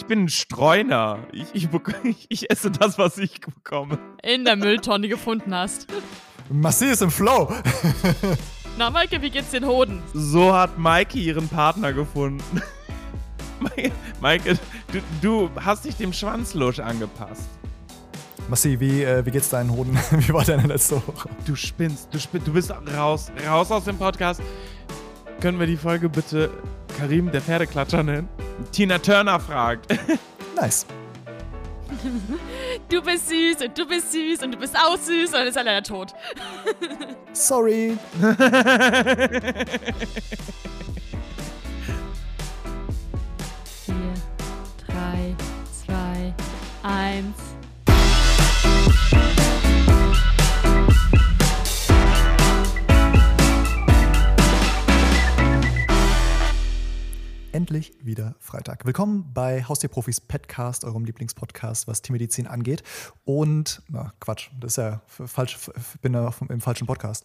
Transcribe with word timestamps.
Ich 0.00 0.06
bin 0.06 0.24
ein 0.24 0.28
Streuner. 0.30 1.18
Ich, 1.30 1.54
ich, 2.04 2.26
ich, 2.30 2.50
esse 2.50 2.70
das, 2.70 2.96
was 2.96 3.18
ich 3.18 3.38
bekomme. 3.42 3.98
In 4.22 4.46
der 4.46 4.56
Mülltonne 4.56 5.08
gefunden 5.08 5.54
hast. 5.54 5.88
Massi 6.48 6.86
ist 6.86 7.02
im 7.02 7.10
Flow. 7.10 7.52
Na, 8.78 8.88
Maike, 8.88 9.20
wie 9.20 9.28
geht's 9.28 9.50
den 9.50 9.66
Hoden? 9.66 10.02
So 10.14 10.54
hat 10.54 10.78
Maike 10.78 11.18
ihren 11.18 11.48
Partner 11.48 11.92
gefunden. 11.92 12.62
Maike, 14.22 14.58
du, 14.90 15.00
du 15.20 15.50
hast 15.62 15.84
dich 15.84 15.96
dem 15.96 16.14
Schwanzlusch 16.14 16.78
angepasst. 16.78 17.50
Massi, 18.48 18.80
wie, 18.80 19.02
äh, 19.02 19.24
wie 19.26 19.30
geht's 19.30 19.50
deinen 19.50 19.70
Hoden? 19.70 19.98
Wie 20.12 20.32
war 20.32 20.44
deine 20.44 20.66
letzte 20.66 20.96
Woche? 20.96 21.28
Du 21.44 21.54
spinnst, 21.54 22.08
du 22.10 22.18
spinnst, 22.18 22.48
du 22.48 22.54
bist 22.54 22.72
raus, 22.96 23.30
raus 23.46 23.70
aus 23.70 23.84
dem 23.84 23.98
Podcast. 23.98 24.40
Können 25.42 25.60
wir 25.60 25.66
die 25.66 25.76
Folge 25.76 26.08
bitte 26.08 26.50
Karim, 26.96 27.30
der 27.30 27.42
Pferdeklatscher, 27.42 28.02
nennen? 28.02 28.28
Tina 28.72 28.98
Turner 28.98 29.40
fragt. 29.40 29.86
Nice. 30.56 30.86
Du 32.88 33.02
bist 33.02 33.28
süß 33.28 33.66
und 33.66 33.76
du 33.76 33.86
bist 33.86 34.12
süß 34.12 34.42
und 34.44 34.52
du 34.52 34.58
bist 34.58 34.76
auch 34.76 34.96
süß 34.96 35.30
und 35.30 35.34
dann 35.34 35.46
ist 35.48 35.56
er 35.56 35.64
leider 35.64 35.82
tot. 35.82 36.14
Sorry. 37.32 37.98
Vier, 43.84 44.14
drei, 44.86 45.34
zwei, 45.84 46.34
eins. 46.82 47.36
Endlich 57.52 57.92
wieder 58.00 58.36
Freitag. 58.38 58.86
Willkommen 58.86 59.32
bei 59.34 59.64
Haustierprofis 59.64 60.20
Petcast, 60.20 60.84
eurem 60.84 61.04
Lieblingspodcast, 61.04 61.88
was 61.88 62.00
Tiermedizin 62.00 62.46
angeht. 62.46 62.84
Und, 63.24 63.82
na, 63.88 64.12
Quatsch, 64.20 64.50
das 64.60 64.74
ist 64.74 64.76
ja 64.76 65.00
falsch, 65.08 65.58
bin 66.00 66.14
ja 66.14 66.32
im 66.48 66.60
falschen 66.60 66.86
Podcast. 66.86 67.24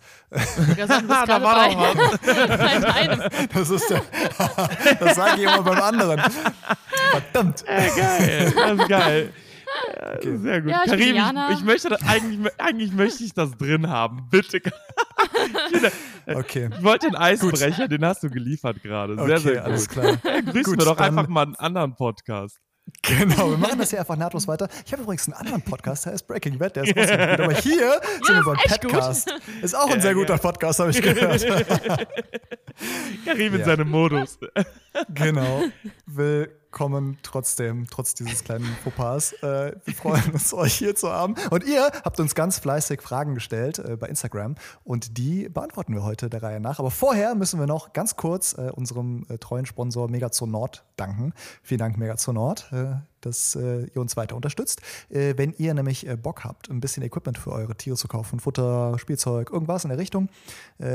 Ja, 0.78 0.88
sagen, 0.88 1.08
das 1.08 1.26
da 1.28 1.42
war 1.44 1.68
bei- 1.68 1.74
doch 1.76 1.96
was. 2.24 3.48
Das 3.54 3.70
ist 3.70 3.88
der, 3.88 4.02
das 5.00 5.16
sage 5.16 5.36
ich 5.36 5.44
immer 5.44 5.62
beim 5.62 5.82
anderen. 5.84 6.20
Verdammt. 7.12 7.64
Äh, 7.68 7.90
geil, 7.96 8.54
das 8.56 8.80
ist 8.80 8.90
geil. 8.90 9.34
Ja, 10.24 10.38
Sehr 10.38 10.62
gut. 10.62 10.72
Ja, 10.72 10.84
Karim, 10.86 11.16
ich, 11.52 11.58
ich 11.60 11.64
möchte 11.66 11.90
das, 11.90 12.02
eigentlich, 12.04 12.52
eigentlich 12.60 12.92
möchte 12.94 13.24
ich 13.24 13.34
das 13.34 13.52
drin 13.58 13.90
haben. 13.90 14.28
Bitte. 14.30 14.62
Okay. 16.28 16.70
Ich 16.76 16.84
wollte 16.84 17.08
den 17.08 17.16
Eisbrecher, 17.16 17.88
den 17.88 18.04
hast 18.04 18.24
du 18.24 18.30
geliefert 18.30 18.82
gerade. 18.82 19.16
Sehr, 19.16 19.24
Okay, 19.24 19.38
sehr 19.38 19.54
gut. 19.56 19.64
alles 19.64 19.88
klar. 19.90 20.18
Grüßen 20.18 20.64
Gut, 20.64 20.78
wir 20.80 20.86
doch 20.86 20.98
einfach 20.98 21.28
mal 21.28 21.44
einen 21.44 21.56
anderen 21.56 21.96
Podcast. 21.96 22.58
Genau, 23.08 23.52
wir 23.52 23.58
machen 23.58 23.78
das 23.80 23.90
hier 23.92 24.00
einfach 24.00 24.16
nahtlos 24.16 24.48
weiter. 24.48 24.68
Ich 24.86 24.92
habe 24.92 25.04
übrigens 25.04 25.26
einen 25.28 25.34
anderen 25.36 25.62
Podcast, 25.62 26.06
der 26.06 26.14
heißt 26.14 26.28
Breaking 26.28 26.58
Bad, 26.58 26.76
der 26.76 26.84
ist 26.86 26.92
auch 26.98 27.06
gut. 27.30 27.40
Aber 27.40 27.54
hier 27.54 28.02
sind 28.26 28.36
wir 28.36 28.44
beim 28.44 28.56
gut. 28.56 28.64
Petcast. 28.66 29.34
Ist 29.62 29.76
auch 29.76 29.90
ein 29.92 30.02
sehr 30.02 30.14
guter 30.16 30.38
Podcast, 30.38 30.80
habe 30.80 30.92
ich 30.92 31.02
gehört. 31.02 31.46
Karim 33.26 33.54
in 33.54 33.60
Ja. 33.60 33.66
seinem 33.66 33.90
Modus. 33.90 34.40
Genau. 35.14 35.64
Willkommen 36.06 37.18
trotzdem, 37.22 37.88
trotz 37.90 38.14
dieses 38.16 38.44
kleinen 38.44 38.66
Fauxpas. 38.84 39.34
Äh, 39.42 39.74
wir 39.86 39.94
freuen 39.94 40.32
uns, 40.32 40.54
euch 40.54 40.74
hier 40.76 40.96
zu 40.96 41.12
haben. 41.12 41.36
Und 41.52 41.64
ihr 41.66 41.86
habt 42.04 42.20
uns 42.20 42.36
ganz 42.36 42.60
fleißig 42.60 43.02
Fragen 43.02 43.34
gestellt 43.36 43.80
äh, 43.80 43.96
bei 43.98 44.08
Instagram 44.08 44.56
und 44.84 45.18
die 45.18 45.48
beantworten 45.50 45.94
wir 45.94 46.04
heute 46.04 46.30
der 46.30 46.44
Reihe 46.44 46.60
nach. 46.60 46.80
Aber 46.80 46.92
vorher 46.92 47.36
müssen 47.36 47.60
wir 47.60 47.68
noch 47.68 47.94
ganz 47.94 48.16
kurz 48.16 48.54
äh, 48.58 48.72
unserem 48.74 49.26
äh, 49.30 49.38
treuen 49.38 49.66
Sponsor 49.66 50.10
Megazoo 50.10 50.46
Nord 50.48 50.86
danken. 50.98 51.34
Vielen 51.62 51.80
Dank, 51.80 51.98
Megazoo 51.98 52.34
Nord. 52.34 52.70
Dass 53.22 53.56
äh, 53.56 53.86
ihr 53.86 54.02
uns 54.02 54.16
weiter 54.18 54.36
unterstützt. 54.36 54.82
Äh, 55.10 55.34
wenn 55.38 55.54
ihr 55.58 55.74
nämlich 55.74 56.08
äh, 56.08 56.16
Bock 56.16 56.44
habt, 56.44 56.70
ein 56.70 56.80
bisschen 56.80 57.02
Equipment 57.04 57.38
für 57.38 57.52
eure 57.52 57.76
Tiere 57.76 57.96
zu 57.96 58.08
kaufen, 58.08 58.40
Futter, 58.40 58.98
Spielzeug, 59.00 59.50
irgendwas 59.52 59.84
in 59.84 59.90
der 59.90 59.98
Richtung, 59.98 60.30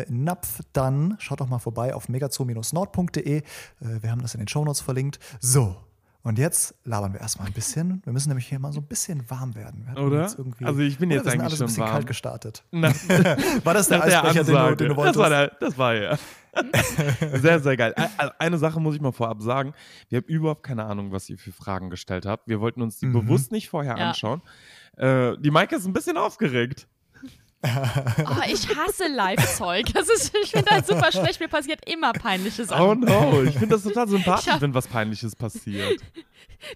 Napf, 0.08 0.60
dann 0.72 1.16
schaut 1.18 1.40
doch 1.40 1.48
mal 1.48 1.58
vorbei 1.58 1.94
auf 1.94 2.08
megazoo-nord.de. 2.08 3.42
Wir 3.80 4.10
haben 4.10 4.22
das 4.22 4.34
in 4.34 4.40
den 4.40 4.48
Shownotes 4.48 4.80
verlinkt. 4.80 5.18
So, 5.40 5.76
und 6.22 6.38
jetzt 6.38 6.74
labern 6.84 7.14
wir 7.14 7.20
erstmal 7.20 7.46
ein 7.46 7.52
bisschen. 7.54 8.02
Wir 8.04 8.12
müssen 8.12 8.28
nämlich 8.28 8.46
hier 8.46 8.58
mal 8.58 8.72
so 8.72 8.80
ein 8.80 8.86
bisschen 8.86 9.28
warm 9.30 9.54
werden. 9.54 9.86
Oder? 9.96 10.22
Jetzt 10.22 10.36
irgendwie, 10.38 10.66
Also 10.66 10.80
ich 10.80 10.98
bin 10.98 11.10
jetzt 11.10 11.26
eigentlich 11.26 11.50
schon 11.56 11.62
ein 11.62 11.66
bisschen 11.66 11.82
warm. 11.82 11.92
kalt 11.92 12.06
gestartet. 12.06 12.62
Na, 12.70 12.88
War 13.64 13.74
das 13.74 13.88
der 13.88 14.04
Eisbrecher, 14.04 14.44
den 14.44 14.54
du, 14.54 14.76
den 14.76 14.88
du 14.88 14.94
das 14.94 14.96
wolltest? 14.96 15.18
war 15.18 15.30
der, 15.30 15.48
das 15.60 15.78
war 15.78 15.94
er. 15.94 16.18
sehr, 17.34 17.60
sehr 17.60 17.76
geil. 17.76 17.94
Also 18.16 18.32
eine 18.38 18.58
Sache 18.58 18.80
muss 18.80 18.94
ich 18.94 19.00
mal 19.00 19.12
vorab 19.12 19.40
sagen. 19.42 19.72
Wir 20.08 20.18
haben 20.18 20.26
überhaupt 20.26 20.62
keine 20.62 20.84
Ahnung, 20.84 21.12
was 21.12 21.28
ihr 21.30 21.38
für 21.38 21.52
Fragen 21.52 21.90
gestellt 21.90 22.26
habt. 22.26 22.48
Wir 22.48 22.60
wollten 22.60 22.82
uns 22.82 22.98
die 22.98 23.06
Mhm. 23.06 23.12
bewusst 23.12 23.52
nicht 23.52 23.68
vorher 23.68 23.96
Ja. 23.96 24.08
anschauen. 24.08 24.42
Äh, 24.96 25.36
die 25.38 25.50
Maike 25.50 25.76
ist 25.76 25.86
ein 25.86 25.92
bisschen 25.92 26.16
aufgeregt. 26.16 26.88
Oh, 28.26 28.42
ich 28.48 28.74
hasse 28.74 29.06
Live-Zeug. 29.08 29.86
Das 29.92 30.08
ist, 30.08 30.34
ich 30.42 30.50
finde 30.50 30.66
das 30.70 30.86
super 30.86 31.12
schlecht. 31.12 31.40
Mir 31.40 31.48
passiert 31.48 31.88
immer 31.90 32.12
peinliche 32.12 32.64
Sachen. 32.64 32.82
Oh 32.82 32.94
no, 32.94 33.42
ich 33.42 33.52
finde 33.52 33.68
das 33.74 33.82
total 33.82 34.08
sympathisch, 34.08 34.48
hab- 34.52 34.60
wenn 34.60 34.72
was 34.74 34.86
Peinliches 34.88 35.36
passiert. 35.36 36.00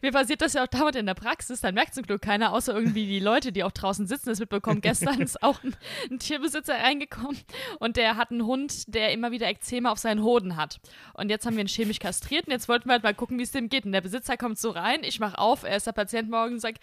Mir 0.01 0.13
passiert 0.13 0.41
das 0.41 0.55
ja 0.55 0.63
auch 0.63 0.67
dauernd 0.67 0.97
in 0.97 1.05
der 1.05 1.13
Praxis. 1.15 1.61
Dann 1.61 1.75
merkt 1.75 1.95
zum 1.95 2.05
Glück 2.05 2.23
keiner, 2.23 2.53
außer 2.55 2.73
irgendwie 2.75 3.07
die 3.07 3.21
Leute, 3.21 3.53
die 3.53 3.65
auch 3.65 3.71
draußen 3.71 4.07
sitzen, 4.07 4.31
das 4.31 4.41
mitbekommen. 4.41 4.81
Gestern 4.81 5.21
ist 5.21 5.43
auch 5.43 5.63
ein, 5.63 5.77
ein 6.11 6.19
Tierbesitzer 6.19 6.75
reingekommen 6.75 7.39
und 7.81 7.99
der 7.99 8.17
hat 8.17 8.31
einen 8.31 8.47
Hund, 8.47 8.95
der 8.95 9.13
immer 9.13 9.31
wieder 9.31 9.47
Ekzeme 9.47 9.91
auf 9.91 9.99
seinen 9.99 10.23
Hoden 10.23 10.57
hat. 10.57 10.81
Und 11.13 11.29
jetzt 11.29 11.45
haben 11.45 11.57
wir 11.57 11.65
ihn 11.65 11.69
chemisch 11.69 11.99
kastriert 11.99 12.47
und 12.47 12.53
jetzt 12.53 12.67
wollten 12.69 12.89
wir 12.89 12.93
halt 12.95 13.03
mal 13.03 13.15
gucken, 13.15 13.39
wie 13.39 13.43
es 13.43 13.51
dem 13.51 13.69
geht. 13.69 13.85
Und 13.85 13.93
der 13.93 14.01
Besitzer 14.01 14.39
kommt 14.39 14.59
so 14.59 14.71
rein, 14.71 15.01
ich 15.03 15.21
mach 15.21 15.35
auf, 15.35 15.65
er 15.65 15.77
ist 15.77 15.87
der 15.87 15.93
Patient 15.93 16.31
morgen 16.31 16.55
und 16.55 16.61
sagt, 16.61 16.79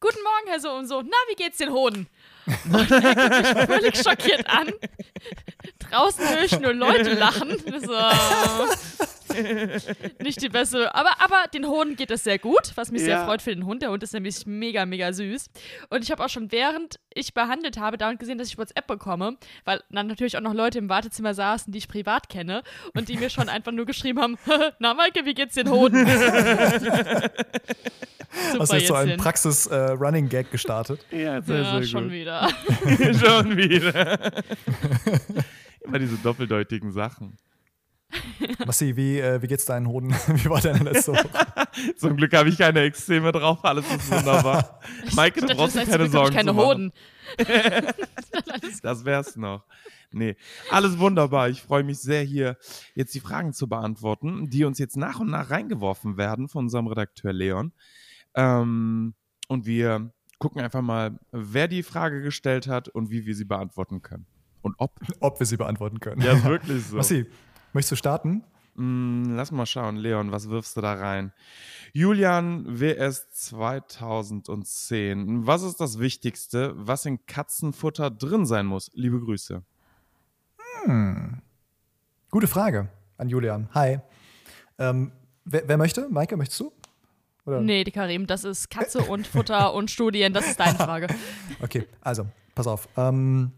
Guten 0.00 0.22
Morgen, 0.24 0.48
Herr 0.48 0.60
so 0.60 0.72
und 0.72 0.86
so, 0.86 1.02
na, 1.02 1.16
wie 1.28 1.34
geht's 1.34 1.58
den 1.58 1.70
Hoden? 1.70 2.08
Und 2.72 2.90
er 2.90 3.14
guckt 3.14 3.56
mich 3.56 3.66
völlig 3.66 3.96
schockiert 4.02 4.48
an. 4.48 4.72
Draußen 5.90 6.28
höre 6.28 6.44
ich 6.44 6.58
nur 6.60 6.72
Leute 6.72 7.14
lachen. 7.14 7.56
So. 7.80 7.94
Nicht 10.22 10.42
die 10.42 10.48
beste. 10.48 10.92
Aber, 10.94 11.20
aber 11.20 11.46
den 11.54 11.66
Hoden 11.68 11.94
geht 11.96 12.10
es 12.10 12.24
sehr 12.24 12.38
gut, 12.40 12.72
was 12.74 12.90
mich 12.90 13.02
sehr 13.02 13.10
Ja. 13.18 13.24
freut 13.24 13.40
für 13.42 13.54
den 13.54 13.64
Hund. 13.64 13.80
Der 13.82 13.90
Hund 13.90 14.02
ist 14.02 14.12
nämlich 14.12 14.44
mega, 14.44 14.84
mega 14.86 15.12
süß. 15.12 15.46
Und 15.88 16.02
ich 16.02 16.10
habe 16.10 16.24
auch 16.24 16.28
schon 16.28 16.50
während 16.50 16.98
ich 17.14 17.32
behandelt 17.34 17.78
habe, 17.78 17.96
dauernd 17.96 18.18
gesehen, 18.18 18.38
dass 18.38 18.48
ich 18.48 18.58
WhatsApp 18.58 18.86
bekomme, 18.88 19.36
weil 19.64 19.82
dann 19.90 20.08
natürlich 20.08 20.36
auch 20.36 20.40
noch 20.42 20.54
Leute 20.54 20.78
im 20.78 20.88
Wartezimmer 20.88 21.32
saßen, 21.34 21.72
die 21.72 21.78
ich 21.78 21.86
privat 21.88 22.28
kenne 22.28 22.62
und 22.94 23.08
die 23.08 23.16
mir 23.16 23.30
schon 23.30 23.48
einfach 23.48 23.70
nur 23.72 23.86
geschrieben 23.86 24.20
haben: 24.20 24.36
Na, 24.80 24.94
Maike, 24.94 25.24
wie 25.24 25.34
geht's 25.34 25.54
den 25.54 25.70
Hoden? 25.70 26.04
Super, 26.06 27.30
Hast 28.60 28.72
du 28.72 28.76
jetzt 28.76 28.88
so 28.88 28.94
einen. 28.94 29.16
Praxis-Running-Gag 29.16 30.50
gestartet? 30.52 31.04
Ja, 31.10 31.40
sehr, 31.42 31.62
Ja, 31.62 31.72
sehr 31.78 31.82
schon 31.84 32.04
gut. 32.04 32.12
wieder. 32.12 32.48
schon 33.20 33.56
wieder. 33.56 34.30
Immer 35.80 35.98
diese 35.98 36.16
doppeldeutigen 36.18 36.92
Sachen. 36.92 37.36
Massi, 38.66 38.96
wie, 38.96 39.20
äh, 39.20 39.40
wie 39.40 39.46
geht's 39.46 39.64
deinen 39.64 39.86
Hoden? 39.86 40.10
Wie 40.28 40.50
war 40.50 40.60
deine 40.60 40.82
letzte 40.82 41.12
Woche? 41.12 41.28
Zum 41.96 42.16
Glück 42.16 42.32
habe 42.34 42.48
ich 42.48 42.58
keine 42.58 42.80
Extreme 42.80 43.30
drauf, 43.30 43.64
alles 43.64 43.88
ist 43.90 44.10
wunderbar. 44.10 44.80
Maike, 45.14 45.40
du 45.40 45.46
Das 45.46 45.56
brauchst 45.56 45.76
dir 45.76 45.80
heißt, 45.80 45.90
keine 45.90 46.02
hab 46.02 46.06
ich 46.06 46.12
Sorgen 46.12 46.34
keine. 46.34 46.56
Hoden. 46.56 46.92
Das 48.82 49.04
wär's 49.04 49.36
noch. 49.36 49.64
Nee, 50.12 50.36
alles 50.70 50.98
wunderbar. 50.98 51.50
Ich 51.50 51.62
freue 51.62 51.84
mich 51.84 52.00
sehr, 52.00 52.22
hier 52.22 52.56
jetzt 52.94 53.14
die 53.14 53.20
Fragen 53.20 53.52
zu 53.52 53.68
beantworten, 53.68 54.50
die 54.50 54.64
uns 54.64 54.78
jetzt 54.78 54.96
nach 54.96 55.20
und 55.20 55.30
nach 55.30 55.50
reingeworfen 55.50 56.16
werden 56.16 56.48
von 56.48 56.64
unserem 56.64 56.88
Redakteur 56.88 57.32
Leon. 57.32 57.72
Ähm, 58.34 59.14
und 59.46 59.66
wir 59.66 60.12
gucken 60.38 60.60
einfach 60.60 60.82
mal, 60.82 61.20
wer 61.30 61.68
die 61.68 61.84
Frage 61.84 62.22
gestellt 62.22 62.66
hat 62.66 62.88
und 62.88 63.10
wie 63.10 63.24
wir 63.24 63.36
sie 63.36 63.44
beantworten 63.44 64.02
können. 64.02 64.26
Und 64.62 64.74
ob. 64.78 64.98
Ob 65.20 65.38
wir 65.38 65.46
sie 65.46 65.56
beantworten 65.56 66.00
können. 66.00 66.22
Ja, 66.22 66.32
ist 66.32 66.44
wirklich 66.44 66.86
so. 66.86 66.96
Massi, 66.96 67.26
möchtest 67.72 67.92
du 67.92 67.96
starten? 67.96 68.44
Mm, 68.74 69.34
lass 69.34 69.50
mal 69.50 69.66
schauen, 69.66 69.96
Leon, 69.96 70.32
was 70.32 70.48
wirfst 70.48 70.76
du 70.76 70.80
da 70.80 70.94
rein? 70.94 71.32
Julian 71.92 72.80
WS 72.80 73.30
2010. 73.32 75.46
Was 75.46 75.62
ist 75.62 75.80
das 75.80 75.98
Wichtigste, 75.98 76.72
was 76.76 77.04
in 77.04 77.26
Katzenfutter 77.26 78.10
drin 78.10 78.46
sein 78.46 78.66
muss? 78.66 78.90
Liebe 78.94 79.20
Grüße. 79.20 79.62
Gute 82.30 82.46
Frage 82.46 82.88
an 83.18 83.28
Julian. 83.28 83.68
Hi. 83.74 83.98
Ähm, 84.78 85.12
wer, 85.44 85.68
wer 85.68 85.76
möchte? 85.76 86.08
Maike, 86.08 86.36
möchtest 86.36 86.60
du? 86.60 86.72
Oder? 87.44 87.60
Nee, 87.60 87.84
die 87.84 87.90
Karim, 87.90 88.26
das 88.26 88.44
ist 88.44 88.70
Katze 88.70 89.02
und 89.02 89.26
Futter 89.26 89.74
und 89.74 89.90
Studien, 89.90 90.32
das 90.32 90.46
ist 90.46 90.60
deine 90.60 90.74
Frage. 90.76 91.08
Okay, 91.60 91.86
also, 92.00 92.26
pass 92.54 92.66
auf. 92.66 92.88
Ähm, 92.96 93.52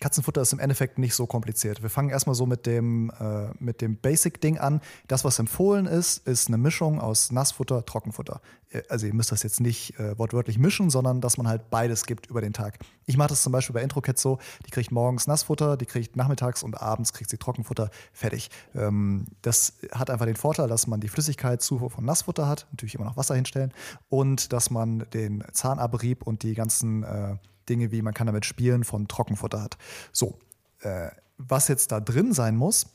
Katzenfutter 0.00 0.42
ist 0.42 0.52
im 0.52 0.58
Endeffekt 0.58 0.98
nicht 0.98 1.14
so 1.14 1.26
kompliziert. 1.26 1.82
Wir 1.82 1.90
fangen 1.90 2.10
erstmal 2.10 2.34
so 2.34 2.46
mit 2.46 2.66
dem, 2.66 3.10
äh, 3.20 3.72
dem 3.74 3.96
Basic-Ding 3.96 4.58
an. 4.58 4.80
Das, 5.08 5.24
was 5.24 5.38
empfohlen 5.38 5.86
ist, 5.86 6.26
ist 6.26 6.48
eine 6.48 6.58
Mischung 6.58 7.00
aus 7.00 7.30
Nassfutter, 7.30 7.84
Trockenfutter. 7.84 8.40
Äh, 8.70 8.82
also 8.88 9.06
ihr 9.06 9.14
müsst 9.14 9.32
das 9.32 9.42
jetzt 9.42 9.60
nicht 9.60 9.98
äh, 9.98 10.18
wortwörtlich 10.18 10.58
mischen, 10.58 10.90
sondern 10.90 11.20
dass 11.20 11.38
man 11.38 11.48
halt 11.48 11.70
beides 11.70 12.06
gibt 12.06 12.26
über 12.26 12.40
den 12.40 12.52
Tag. 12.52 12.78
Ich 13.06 13.16
mache 13.16 13.28
das 13.28 13.42
zum 13.42 13.52
Beispiel 13.52 13.74
bei 13.74 13.82
IntroCat 13.82 14.18
so, 14.18 14.38
die 14.66 14.70
kriegt 14.70 14.90
morgens 14.90 15.26
Nassfutter, 15.26 15.76
die 15.76 15.86
kriegt 15.86 16.16
nachmittags 16.16 16.62
und 16.62 16.80
abends 16.80 17.12
kriegt 17.12 17.30
sie 17.30 17.38
Trockenfutter, 17.38 17.90
fertig. 18.12 18.50
Ähm, 18.74 19.26
das 19.42 19.74
hat 19.92 20.10
einfach 20.10 20.26
den 20.26 20.36
Vorteil, 20.36 20.68
dass 20.68 20.86
man 20.86 21.00
die 21.00 21.08
Flüssigkeitszufuhr 21.08 21.90
von 21.90 22.04
Nassfutter 22.04 22.48
hat, 22.48 22.66
natürlich 22.72 22.94
immer 22.96 23.04
noch 23.04 23.16
Wasser 23.16 23.34
hinstellen, 23.34 23.72
und 24.08 24.52
dass 24.52 24.70
man 24.70 25.06
den 25.12 25.44
Zahnabrieb 25.52 26.26
und 26.26 26.42
die 26.42 26.54
ganzen 26.54 27.04
äh, 27.04 27.36
Dinge 27.68 27.90
wie 27.90 28.02
man 28.02 28.14
kann 28.14 28.26
damit 28.26 28.44
spielen 28.44 28.84
von 28.84 29.08
Trockenfutter 29.08 29.62
hat. 29.62 29.76
So, 30.12 30.38
äh, 30.80 31.10
was 31.38 31.68
jetzt 31.68 31.92
da 31.92 32.00
drin 32.00 32.32
sein 32.32 32.56
muss, 32.56 32.86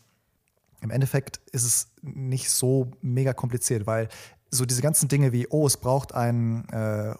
im 0.81 0.91
Endeffekt 0.91 1.41
ist 1.51 1.63
es 1.63 1.91
nicht 2.01 2.49
so 2.49 2.91
mega 3.01 3.33
kompliziert, 3.33 3.85
weil 3.85 4.07
so 4.49 4.65
diese 4.65 4.81
ganzen 4.81 5.09
Dinge 5.09 5.31
wie, 5.31 5.47
oh, 5.49 5.67
es 5.67 5.77
braucht 5.77 6.13
einen, 6.13 6.67
äh, 6.69 7.15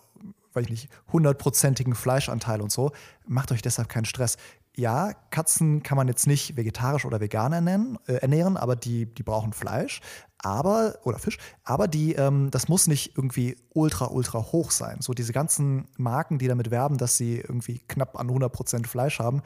weiß 0.54 0.66
ich 0.66 0.70
nicht, 0.70 0.90
hundertprozentigen 1.12 1.94
Fleischanteil 1.94 2.62
und 2.62 2.72
so, 2.72 2.92
macht 3.28 3.52
euch 3.52 3.62
deshalb 3.62 3.90
keinen 3.90 4.06
Stress. 4.06 4.38
Ja, 4.80 5.12
Katzen 5.30 5.84
kann 5.84 5.98
man 5.98 6.08
jetzt 6.08 6.26
nicht 6.26 6.56
vegetarisch 6.56 7.04
oder 7.04 7.20
vegan 7.20 7.52
ernähren, 7.52 8.00
äh, 8.08 8.14
ernähren 8.14 8.56
aber 8.56 8.78
die, 8.78 9.14
die 9.14 9.24
brauchen 9.24 9.52
Fleisch 9.52 10.00
aber, 10.38 10.98
oder 11.04 11.20
Fisch, 11.20 11.38
aber 11.66 11.90
die, 11.90 12.14
ähm, 12.14 12.50
das 12.50 12.70
muss 12.70 12.88
nicht 12.88 13.18
irgendwie 13.18 13.58
ultra, 13.74 14.06
ultra 14.10 14.40
hoch 14.40 14.72
sein. 14.72 15.02
So 15.02 15.14
diese 15.14 15.34
ganzen 15.34 15.90
Marken, 15.98 16.40
die 16.40 16.48
damit 16.48 16.72
werben, 16.72 16.98
dass 16.98 17.18
sie 17.18 17.40
irgendwie 17.40 17.80
knapp 17.90 18.18
an 18.18 18.30
100% 18.30 18.88
Fleisch 18.88 19.20
haben, 19.20 19.42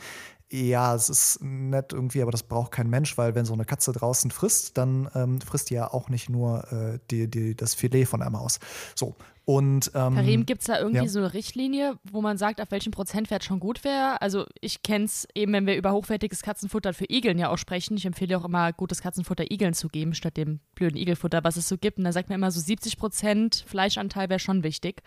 ja, 0.51 0.94
es 0.94 1.09
ist 1.09 1.39
nett 1.41 1.94
irgendwie, 1.94 2.21
aber 2.21 2.29
das 2.29 2.44
braucht 2.44 2.71
kein 2.71 2.88
Mensch, 2.88 3.18
weil 3.18 3.33
wenn 3.33 3.44
so 3.44 3.53
eine 3.53 3.65
Katze 3.65 3.91
draußen 3.91 4.29
frisst, 4.29 4.77
dann 4.77 5.09
ähm, 5.15 5.41
frisst 5.41 5.71
die 5.71 5.74
ja 5.74 5.91
auch 5.91 6.09
nicht 6.09 6.29
nur 6.29 6.71
äh, 6.71 7.00
die, 7.09 7.27
die, 7.27 7.56
das 7.56 7.74
Filet 7.74 8.06
von 8.06 8.19
der 8.19 8.29
Maus. 8.29 8.59
So, 8.94 9.15
und, 9.45 9.91
ähm, 9.93 10.15
Karim, 10.15 10.45
gibt 10.45 10.61
es 10.61 10.67
da 10.67 10.79
irgendwie 10.79 11.03
ja. 11.03 11.09
so 11.09 11.19
eine 11.19 11.33
Richtlinie, 11.33 11.99
wo 12.09 12.21
man 12.21 12.37
sagt, 12.37 12.61
auf 12.61 12.71
welchem 12.71 12.91
Prozentwert 12.91 13.43
schon 13.43 13.59
gut 13.59 13.83
wäre? 13.83 14.21
Also 14.21 14.45
ich 14.61 14.83
kenne 14.83 15.05
es 15.05 15.27
eben, 15.35 15.51
wenn 15.51 15.65
wir 15.65 15.75
über 15.75 15.91
hochwertiges 15.91 16.41
Katzenfutter 16.41 16.93
für 16.93 17.05
Igeln 17.09 17.37
ja 17.37 17.49
auch 17.49 17.57
sprechen. 17.57 17.97
Ich 17.97 18.05
empfehle 18.05 18.37
auch 18.37 18.45
immer, 18.45 18.71
gutes 18.71 19.01
Katzenfutter 19.01 19.51
Igeln 19.51 19.73
zu 19.73 19.89
geben, 19.89 20.13
statt 20.13 20.37
dem 20.37 20.61
blöden 20.75 20.97
Igelfutter, 20.97 21.43
was 21.43 21.57
es 21.57 21.67
so 21.67 21.77
gibt. 21.77 21.97
Und 21.97 22.05
da 22.05 22.13
sagt 22.13 22.29
man 22.29 22.37
immer 22.37 22.51
so 22.51 22.61
70 22.61 22.97
Prozent 22.97 23.65
Fleischanteil 23.67 24.29
wäre 24.29 24.39
schon 24.39 24.63
wichtig. 24.63 25.01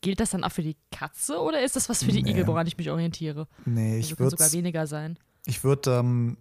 Gilt 0.00 0.20
das 0.20 0.30
dann 0.30 0.44
auch 0.44 0.52
für 0.52 0.62
die 0.62 0.76
Katze 0.92 1.40
oder 1.40 1.60
ist 1.62 1.74
das 1.74 1.88
was 1.88 2.04
für 2.04 2.12
die 2.12 2.22
nee. 2.22 2.30
Igel, 2.30 2.46
woran 2.46 2.68
ich 2.68 2.76
mich 2.76 2.90
orientiere? 2.90 3.48
Nee, 3.64 3.98
ich 3.98 4.10
also 4.10 4.18
würde 4.20 4.30
sogar 4.30 4.52
weniger 4.52 4.86
sein. 4.86 5.18
Ich 5.44 5.64
würde 5.64 5.98
ähm, 5.98 6.36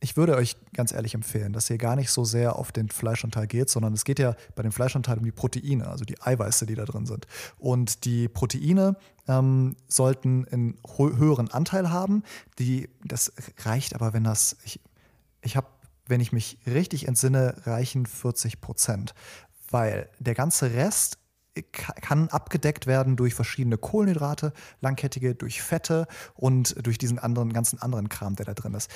ich 0.00 0.16
würde 0.16 0.36
euch 0.36 0.56
ganz 0.72 0.92
ehrlich 0.92 1.14
empfehlen, 1.14 1.52
dass 1.52 1.68
ihr 1.70 1.78
gar 1.78 1.96
nicht 1.96 2.10
so 2.10 2.24
sehr 2.24 2.56
auf 2.56 2.70
den 2.70 2.88
Fleischanteil 2.88 3.46
geht, 3.46 3.68
sondern 3.68 3.92
es 3.92 4.04
geht 4.04 4.18
ja 4.18 4.36
bei 4.54 4.62
dem 4.62 4.72
Fleischanteil 4.72 5.18
um 5.18 5.24
die 5.24 5.32
Proteine, 5.32 5.88
also 5.88 6.04
die 6.04 6.20
Eiweiße, 6.20 6.66
die 6.66 6.74
da 6.74 6.84
drin 6.84 7.06
sind. 7.06 7.26
Und 7.58 8.04
die 8.04 8.28
Proteine 8.28 8.96
ähm, 9.26 9.74
sollten 9.88 10.46
einen 10.48 10.78
höheren 10.96 11.50
Anteil 11.50 11.90
haben. 11.90 12.22
Die, 12.58 12.88
das 13.04 13.32
reicht 13.64 13.94
aber, 13.94 14.12
wenn 14.12 14.24
das, 14.24 14.56
ich, 14.64 14.80
ich 15.42 15.56
habe, 15.56 15.66
wenn 16.06 16.20
ich 16.20 16.30
mich 16.32 16.58
richtig 16.66 17.08
entsinne, 17.08 17.56
reichen 17.64 18.06
40 18.06 18.60
Prozent. 18.60 19.14
Weil 19.70 20.08
der 20.20 20.34
ganze 20.34 20.72
Rest 20.72 21.18
kann 21.72 22.28
abgedeckt 22.28 22.86
werden 22.86 23.16
durch 23.16 23.34
verschiedene 23.34 23.78
Kohlenhydrate, 23.78 24.52
langkettige, 24.80 25.34
durch 25.34 25.62
Fette 25.62 26.06
und 26.34 26.76
durch 26.86 26.98
diesen 26.98 27.18
anderen, 27.18 27.52
ganzen 27.52 27.80
anderen 27.80 28.10
Kram, 28.10 28.36
der 28.36 28.44
da 28.44 28.54
drin 28.54 28.74
ist 28.74 28.90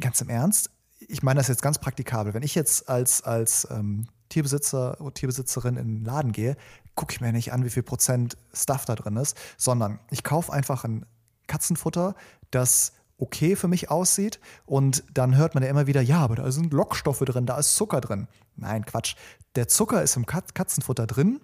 ganz 0.00 0.20
im 0.20 0.28
Ernst, 0.28 0.70
ich 1.08 1.22
meine 1.22 1.38
das 1.38 1.48
jetzt 1.48 1.62
ganz 1.62 1.78
praktikabel. 1.78 2.34
Wenn 2.34 2.42
ich 2.42 2.54
jetzt 2.54 2.88
als, 2.88 3.22
als 3.22 3.66
ähm, 3.70 4.06
Tierbesitzer 4.28 5.00
oder 5.00 5.14
Tierbesitzerin 5.14 5.76
in 5.76 5.98
den 5.98 6.04
Laden 6.04 6.32
gehe, 6.32 6.56
gucke 6.94 7.12
ich 7.12 7.20
mir 7.20 7.32
nicht 7.32 7.52
an, 7.52 7.64
wie 7.64 7.70
viel 7.70 7.82
Prozent 7.82 8.36
Stuff 8.52 8.84
da 8.84 8.94
drin 8.94 9.16
ist, 9.16 9.36
sondern 9.56 9.98
ich 10.10 10.24
kaufe 10.24 10.52
einfach 10.52 10.84
ein 10.84 11.06
Katzenfutter, 11.46 12.14
das 12.50 12.92
okay 13.18 13.56
für 13.56 13.68
mich 13.68 13.90
aussieht 13.90 14.40
und 14.66 15.04
dann 15.14 15.36
hört 15.36 15.54
man 15.54 15.62
ja 15.62 15.70
immer 15.70 15.86
wieder, 15.86 16.00
ja, 16.00 16.18
aber 16.20 16.36
da 16.36 16.50
sind 16.50 16.72
Lockstoffe 16.72 17.20
drin, 17.20 17.46
da 17.46 17.58
ist 17.58 17.76
Zucker 17.76 18.00
drin. 18.00 18.26
Nein, 18.56 18.84
Quatsch. 18.84 19.14
Der 19.54 19.68
Zucker 19.68 20.02
ist 20.02 20.16
im 20.16 20.26
Katzenfutter 20.26 21.06
drin, 21.06 21.40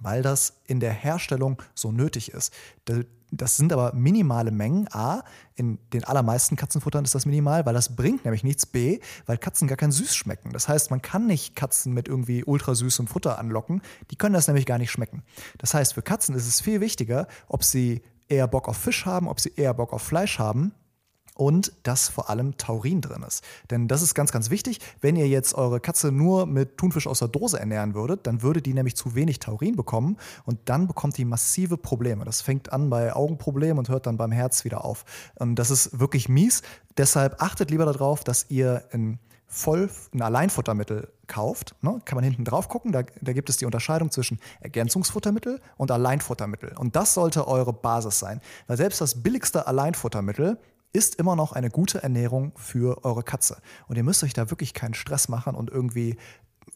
weil 0.00 0.22
das 0.22 0.60
in 0.66 0.80
der 0.80 0.92
Herstellung 0.92 1.60
so 1.74 1.92
nötig 1.92 2.32
ist. 2.32 2.52
Das 3.36 3.56
sind 3.56 3.72
aber 3.72 3.94
minimale 3.94 4.50
Mengen. 4.50 4.88
A, 4.92 5.22
in 5.54 5.78
den 5.92 6.04
allermeisten 6.04 6.56
Katzenfuttern 6.56 7.04
ist 7.04 7.14
das 7.14 7.26
minimal, 7.26 7.66
weil 7.66 7.74
das 7.74 7.96
bringt 7.96 8.24
nämlich 8.24 8.44
nichts. 8.44 8.66
B, 8.66 9.00
weil 9.26 9.38
Katzen 9.38 9.68
gar 9.68 9.76
kein 9.76 9.92
Süß 9.92 10.14
schmecken. 10.14 10.52
Das 10.52 10.68
heißt, 10.68 10.90
man 10.90 11.02
kann 11.02 11.26
nicht 11.26 11.56
Katzen 11.56 11.92
mit 11.92 12.08
irgendwie 12.08 12.44
ultrasüßem 12.44 13.06
Futter 13.06 13.38
anlocken. 13.38 13.82
Die 14.10 14.16
können 14.16 14.34
das 14.34 14.46
nämlich 14.46 14.66
gar 14.66 14.78
nicht 14.78 14.90
schmecken. 14.90 15.22
Das 15.58 15.74
heißt, 15.74 15.94
für 15.94 16.02
Katzen 16.02 16.34
ist 16.34 16.46
es 16.46 16.60
viel 16.60 16.80
wichtiger, 16.80 17.26
ob 17.48 17.64
sie 17.64 18.02
eher 18.28 18.48
Bock 18.48 18.68
auf 18.68 18.76
Fisch 18.76 19.06
haben, 19.06 19.28
ob 19.28 19.40
sie 19.40 19.52
eher 19.54 19.74
Bock 19.74 19.92
auf 19.92 20.02
Fleisch 20.02 20.38
haben 20.38 20.72
und 21.34 21.72
dass 21.82 22.08
vor 22.08 22.30
allem 22.30 22.56
Taurin 22.56 23.00
drin 23.00 23.24
ist. 23.26 23.44
Denn 23.70 23.88
das 23.88 24.02
ist 24.02 24.14
ganz, 24.14 24.32
ganz 24.32 24.50
wichtig. 24.50 24.78
Wenn 25.00 25.16
ihr 25.16 25.28
jetzt 25.28 25.54
eure 25.54 25.80
Katze 25.80 26.12
nur 26.12 26.46
mit 26.46 26.78
Thunfisch 26.78 27.06
aus 27.06 27.18
der 27.18 27.28
Dose 27.28 27.58
ernähren 27.58 27.94
würdet, 27.94 28.26
dann 28.26 28.42
würde 28.42 28.62
die 28.62 28.72
nämlich 28.72 28.96
zu 28.96 29.14
wenig 29.14 29.40
Taurin 29.40 29.76
bekommen 29.76 30.16
und 30.44 30.58
dann 30.66 30.86
bekommt 30.86 31.18
die 31.18 31.24
massive 31.24 31.76
Probleme. 31.76 32.24
Das 32.24 32.40
fängt 32.40 32.72
an 32.72 32.88
bei 32.88 33.14
Augenproblemen 33.14 33.78
und 33.78 33.88
hört 33.88 34.06
dann 34.06 34.16
beim 34.16 34.32
Herz 34.32 34.64
wieder 34.64 34.84
auf. 34.84 35.04
Und 35.34 35.56
das 35.56 35.70
ist 35.70 35.98
wirklich 35.98 36.28
mies. 36.28 36.62
Deshalb 36.96 37.42
achtet 37.42 37.70
lieber 37.70 37.84
darauf, 37.84 38.22
dass 38.22 38.50
ihr 38.50 38.84
ein 38.92 39.18
voll 39.46 39.88
ein 40.12 40.20
Alleinfuttermittel 40.20 41.12
kauft, 41.28 41.76
ne, 41.80 42.00
kann 42.04 42.16
man 42.16 42.24
hinten 42.24 42.44
drauf 42.44 42.68
gucken, 42.68 42.90
da, 42.90 43.02
da, 43.20 43.32
gibt 43.32 43.48
es 43.48 43.56
die 43.56 43.66
Unterscheidung 43.66 44.10
zwischen 44.10 44.40
Ergänzungsfuttermittel 44.60 45.60
und 45.76 45.90
Alleinfuttermittel. 45.92 46.72
Und 46.76 46.96
das 46.96 47.14
sollte 47.14 47.46
eure 47.46 47.72
Basis 47.72 48.18
sein. 48.18 48.40
Weil 48.66 48.76
selbst 48.76 49.00
das 49.00 49.22
billigste 49.22 49.66
Alleinfuttermittel 49.66 50.58
ist 50.94 51.16
immer 51.16 51.36
noch 51.36 51.52
eine 51.52 51.68
gute 51.68 52.02
Ernährung 52.02 52.52
für 52.56 53.04
eure 53.04 53.24
Katze. 53.24 53.58
Und 53.88 53.96
ihr 53.96 54.04
müsst 54.04 54.22
euch 54.22 54.32
da 54.32 54.48
wirklich 54.50 54.72
keinen 54.72 54.94
Stress 54.94 55.28
machen 55.28 55.56
und 55.56 55.68
irgendwie, 55.70 56.16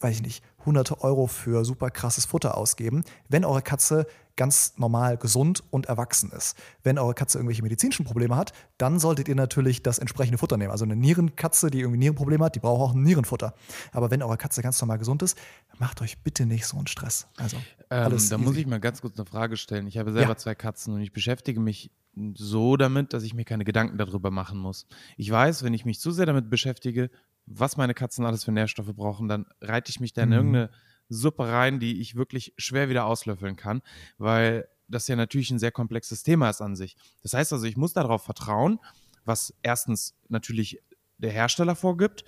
weiß 0.01 0.17
ich 0.17 0.21
nicht, 0.21 0.43
hunderte 0.65 1.01
Euro 1.01 1.25
für 1.25 1.65
super 1.65 1.89
krasses 1.89 2.25
Futter 2.25 2.55
ausgeben, 2.57 3.03
wenn 3.29 3.45
eure 3.45 3.61
Katze 3.61 4.05
ganz 4.39 4.77
normal 4.77 5.17
gesund 5.17 5.61
und 5.69 5.87
erwachsen 5.87 6.31
ist. 6.31 6.57
Wenn 6.81 6.97
eure 6.97 7.13
Katze 7.13 7.37
irgendwelche 7.39 7.61
medizinischen 7.61 8.05
Probleme 8.05 8.37
hat, 8.37 8.53
dann 8.77 8.97
solltet 8.97 9.27
ihr 9.27 9.35
natürlich 9.35 9.83
das 9.83 9.99
entsprechende 9.99 10.37
Futter 10.37 10.55
nehmen. 10.55 10.71
Also 10.71 10.85
eine 10.85 10.95
Nierenkatze, 10.95 11.69
die 11.69 11.81
irgendwie 11.81 11.99
Nierenprobleme 11.99 12.45
hat, 12.45 12.55
die 12.55 12.61
braucht 12.61 12.79
auch 12.79 12.95
ein 12.95 13.03
Nierenfutter. 13.03 13.53
Aber 13.91 14.11
wenn 14.11 14.23
eure 14.23 14.37
Katze 14.37 14.61
ganz 14.61 14.79
normal 14.79 14.97
gesund 14.97 15.23
ist, 15.23 15.37
macht 15.77 16.01
euch 16.01 16.23
bitte 16.23 16.45
nicht 16.45 16.65
so 16.65 16.77
einen 16.77 16.87
Stress. 16.87 17.27
Also, 17.35 17.57
ähm, 17.89 18.17
da 18.29 18.37
muss 18.37 18.55
ich 18.55 18.65
mal 18.65 18.79
ganz 18.79 19.01
kurz 19.01 19.19
eine 19.19 19.25
Frage 19.25 19.57
stellen. 19.57 19.87
Ich 19.87 19.97
habe 19.97 20.13
selber 20.13 20.29
ja. 20.29 20.37
zwei 20.37 20.55
Katzen 20.55 20.93
und 20.93 21.01
ich 21.01 21.11
beschäftige 21.11 21.59
mich 21.59 21.91
so 22.35 22.77
damit, 22.77 23.11
dass 23.11 23.23
ich 23.23 23.33
mir 23.33 23.43
keine 23.43 23.65
Gedanken 23.65 23.97
darüber 23.97 24.31
machen 24.31 24.57
muss. 24.57 24.87
Ich 25.17 25.29
weiß, 25.29 25.63
wenn 25.63 25.73
ich 25.73 25.83
mich 25.83 25.99
zu 25.99 26.11
sehr 26.11 26.25
damit 26.25 26.49
beschäftige, 26.49 27.09
was 27.45 27.75
meine 27.75 27.93
Katzen 27.93 28.25
alles 28.25 28.45
für 28.45 28.53
Nährstoffe 28.53 28.95
brauchen, 28.95 29.27
dann 29.27 29.47
reite 29.59 29.89
ich 29.89 29.99
mich 29.99 30.13
da 30.13 30.23
in 30.23 30.29
mhm. 30.29 30.35
irgendeine 30.35 30.69
Suppe 31.09 31.47
rein, 31.47 31.79
die 31.79 31.99
ich 32.01 32.15
wirklich 32.15 32.53
schwer 32.57 32.89
wieder 32.89 33.05
auslöffeln 33.05 33.55
kann, 33.55 33.81
weil 34.17 34.67
das 34.87 35.07
ja 35.07 35.15
natürlich 35.15 35.51
ein 35.51 35.59
sehr 35.59 35.71
komplexes 35.71 36.23
Thema 36.23 36.49
ist 36.49 36.61
an 36.61 36.75
sich. 36.75 36.95
Das 37.21 37.33
heißt 37.33 37.53
also, 37.53 37.65
ich 37.65 37.77
muss 37.77 37.93
darauf 37.93 38.23
vertrauen, 38.23 38.79
was 39.25 39.53
erstens 39.61 40.15
natürlich 40.29 40.81
der 41.17 41.31
Hersteller 41.31 41.75
vorgibt, 41.75 42.23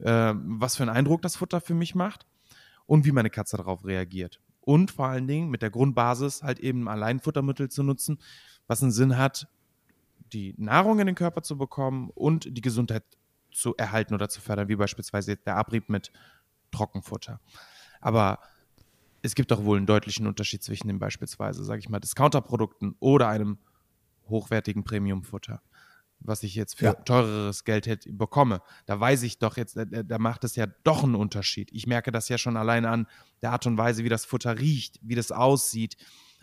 äh, 0.00 0.34
was 0.34 0.76
für 0.76 0.82
einen 0.82 0.94
Eindruck 0.94 1.22
das 1.22 1.36
Futter 1.36 1.60
für 1.60 1.74
mich 1.74 1.94
macht 1.94 2.26
und 2.86 3.04
wie 3.04 3.12
meine 3.12 3.30
Katze 3.30 3.56
darauf 3.56 3.84
reagiert. 3.84 4.40
Und 4.60 4.90
vor 4.90 5.06
allen 5.06 5.26
Dingen 5.26 5.50
mit 5.50 5.62
der 5.62 5.70
Grundbasis 5.70 6.42
halt 6.42 6.60
eben 6.60 6.88
allein 6.88 7.20
Futtermittel 7.20 7.70
zu 7.70 7.82
nutzen, 7.82 8.18
was 8.66 8.82
einen 8.82 8.92
Sinn 8.92 9.16
hat, 9.16 9.48
die 10.32 10.54
Nahrung 10.58 11.00
in 11.00 11.06
den 11.06 11.14
Körper 11.14 11.42
zu 11.42 11.56
bekommen 11.56 12.10
und 12.14 12.46
die 12.56 12.60
Gesundheit 12.60 13.02
zu 13.52 13.74
erhalten 13.76 14.14
oder 14.14 14.28
zu 14.28 14.40
fördern, 14.40 14.68
wie 14.68 14.76
beispielsweise 14.76 15.36
der 15.36 15.56
Abrieb 15.56 15.88
mit 15.88 16.12
Trockenfutter. 16.70 17.40
Aber 18.00 18.38
es 19.22 19.34
gibt 19.34 19.50
doch 19.50 19.64
wohl 19.64 19.76
einen 19.76 19.86
deutlichen 19.86 20.26
Unterschied 20.26 20.62
zwischen 20.62 20.88
dem 20.88 20.98
beispielsweise, 20.98 21.64
sage 21.64 21.80
ich 21.80 21.88
mal, 21.88 22.00
Discounterprodukten 22.00 22.96
oder 23.00 23.28
einem 23.28 23.58
hochwertigen 24.28 24.84
Premiumfutter, 24.84 25.62
was 26.20 26.42
ich 26.42 26.54
jetzt 26.54 26.78
für 26.78 26.86
ja. 26.86 26.94
teureres 26.94 27.64
Geld 27.64 27.86
hätte, 27.86 28.12
bekomme. 28.12 28.62
Da 28.86 28.98
weiß 28.98 29.22
ich 29.24 29.38
doch 29.38 29.56
jetzt, 29.56 29.76
da, 29.76 29.84
da, 29.84 30.18
macht 30.18 30.44
es 30.44 30.56
ja 30.56 30.66
doch 30.84 31.04
einen 31.04 31.14
Unterschied. 31.14 31.70
Ich 31.72 31.86
merke 31.86 32.12
das 32.12 32.28
ja 32.28 32.38
schon 32.38 32.56
allein 32.56 32.84
an 32.86 33.06
der 33.42 33.52
Art 33.52 33.66
und 33.66 33.76
Weise, 33.76 34.04
wie 34.04 34.08
das 34.08 34.24
Futter 34.24 34.58
riecht, 34.58 34.98
wie 35.02 35.14
das 35.14 35.32
aussieht, 35.32 35.96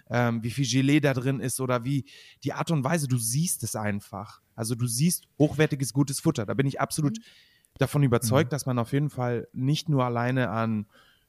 ähm, 0.10 0.44
wie 0.44 0.52
viel 0.52 0.68
Gelee 0.68 1.00
da 1.00 1.14
drin 1.14 1.40
ist 1.40 1.60
oder 1.60 1.84
wie 1.84 2.06
die 2.44 2.54
Art 2.54 2.72
und 2.72 2.84
Weise, 2.84 3.08
du 3.08 3.18
siehst 3.18 3.64
es 3.64 3.76
einfach. 3.76 4.42
Also 4.56 4.76
du 4.76 4.88
siehst 4.88 5.28
hochwertiges, 5.38 5.94
gutes 5.94 6.20
Futter. 6.20 6.46
Da 6.46 6.54
bin 6.54 6.66
ich 6.66 6.80
absolut 6.80 7.18
mhm. 7.18 7.24
davon 7.78 8.04
überzeugt, 8.04 8.52
mhm. 8.52 8.52
dass 8.52 8.66
man 8.66 8.80
auf 8.80 8.94
jeden 8.94 9.10
Fall 9.10 9.48
nicht 9.54 9.90
nur 9.90 10.06
alleine 10.06 10.50
an 10.50 10.88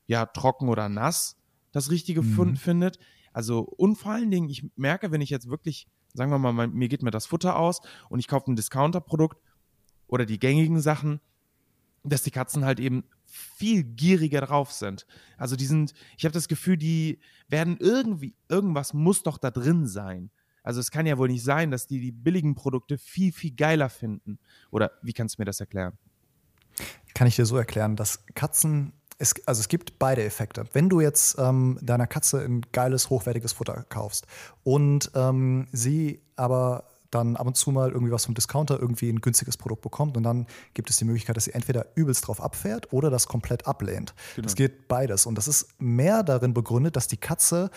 ja, 0.08 0.26
trocken 0.26 0.68
oder 0.68 0.88
nass 0.88 1.36
das 1.70 1.90
Richtige 1.90 2.22
mhm. 2.22 2.56
findet. 2.56 2.98
Also 3.32 3.60
und 3.60 3.94
vor 3.94 4.12
allen 4.12 4.32
Dingen, 4.32 4.48
ich 4.48 4.66
merke, 4.74 5.12
wenn 5.12 5.20
ich 5.20 5.30
jetzt 5.30 5.48
wirklich 5.48 5.86
sagen 6.14 6.30
wir 6.30 6.38
mal, 6.38 6.66
mir 6.68 6.88
geht 6.88 7.02
mir 7.02 7.10
das 7.10 7.26
Futter 7.26 7.56
aus 7.56 7.80
und 8.08 8.18
ich 8.18 8.28
kaufe 8.28 8.50
ein 8.50 8.56
Discounter-Produkt 8.56 9.40
oder 10.06 10.26
die 10.26 10.38
gängigen 10.38 10.80
Sachen, 10.80 11.20
dass 12.04 12.22
die 12.22 12.30
Katzen 12.30 12.64
halt 12.64 12.80
eben 12.80 13.04
viel 13.24 13.84
gieriger 13.84 14.40
drauf 14.40 14.72
sind. 14.72 15.06
Also 15.36 15.56
die 15.56 15.66
sind, 15.66 15.92
ich 16.16 16.24
habe 16.24 16.32
das 16.32 16.48
Gefühl, 16.48 16.76
die 16.76 17.20
werden 17.48 17.76
irgendwie, 17.78 18.34
irgendwas 18.48 18.94
muss 18.94 19.22
doch 19.22 19.38
da 19.38 19.50
drin 19.50 19.86
sein. 19.86 20.30
Also 20.62 20.80
es 20.80 20.90
kann 20.90 21.06
ja 21.06 21.18
wohl 21.18 21.28
nicht 21.28 21.44
sein, 21.44 21.70
dass 21.70 21.86
die 21.86 22.00
die 22.00 22.12
billigen 22.12 22.54
Produkte 22.54 22.98
viel, 22.98 23.32
viel 23.32 23.54
geiler 23.54 23.88
finden. 23.88 24.38
Oder 24.70 24.92
wie 25.02 25.12
kannst 25.12 25.38
du 25.38 25.42
mir 25.42 25.46
das 25.46 25.60
erklären? 25.60 25.96
Kann 27.14 27.26
ich 27.26 27.36
dir 27.36 27.46
so 27.46 27.56
erklären, 27.56 27.96
dass 27.96 28.24
Katzen, 28.34 28.92
es, 29.18 29.34
also 29.46 29.60
es 29.60 29.68
gibt 29.68 29.98
beide 29.98 30.24
Effekte. 30.24 30.64
Wenn 30.72 30.88
du 30.88 31.00
jetzt 31.00 31.36
ähm, 31.38 31.78
deiner 31.82 32.06
Katze 32.06 32.40
ein 32.40 32.62
geiles, 32.72 33.10
hochwertiges 33.10 33.52
Futter 33.52 33.84
kaufst 33.88 34.26
und 34.64 35.10
ähm, 35.14 35.66
sie 35.72 36.20
aber 36.36 36.84
dann 37.10 37.36
ab 37.36 37.46
und 37.46 37.56
zu 37.56 37.70
mal 37.70 37.90
irgendwie 37.90 38.12
was 38.12 38.26
vom 38.26 38.34
Discounter 38.34 38.78
irgendwie 38.78 39.08
ein 39.08 39.20
günstiges 39.20 39.56
Produkt 39.56 39.82
bekommt 39.82 40.16
und 40.16 40.22
dann 40.22 40.46
gibt 40.74 40.90
es 40.90 40.98
die 40.98 41.04
Möglichkeit, 41.04 41.36
dass 41.36 41.44
sie 41.44 41.54
entweder 41.54 41.86
übelst 41.94 42.26
drauf 42.26 42.42
abfährt 42.42 42.92
oder 42.92 43.10
das 43.10 43.26
komplett 43.26 43.66
ablehnt. 43.66 44.14
Genau. 44.34 44.44
Das 44.44 44.54
geht 44.54 44.88
beides 44.88 45.26
und 45.26 45.36
das 45.36 45.48
ist 45.48 45.68
mehr 45.78 46.22
darin 46.22 46.52
begründet, 46.52 46.96
dass 46.96 47.08
die 47.08 47.16
Katze 47.16 47.70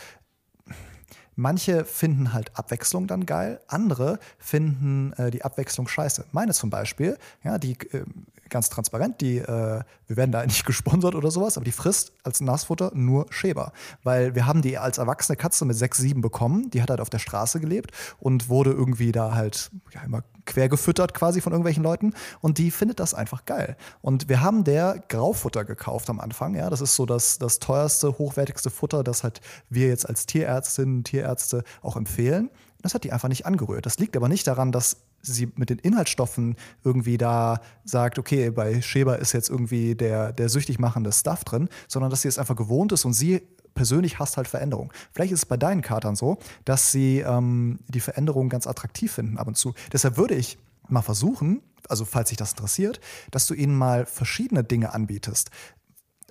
Manche 1.41 1.85
finden 1.85 2.33
halt 2.33 2.55
Abwechslung 2.55 3.07
dann 3.07 3.25
geil, 3.25 3.59
andere 3.67 4.19
finden 4.37 5.11
äh, 5.13 5.31
die 5.31 5.43
Abwechslung 5.43 5.87
scheiße. 5.87 6.25
Meine 6.31 6.53
zum 6.53 6.69
Beispiel, 6.69 7.17
ja, 7.43 7.57
die 7.57 7.71
äh, 7.91 8.05
ganz 8.47 8.69
transparent, 8.69 9.21
die, 9.21 9.39
äh, 9.39 9.81
wir 10.05 10.17
werden 10.17 10.31
da 10.31 10.45
nicht 10.45 10.67
gesponsert 10.67 11.15
oder 11.15 11.31
sowas, 11.31 11.57
aber 11.57 11.65
die 11.65 11.71
frisst 11.71 12.13
als 12.23 12.41
Nassfutter 12.41 12.91
nur 12.93 13.25
Schäber. 13.31 13.73
Weil 14.03 14.35
wir 14.35 14.45
haben 14.45 14.61
die 14.61 14.77
als 14.77 14.99
erwachsene 14.99 15.35
Katze 15.35 15.65
mit 15.65 15.75
sechs, 15.75 15.97
sieben 15.97 16.21
bekommen, 16.21 16.69
die 16.69 16.83
hat 16.83 16.91
halt 16.91 17.01
auf 17.01 17.09
der 17.09 17.17
Straße 17.17 17.59
gelebt 17.59 17.89
und 18.19 18.47
wurde 18.47 18.69
irgendwie 18.69 19.11
da 19.11 19.33
halt 19.33 19.71
ja, 19.95 20.03
immer 20.03 20.21
quer 20.45 20.69
gefüttert 20.69 21.13
quasi 21.13 21.41
von 21.41 21.53
irgendwelchen 21.53 21.83
Leuten 21.83 22.13
und 22.41 22.57
die 22.57 22.71
findet 22.71 22.99
das 22.99 23.13
einfach 23.13 23.45
geil. 23.45 23.77
Und 24.01 24.29
wir 24.29 24.41
haben 24.41 24.63
der 24.63 25.03
Graufutter 25.07 25.65
gekauft 25.65 26.09
am 26.09 26.19
Anfang, 26.19 26.55
ja, 26.55 26.69
das 26.69 26.81
ist 26.81 26.95
so 26.95 27.05
das, 27.05 27.37
das 27.37 27.59
teuerste, 27.59 28.17
hochwertigste 28.17 28.69
Futter, 28.69 29.03
das 29.03 29.23
halt 29.23 29.41
wir 29.69 29.87
jetzt 29.87 30.07
als 30.07 30.25
Tierärztinnen, 30.25 31.03
Tierärzte 31.03 31.63
auch 31.81 31.95
empfehlen. 31.95 32.49
Das 32.81 32.93
hat 32.93 33.03
die 33.03 33.11
einfach 33.11 33.29
nicht 33.29 33.45
angerührt. 33.45 33.85
Das 33.85 33.99
liegt 33.99 34.17
aber 34.17 34.27
nicht 34.27 34.47
daran, 34.47 34.71
dass 34.71 34.97
sie 35.21 35.51
mit 35.55 35.69
den 35.69 35.77
Inhaltsstoffen 35.77 36.55
irgendwie 36.83 37.17
da 37.17 37.61
sagt, 37.85 38.17
okay, 38.17 38.49
bei 38.49 38.81
Schäber 38.81 39.19
ist 39.19 39.33
jetzt 39.33 39.49
irgendwie 39.49 39.95
der, 39.95 40.33
der 40.33 40.49
süchtig 40.49 40.79
machende 40.79 41.11
Stuff 41.11 41.43
drin, 41.43 41.69
sondern 41.87 42.09
dass 42.09 42.23
sie 42.23 42.27
es 42.27 42.39
einfach 42.39 42.55
gewohnt 42.55 42.91
ist 42.91 43.05
und 43.05 43.13
sie 43.13 43.43
persönlich 43.73 44.19
hasst 44.19 44.37
halt 44.37 44.47
Veränderung. 44.47 44.91
Vielleicht 45.13 45.31
ist 45.31 45.39
es 45.39 45.45
bei 45.45 45.57
deinen 45.57 45.81
Katern 45.81 46.15
so, 46.15 46.37
dass 46.65 46.91
sie 46.91 47.19
ähm, 47.19 47.79
die 47.87 47.99
Veränderung 47.99 48.49
ganz 48.49 48.67
attraktiv 48.67 49.11
finden 49.11 49.37
ab 49.37 49.47
und 49.47 49.57
zu. 49.57 49.73
Deshalb 49.91 50.17
würde 50.17 50.35
ich 50.35 50.57
mal 50.87 51.01
versuchen, 51.01 51.61
also 51.89 52.05
falls 52.05 52.29
sich 52.29 52.37
das 52.37 52.51
interessiert, 52.51 52.99
dass 53.31 53.47
du 53.47 53.53
ihnen 53.53 53.75
mal 53.75 54.05
verschiedene 54.05 54.63
Dinge 54.63 54.93
anbietest. 54.93 55.49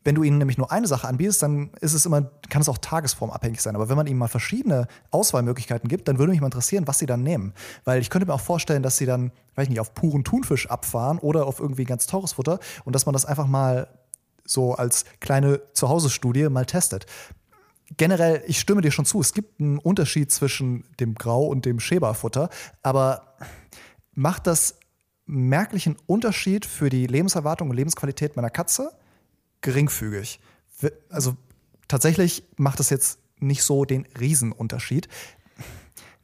Wenn 0.02 0.14
du 0.14 0.22
ihnen 0.22 0.38
nämlich 0.38 0.56
nur 0.56 0.72
eine 0.72 0.86
Sache 0.86 1.06
anbietest, 1.06 1.42
dann 1.42 1.70
ist 1.80 1.92
es 1.92 2.06
immer, 2.06 2.22
kann 2.48 2.62
es 2.62 2.70
auch 2.70 2.78
tagesformabhängig 2.78 3.60
sein. 3.60 3.74
Aber 3.74 3.90
wenn 3.90 3.96
man 3.96 4.06
ihnen 4.06 4.18
mal 4.18 4.28
verschiedene 4.28 4.86
Auswahlmöglichkeiten 5.10 5.88
gibt, 5.88 6.08
dann 6.08 6.18
würde 6.18 6.32
mich 6.32 6.40
mal 6.40 6.46
interessieren, 6.46 6.86
was 6.86 6.98
sie 6.98 7.06
dann 7.06 7.22
nehmen. 7.22 7.52
Weil 7.84 8.00
ich 8.00 8.08
könnte 8.08 8.26
mir 8.26 8.32
auch 8.32 8.40
vorstellen, 8.40 8.82
dass 8.82 8.96
sie 8.96 9.04
dann, 9.04 9.30
weiß 9.56 9.64
ich 9.64 9.68
nicht, 9.70 9.80
auf 9.80 9.92
puren 9.94 10.24
Thunfisch 10.24 10.70
abfahren 10.70 11.18
oder 11.18 11.46
auf 11.46 11.60
irgendwie 11.60 11.84
ganz 11.84 12.06
teures 12.06 12.32
Futter 12.32 12.60
und 12.86 12.94
dass 12.94 13.04
man 13.04 13.12
das 13.12 13.26
einfach 13.26 13.46
mal 13.46 13.88
so 14.50 14.74
als 14.74 15.04
kleine 15.20 15.60
Zuhause-Studie 15.72 16.48
mal 16.48 16.66
testet. 16.66 17.06
Generell, 17.96 18.42
ich 18.46 18.60
stimme 18.60 18.82
dir 18.82 18.92
schon 18.92 19.04
zu, 19.04 19.20
es 19.20 19.34
gibt 19.34 19.60
einen 19.60 19.78
Unterschied 19.78 20.30
zwischen 20.30 20.84
dem 21.00 21.14
Grau 21.14 21.46
und 21.46 21.64
dem 21.64 21.80
Schäberfutter, 21.80 22.48
aber 22.82 23.36
macht 24.12 24.46
das 24.46 24.76
merklichen 25.26 25.96
Unterschied 26.06 26.66
für 26.66 26.88
die 26.88 27.06
Lebenserwartung 27.06 27.70
und 27.70 27.76
Lebensqualität 27.76 28.36
meiner 28.36 28.50
Katze? 28.50 28.92
geringfügig. 29.60 30.40
Also 31.08 31.36
tatsächlich 31.88 32.44
macht 32.56 32.80
es 32.80 32.90
jetzt 32.90 33.18
nicht 33.38 33.62
so 33.62 33.84
den 33.84 34.06
Riesenunterschied, 34.18 35.08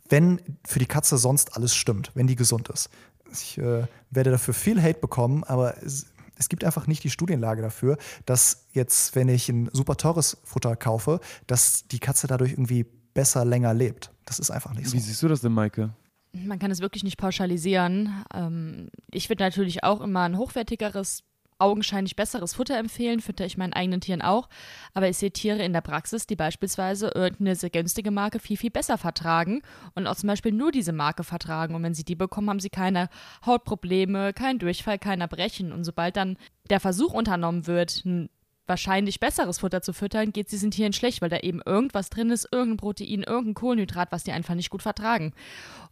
wenn 0.09 0.41
für 0.67 0.79
die 0.79 0.87
Katze 0.87 1.19
sonst 1.19 1.57
alles 1.57 1.75
stimmt, 1.75 2.13
wenn 2.15 2.27
die 2.27 2.37
gesund 2.37 2.69
ist. 2.69 2.91
Ich 3.33 3.59
äh, 3.59 3.87
werde 4.11 4.31
dafür 4.31 4.55
viel 4.55 4.81
Hate 4.81 5.01
bekommen, 5.01 5.45
aber 5.45 5.75
es, 6.39 6.49
gibt 6.49 6.65
einfach 6.65 6.87
nicht 6.87 7.05
die 7.05 7.11
Studienlage 7.11 7.63
dafür, 7.63 7.97
dass 8.25 8.67
jetzt, 8.73 9.15
wenn 9.15 9.29
ich 9.29 9.49
ein 9.49 9.69
super 9.73 9.97
teures 9.97 10.39
Futter 10.45 10.77
kaufe, 10.77 11.21
dass 11.47 11.87
die 11.89 11.99
Katze 11.99 12.27
dadurch 12.27 12.53
irgendwie 12.53 12.87
besser 13.15 13.45
länger 13.45 13.75
lebt. 13.75 14.13
Das 14.25 14.39
ist 14.39 14.51
einfach 14.51 14.75
nicht 14.75 14.89
so. 14.89 14.95
Wie 14.95 15.01
siehst 15.01 15.23
du 15.23 15.29
das 15.29 15.41
denn, 15.41 15.53
Maike? 15.53 15.91
Man 16.33 16.59
kann 16.59 16.71
es 16.71 16.81
wirklich 16.81 17.03
nicht 17.03 17.17
pauschalisieren. 17.17 18.25
Ähm, 18.35 18.91
ich 19.11 19.29
würde 19.29 19.43
natürlich 19.43 19.85
auch 19.85 20.01
immer 20.01 20.23
ein 20.23 20.37
hochwertigeres 20.37 21.23
augenscheinlich 21.59 22.17
besseres 22.17 22.55
Futter 22.55 22.79
empfehlen, 22.79 23.21
fütter 23.21 23.47
ich 23.47 23.57
meinen 23.57 23.73
eigenen 23.73 24.01
Tieren 24.01 24.23
auch. 24.23 24.49
Aber 24.95 25.09
ich 25.09 25.17
sehe 25.17 25.31
Tiere 25.31 25.63
in 25.63 25.73
der 25.73 25.81
Praxis, 25.81 26.27
die 26.27 26.37
beispielsweise 26.37 27.13
irgendeine 27.15 27.57
sehr 27.57 27.71
günstige 27.71 28.11
Marke 28.11 28.39
viel, 28.39 28.57
viel 28.57 28.71
besser 28.71 28.99
vertragen 28.99 29.63
und 29.95 30.07
auch 30.07 30.17
zum 30.17 30.29
Beispiel 30.29 30.53
nur 30.53 30.73
diese 30.73 30.93
Marke 30.93 31.25
vertragen. 31.25 31.75
Und 31.75 31.83
wenn 31.83 31.95
sie 31.95 32.05
die 32.05 32.15
bekommen, 32.15 32.51
haben 32.51 32.61
sie 32.61 32.71
keine 32.71 33.09
Hautprobleme, 33.45 34.33
keinen 34.33 34.59
Durchfall, 34.59 34.99
kein 34.99 35.21
Erbrechen. 35.21 35.73
Und 35.73 35.85
sobald 35.85 36.17
dann 36.17 36.37
der 36.71 36.81
Versuch 36.81 37.13
unternommen 37.13 37.67
wird, 37.67 38.05
ein 38.05 38.29
wahrscheinlich 38.67 39.21
besseres 39.21 39.59
Futter 39.59 39.83
zu 39.83 39.93
füttern, 39.93 40.33
geht 40.33 40.47
es 40.47 40.51
diesen 40.51 40.71
Tieren 40.71 40.93
schlecht, 40.93 41.23
weil 41.23 41.29
da 41.29 41.39
eben 41.39 41.61
irgendwas 41.65 42.11
drin 42.11 42.31
ist, 42.31 42.49
irgendein 42.51 42.77
Protein, 42.79 43.23
irgendein 43.23 43.55
Kohlenhydrat, 43.55 44.13
was 44.13 44.25
die 44.25 44.33
einfach 44.33 44.55
nicht 44.55 44.71
gut 44.71 44.83
vertragen. 44.83 45.33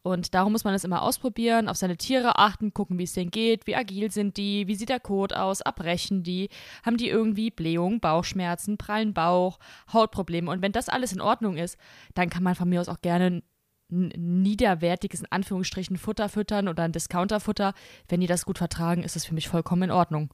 Und 0.02 0.34
darum 0.34 0.52
muss 0.52 0.64
man 0.64 0.72
das 0.72 0.84
immer 0.84 1.02
ausprobieren, 1.02 1.68
auf 1.68 1.76
seine 1.76 1.96
Tiere 1.96 2.38
achten, 2.38 2.74
gucken, 2.74 2.98
wie 2.98 3.04
es 3.04 3.12
denen 3.12 3.30
geht, 3.30 3.66
wie 3.66 3.76
agil 3.76 4.10
sind 4.10 4.36
die, 4.36 4.66
wie 4.66 4.74
sieht 4.74 4.88
der 4.88 5.00
Kot 5.00 5.32
aus, 5.32 5.62
abbrechen 5.62 6.22
die, 6.22 6.48
haben 6.84 6.96
die 6.96 7.08
irgendwie 7.08 7.50
Blähung, 7.50 8.00
Bauchschmerzen, 8.00 8.76
prallen 8.76 9.14
Bauch, 9.14 9.58
Hautprobleme. 9.92 10.50
Und 10.50 10.62
wenn 10.62 10.72
das 10.72 10.88
alles 10.88 11.12
in 11.12 11.20
Ordnung 11.20 11.56
ist, 11.56 11.78
dann 12.14 12.30
kann 12.30 12.42
man 12.42 12.54
von 12.54 12.68
mir 12.68 12.80
aus 12.80 12.88
auch 12.88 13.00
gerne 13.00 13.42
niederwertiges, 13.88 15.20
in 15.20 15.30
Anführungsstrichen, 15.30 15.96
Futter 15.96 16.28
füttern 16.28 16.68
oder 16.68 16.82
ein 16.82 16.92
Discounterfutter. 16.92 17.74
Wenn 18.08 18.20
die 18.20 18.26
das 18.26 18.44
gut 18.44 18.58
vertragen, 18.58 19.02
ist 19.02 19.16
es 19.16 19.24
für 19.24 19.34
mich 19.34 19.48
vollkommen 19.48 19.84
in 19.84 19.90
Ordnung. 19.90 20.30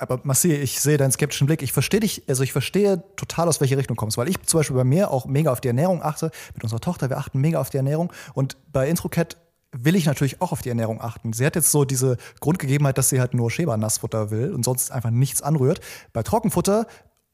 Aber 0.00 0.18
Massi, 0.22 0.52
ich 0.52 0.80
sehe 0.80 0.96
deinen 0.96 1.12
skeptischen 1.12 1.46
Blick. 1.46 1.62
Ich 1.62 1.72
verstehe 1.72 2.00
dich, 2.00 2.22
also 2.26 2.42
ich 2.42 2.52
verstehe 2.52 3.02
total, 3.16 3.48
aus 3.48 3.60
welche 3.60 3.76
Richtung 3.76 3.96
du 3.96 4.00
kommst, 4.00 4.16
weil 4.16 4.28
ich 4.28 4.40
zum 4.42 4.60
Beispiel 4.60 4.76
bei 4.76 4.84
mir 4.84 5.10
auch 5.10 5.26
mega 5.26 5.52
auf 5.52 5.60
die 5.60 5.68
Ernährung 5.68 6.02
achte. 6.02 6.30
Mit 6.54 6.64
unserer 6.64 6.80
Tochter, 6.80 7.10
wir 7.10 7.18
achten 7.18 7.38
mega 7.38 7.60
auf 7.60 7.68
die 7.68 7.76
Ernährung. 7.76 8.10
Und 8.32 8.56
bei 8.72 8.88
Introcat 8.88 9.36
will 9.72 9.94
ich 9.94 10.06
natürlich 10.06 10.40
auch 10.40 10.52
auf 10.52 10.62
die 10.62 10.70
Ernährung 10.70 11.02
achten. 11.02 11.34
Sie 11.34 11.44
hat 11.44 11.54
jetzt 11.54 11.70
so 11.70 11.84
diese 11.84 12.16
Grundgegebenheit, 12.40 12.96
dass 12.96 13.10
sie 13.10 13.20
halt 13.20 13.34
nur 13.34 13.50
Schäbernassfutter 13.50 14.30
will 14.30 14.52
und 14.54 14.64
sonst 14.64 14.90
einfach 14.90 15.10
nichts 15.10 15.42
anrührt. 15.42 15.80
Bei 16.14 16.22
Trockenfutter 16.22 16.86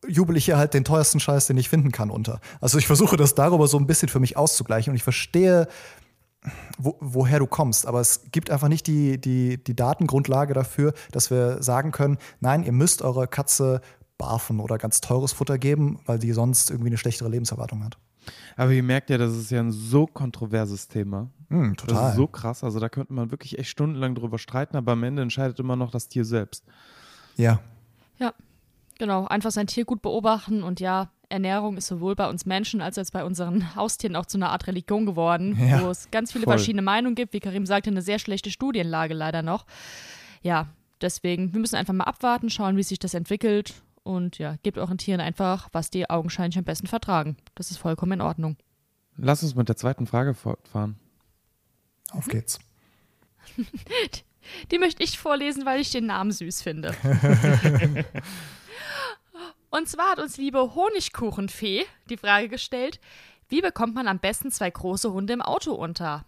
jubel 0.09 0.37
ich 0.37 0.47
hier 0.47 0.59
halt 0.59 0.75
den 0.75 0.85
teuersten 0.85 1.21
Scheiß, 1.21 1.47
den 1.47 1.57
ich 1.57 1.69
finden 1.69 1.93
kann, 1.93 2.11
unter. 2.11 2.41
Also 2.61 2.79
ich 2.79 2.87
versuche 2.89 3.17
das 3.17 3.35
darüber 3.37 3.69
so 3.69 3.79
ein 3.79 3.87
bisschen 3.87 4.09
für 4.09 4.21
mich 4.21 4.37
auszugleichen 4.37 4.91
und 4.91 4.97
ich 4.97 5.05
verstehe, 5.05 5.69
wo, 6.79 6.97
woher 7.00 7.38
du 7.38 7.47
kommst. 7.47 7.87
Aber 7.87 8.00
es 8.00 8.31
gibt 8.33 8.50
einfach 8.50 8.69
nicht 8.69 8.87
die, 8.87 9.21
die, 9.21 9.62
die 9.62 9.76
Datengrundlage 9.76 10.55
dafür, 10.55 10.93
dass 11.12 11.31
wir 11.31 11.62
sagen 11.62 11.93
können, 11.93 12.19
nein, 12.41 12.62
ihr 12.62 12.73
müsst 12.73 13.03
eure 13.03 13.26
Katze 13.29 13.81
barfen 14.19 14.61
oder 14.61 14.79
ganz 14.79 15.00
teures 15.00 15.33
Futter 15.33 15.59
geben, 15.59 16.00
weil 16.07 16.19
die 16.19 16.33
sonst 16.33 16.71
irgendwie 16.71 16.91
eine 16.91 16.99
schlechtere 16.99 17.29
Lebenserwartung 17.29 17.85
hat. 17.85 17.99
Aber 18.57 18.73
ihr 18.73 18.83
merkt 18.83 19.11
ja, 19.11 19.19
das 19.19 19.37
ist 19.37 19.50
ja 19.50 19.61
ein 19.61 19.71
so 19.71 20.07
kontroverses 20.07 20.88
Thema. 20.88 21.31
Mm, 21.49 21.75
total. 21.75 21.95
Das 21.97 22.11
ist 22.11 22.17
so 22.17 22.26
krass. 22.26 22.65
Also 22.65 22.81
da 22.81 22.88
könnte 22.88 23.12
man 23.12 23.31
wirklich 23.31 23.59
echt 23.59 23.69
stundenlang 23.69 24.15
drüber 24.15 24.38
streiten, 24.38 24.76
aber 24.76 24.93
am 24.93 25.03
Ende 25.05 25.23
entscheidet 25.23 25.61
immer 25.61 25.76
noch 25.76 25.91
das 25.91 26.09
Tier 26.09 26.25
selbst. 26.25 26.65
Ja. 27.37 27.61
Ja, 28.19 28.33
genau. 28.99 29.26
Einfach 29.26 29.50
sein 29.50 29.67
Tier 29.67 29.85
gut 29.85 30.03
beobachten 30.03 30.62
und 30.62 30.81
ja, 30.81 31.11
Ernährung 31.28 31.76
ist 31.76 31.87
sowohl 31.87 32.14
bei 32.14 32.28
uns 32.28 32.47
Menschen 32.47 32.80
als 32.80 32.99
auch 32.99 33.04
bei 33.12 33.25
unseren 33.25 33.75
Haustieren 33.75 34.16
auch 34.16 34.26
zu 34.26 34.38
einer 34.38 34.50
Art 34.50 34.66
Religion 34.66 35.06
geworden, 35.06 35.56
ja, 35.71 35.83
wo 35.83 35.90
es 35.90 36.11
ganz 36.11 36.33
viele 36.33 36.45
voll. 36.45 36.54
verschiedene 36.54 36.83
Meinungen 36.83 37.14
gibt. 37.14 37.33
Wie 37.33 37.40
Karim 37.40 37.66
sagte, 37.66 37.90
eine 37.90 38.02
sehr 38.02 38.18
schlechte 38.18 38.50
Studienlage 38.50 39.14
leider 39.14 39.42
noch. 39.42 39.66
Ja, 40.42 40.68
deswegen, 41.00 41.52
wir 41.52 41.61
müssen 41.61 41.76
einfach 41.76 41.95
mal 41.95 42.04
abwarten, 42.04 42.50
schauen, 42.50 42.76
wie 42.76 42.83
sich 42.83 42.99
das 42.99 43.14
entwickelt. 43.14 43.75
Und 44.02 44.38
ja, 44.38 44.56
gebt 44.62 44.78
euren 44.78 44.99
Tieren 44.99 45.21
einfach, 45.21 45.68
was 45.73 45.90
die 45.90 46.09
augenscheinlich 46.09 46.59
am 46.59 46.64
besten 46.64 46.87
vertragen. 46.87 47.37
Das 47.56 47.73
ist 47.73 47.78
vollkommen 47.78 48.12
in 48.12 48.21
Ordnung. 48.21 48.56
Lass 49.16 49.42
uns 49.42 49.56
mit 49.56 49.68
der 49.68 49.76
zweiten 49.76 50.06
Frage 50.06 50.35
fortfahren. 50.35 50.97
Auf 52.12 52.28
geht's. 52.28 52.61
die, 53.56 53.66
die 54.71 54.78
möchte 54.78 55.02
ich 55.02 55.18
vorlesen, 55.18 55.66
weil 55.66 55.80
ich 55.80 55.90
den 55.90 56.06
Namen 56.06 56.30
süß 56.30 56.62
finde. 56.62 56.95
Und 59.71 59.89
zwar 59.89 60.13
hat 60.13 60.19
uns 60.19 60.37
liebe 60.37 60.75
Honigkuchenfee 60.75 61.85
die 62.09 62.17
Frage 62.17 62.49
gestellt, 62.49 63.01
wie 63.49 63.61
bekommt 63.61 63.95
man 63.95 64.09
am 64.09 64.19
besten 64.19 64.51
zwei 64.51 64.71
große 64.71 65.13
Hunde 65.13 65.33
im 65.33 65.43
Auto 65.43 65.73
unter? 65.73 66.25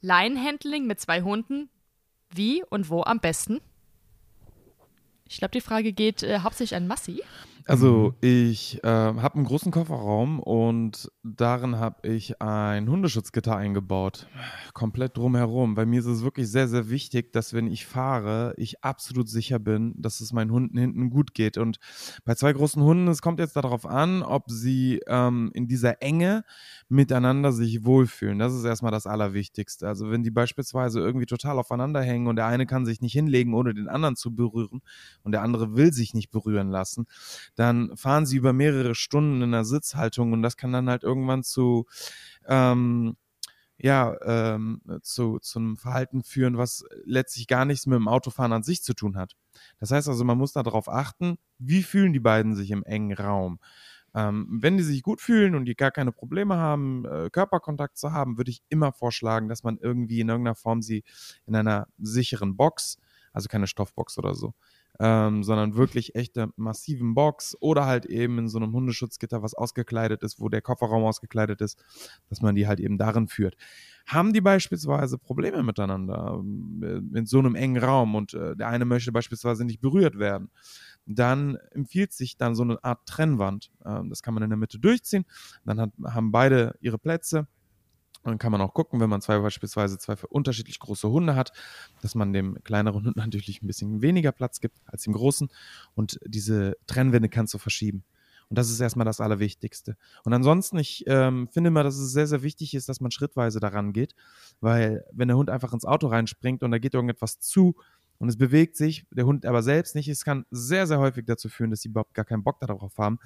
Leinenhandling 0.00 0.86
mit 0.86 1.00
zwei 1.00 1.22
Hunden, 1.22 1.68
wie 2.30 2.62
und 2.64 2.88
wo 2.88 3.02
am 3.02 3.20
besten? 3.20 3.60
Ich 5.28 5.38
glaube, 5.38 5.52
die 5.52 5.60
Frage 5.60 5.92
geht 5.92 6.22
äh, 6.22 6.40
hauptsächlich 6.40 6.76
an 6.76 6.86
Massi. 6.86 7.22
Also 7.68 8.14
ich 8.22 8.82
äh, 8.82 8.88
habe 8.88 9.34
einen 9.34 9.44
großen 9.44 9.70
Kofferraum 9.70 10.40
und 10.40 11.12
darin 11.22 11.76
habe 11.76 12.08
ich 12.08 12.40
ein 12.40 12.88
Hundeschutzgitter 12.88 13.54
eingebaut. 13.54 14.26
Komplett 14.72 15.18
drumherum. 15.18 15.74
Bei 15.74 15.84
mir 15.84 16.00
ist 16.00 16.06
es 16.06 16.22
wirklich 16.22 16.50
sehr, 16.50 16.66
sehr 16.66 16.88
wichtig, 16.88 17.30
dass 17.34 17.52
wenn 17.52 17.66
ich 17.66 17.84
fahre, 17.84 18.54
ich 18.56 18.82
absolut 18.82 19.28
sicher 19.28 19.58
bin, 19.58 19.94
dass 19.98 20.20
es 20.20 20.32
meinen 20.32 20.50
Hunden 20.50 20.78
hinten 20.78 21.10
gut 21.10 21.34
geht. 21.34 21.58
Und 21.58 21.78
bei 22.24 22.34
zwei 22.34 22.54
großen 22.54 22.82
Hunden, 22.82 23.06
es 23.08 23.20
kommt 23.20 23.38
jetzt 23.38 23.56
darauf 23.56 23.84
an, 23.84 24.22
ob 24.22 24.50
sie 24.50 25.02
ähm, 25.06 25.50
in 25.52 25.68
dieser 25.68 26.00
Enge 26.00 26.44
miteinander 26.88 27.52
sich 27.52 27.84
wohlfühlen. 27.84 28.38
Das 28.38 28.54
ist 28.54 28.64
erstmal 28.64 28.92
das 28.92 29.06
Allerwichtigste. 29.06 29.86
Also 29.86 30.10
wenn 30.10 30.22
die 30.22 30.30
beispielsweise 30.30 31.00
irgendwie 31.00 31.26
total 31.26 31.58
aufeinander 31.58 32.00
hängen 32.00 32.28
und 32.28 32.36
der 32.36 32.46
eine 32.46 32.64
kann 32.64 32.86
sich 32.86 33.02
nicht 33.02 33.12
hinlegen, 33.12 33.52
ohne 33.52 33.74
den 33.74 33.88
anderen 33.88 34.16
zu 34.16 34.34
berühren 34.34 34.80
und 35.22 35.32
der 35.32 35.42
andere 35.42 35.76
will 35.76 35.92
sich 35.92 36.14
nicht 36.14 36.30
berühren 36.30 36.70
lassen, 36.70 37.04
dann 37.58 37.96
fahren 37.96 38.26
sie 38.26 38.36
über 38.36 38.52
mehrere 38.52 38.94
Stunden 38.94 39.42
in 39.42 39.52
der 39.52 39.64
Sitzhaltung 39.64 40.32
und 40.32 40.42
das 40.42 40.56
kann 40.56 40.72
dann 40.72 40.88
halt 40.88 41.02
irgendwann 41.02 41.42
zu 41.42 41.86
ähm, 42.46 43.16
ja, 43.80 44.16
ähm, 44.24 44.82
zu, 45.02 45.38
zu 45.38 45.58
einem 45.60 45.76
Verhalten 45.76 46.24
führen, 46.24 46.58
was 46.58 46.84
letztlich 47.04 47.46
gar 47.46 47.64
nichts 47.64 47.86
mit 47.86 47.96
dem 47.96 48.08
Autofahren 48.08 48.52
an 48.52 48.64
sich 48.64 48.82
zu 48.82 48.92
tun 48.92 49.16
hat. 49.16 49.36
Das 49.78 49.92
heißt 49.92 50.08
also, 50.08 50.24
man 50.24 50.36
muss 50.36 50.52
darauf 50.52 50.88
achten, 50.88 51.38
wie 51.58 51.84
fühlen 51.84 52.12
die 52.12 52.20
beiden 52.20 52.56
sich 52.56 52.72
im 52.72 52.82
engen 52.82 53.12
Raum. 53.12 53.60
Ähm, 54.14 54.48
wenn 54.60 54.76
die 54.78 54.82
sich 54.82 55.02
gut 55.02 55.20
fühlen 55.20 55.54
und 55.54 55.66
die 55.66 55.76
gar 55.76 55.92
keine 55.92 56.12
Probleme 56.12 56.56
haben, 56.56 57.04
äh, 57.04 57.30
Körperkontakt 57.30 57.98
zu 57.98 58.12
haben, 58.12 58.36
würde 58.36 58.50
ich 58.50 58.62
immer 58.68 58.92
vorschlagen, 58.92 59.48
dass 59.48 59.62
man 59.62 59.78
irgendwie 59.78 60.20
in 60.20 60.28
irgendeiner 60.28 60.56
Form 60.56 60.82
sie 60.82 61.04
in 61.46 61.54
einer 61.54 61.86
sicheren 61.98 62.56
Box, 62.56 62.98
also 63.32 63.48
keine 63.48 63.66
Stoffbox 63.68 64.18
oder 64.18 64.34
so, 64.34 64.54
ähm, 65.00 65.44
sondern 65.44 65.76
wirklich 65.76 66.14
echte 66.14 66.50
massiven 66.56 67.14
Box 67.14 67.56
oder 67.60 67.86
halt 67.86 68.04
eben 68.06 68.38
in 68.38 68.48
so 68.48 68.58
einem 68.58 68.72
Hundeschutzgitter, 68.72 69.42
was 69.42 69.54
ausgekleidet 69.54 70.22
ist, 70.22 70.40
wo 70.40 70.48
der 70.48 70.60
Kofferraum 70.60 71.04
ausgekleidet 71.04 71.60
ist, 71.60 71.82
dass 72.28 72.42
man 72.42 72.54
die 72.54 72.66
halt 72.66 72.80
eben 72.80 72.98
darin 72.98 73.28
führt. 73.28 73.56
Haben 74.06 74.32
die 74.32 74.40
beispielsweise 74.40 75.18
Probleme 75.18 75.62
miteinander 75.62 76.42
äh, 76.82 77.18
in 77.18 77.26
so 77.26 77.38
einem 77.38 77.54
engen 77.54 77.82
Raum 77.82 78.14
und 78.14 78.34
äh, 78.34 78.56
der 78.56 78.68
eine 78.68 78.84
möchte 78.84 79.12
beispielsweise 79.12 79.64
nicht 79.64 79.80
berührt 79.80 80.18
werden, 80.18 80.50
dann 81.06 81.56
empfiehlt 81.70 82.12
sich 82.12 82.36
dann 82.36 82.54
so 82.54 82.62
eine 82.62 82.82
Art 82.82 83.06
Trennwand. 83.06 83.70
Ähm, 83.84 84.08
das 84.08 84.22
kann 84.22 84.34
man 84.34 84.42
in 84.42 84.50
der 84.50 84.58
Mitte 84.58 84.78
durchziehen. 84.78 85.24
Dann 85.64 85.80
hat, 85.80 85.90
haben 86.04 86.32
beide 86.32 86.74
ihre 86.80 86.98
Plätze 86.98 87.46
dann 88.28 88.38
kann 88.38 88.52
man 88.52 88.60
auch 88.60 88.74
gucken, 88.74 89.00
wenn 89.00 89.10
man 89.10 89.20
zwei 89.20 89.38
beispielsweise 89.38 89.98
zwei 89.98 90.14
unterschiedlich 90.28 90.78
große 90.78 91.08
Hunde 91.08 91.34
hat, 91.34 91.52
dass 92.02 92.14
man 92.14 92.32
dem 92.32 92.62
kleineren 92.64 93.04
Hund 93.04 93.16
natürlich 93.16 93.62
ein 93.62 93.66
bisschen 93.66 94.02
weniger 94.02 94.32
Platz 94.32 94.60
gibt 94.60 94.78
als 94.86 95.02
dem 95.02 95.12
großen. 95.12 95.48
Und 95.94 96.18
diese 96.24 96.76
Trennwände 96.86 97.28
kannst 97.28 97.54
du 97.54 97.58
verschieben. 97.58 98.04
Und 98.48 98.56
das 98.56 98.70
ist 98.70 98.80
erstmal 98.80 99.04
das 99.04 99.20
Allerwichtigste. 99.20 99.96
Und 100.24 100.32
ansonsten, 100.32 100.78
ich 100.78 101.04
ähm, 101.06 101.48
finde 101.48 101.70
mal, 101.70 101.82
dass 101.82 101.98
es 101.98 102.12
sehr, 102.12 102.26
sehr 102.26 102.42
wichtig 102.42 102.74
ist, 102.74 102.88
dass 102.88 103.00
man 103.00 103.10
schrittweise 103.10 103.60
daran 103.60 103.92
geht, 103.92 104.14
weil 104.60 105.04
wenn 105.12 105.28
der 105.28 105.36
Hund 105.36 105.50
einfach 105.50 105.72
ins 105.74 105.84
Auto 105.84 106.06
reinspringt 106.06 106.62
und 106.62 106.70
da 106.70 106.78
geht 106.78 106.94
irgendetwas 106.94 107.40
zu, 107.40 107.76
und 108.18 108.28
es 108.28 108.36
bewegt 108.36 108.76
sich, 108.76 109.06
der 109.10 109.26
Hund 109.26 109.46
aber 109.46 109.62
selbst 109.62 109.94
nicht. 109.94 110.08
Es 110.08 110.24
kann 110.24 110.44
sehr, 110.50 110.86
sehr 110.86 110.98
häufig 110.98 111.24
dazu 111.24 111.48
führen, 111.48 111.70
dass 111.70 111.82
sie 111.82 111.88
überhaupt 111.88 112.14
gar 112.14 112.24
keinen 112.24 112.42
Bock 112.42 112.58
darauf 112.60 112.98
haben, 112.98 113.18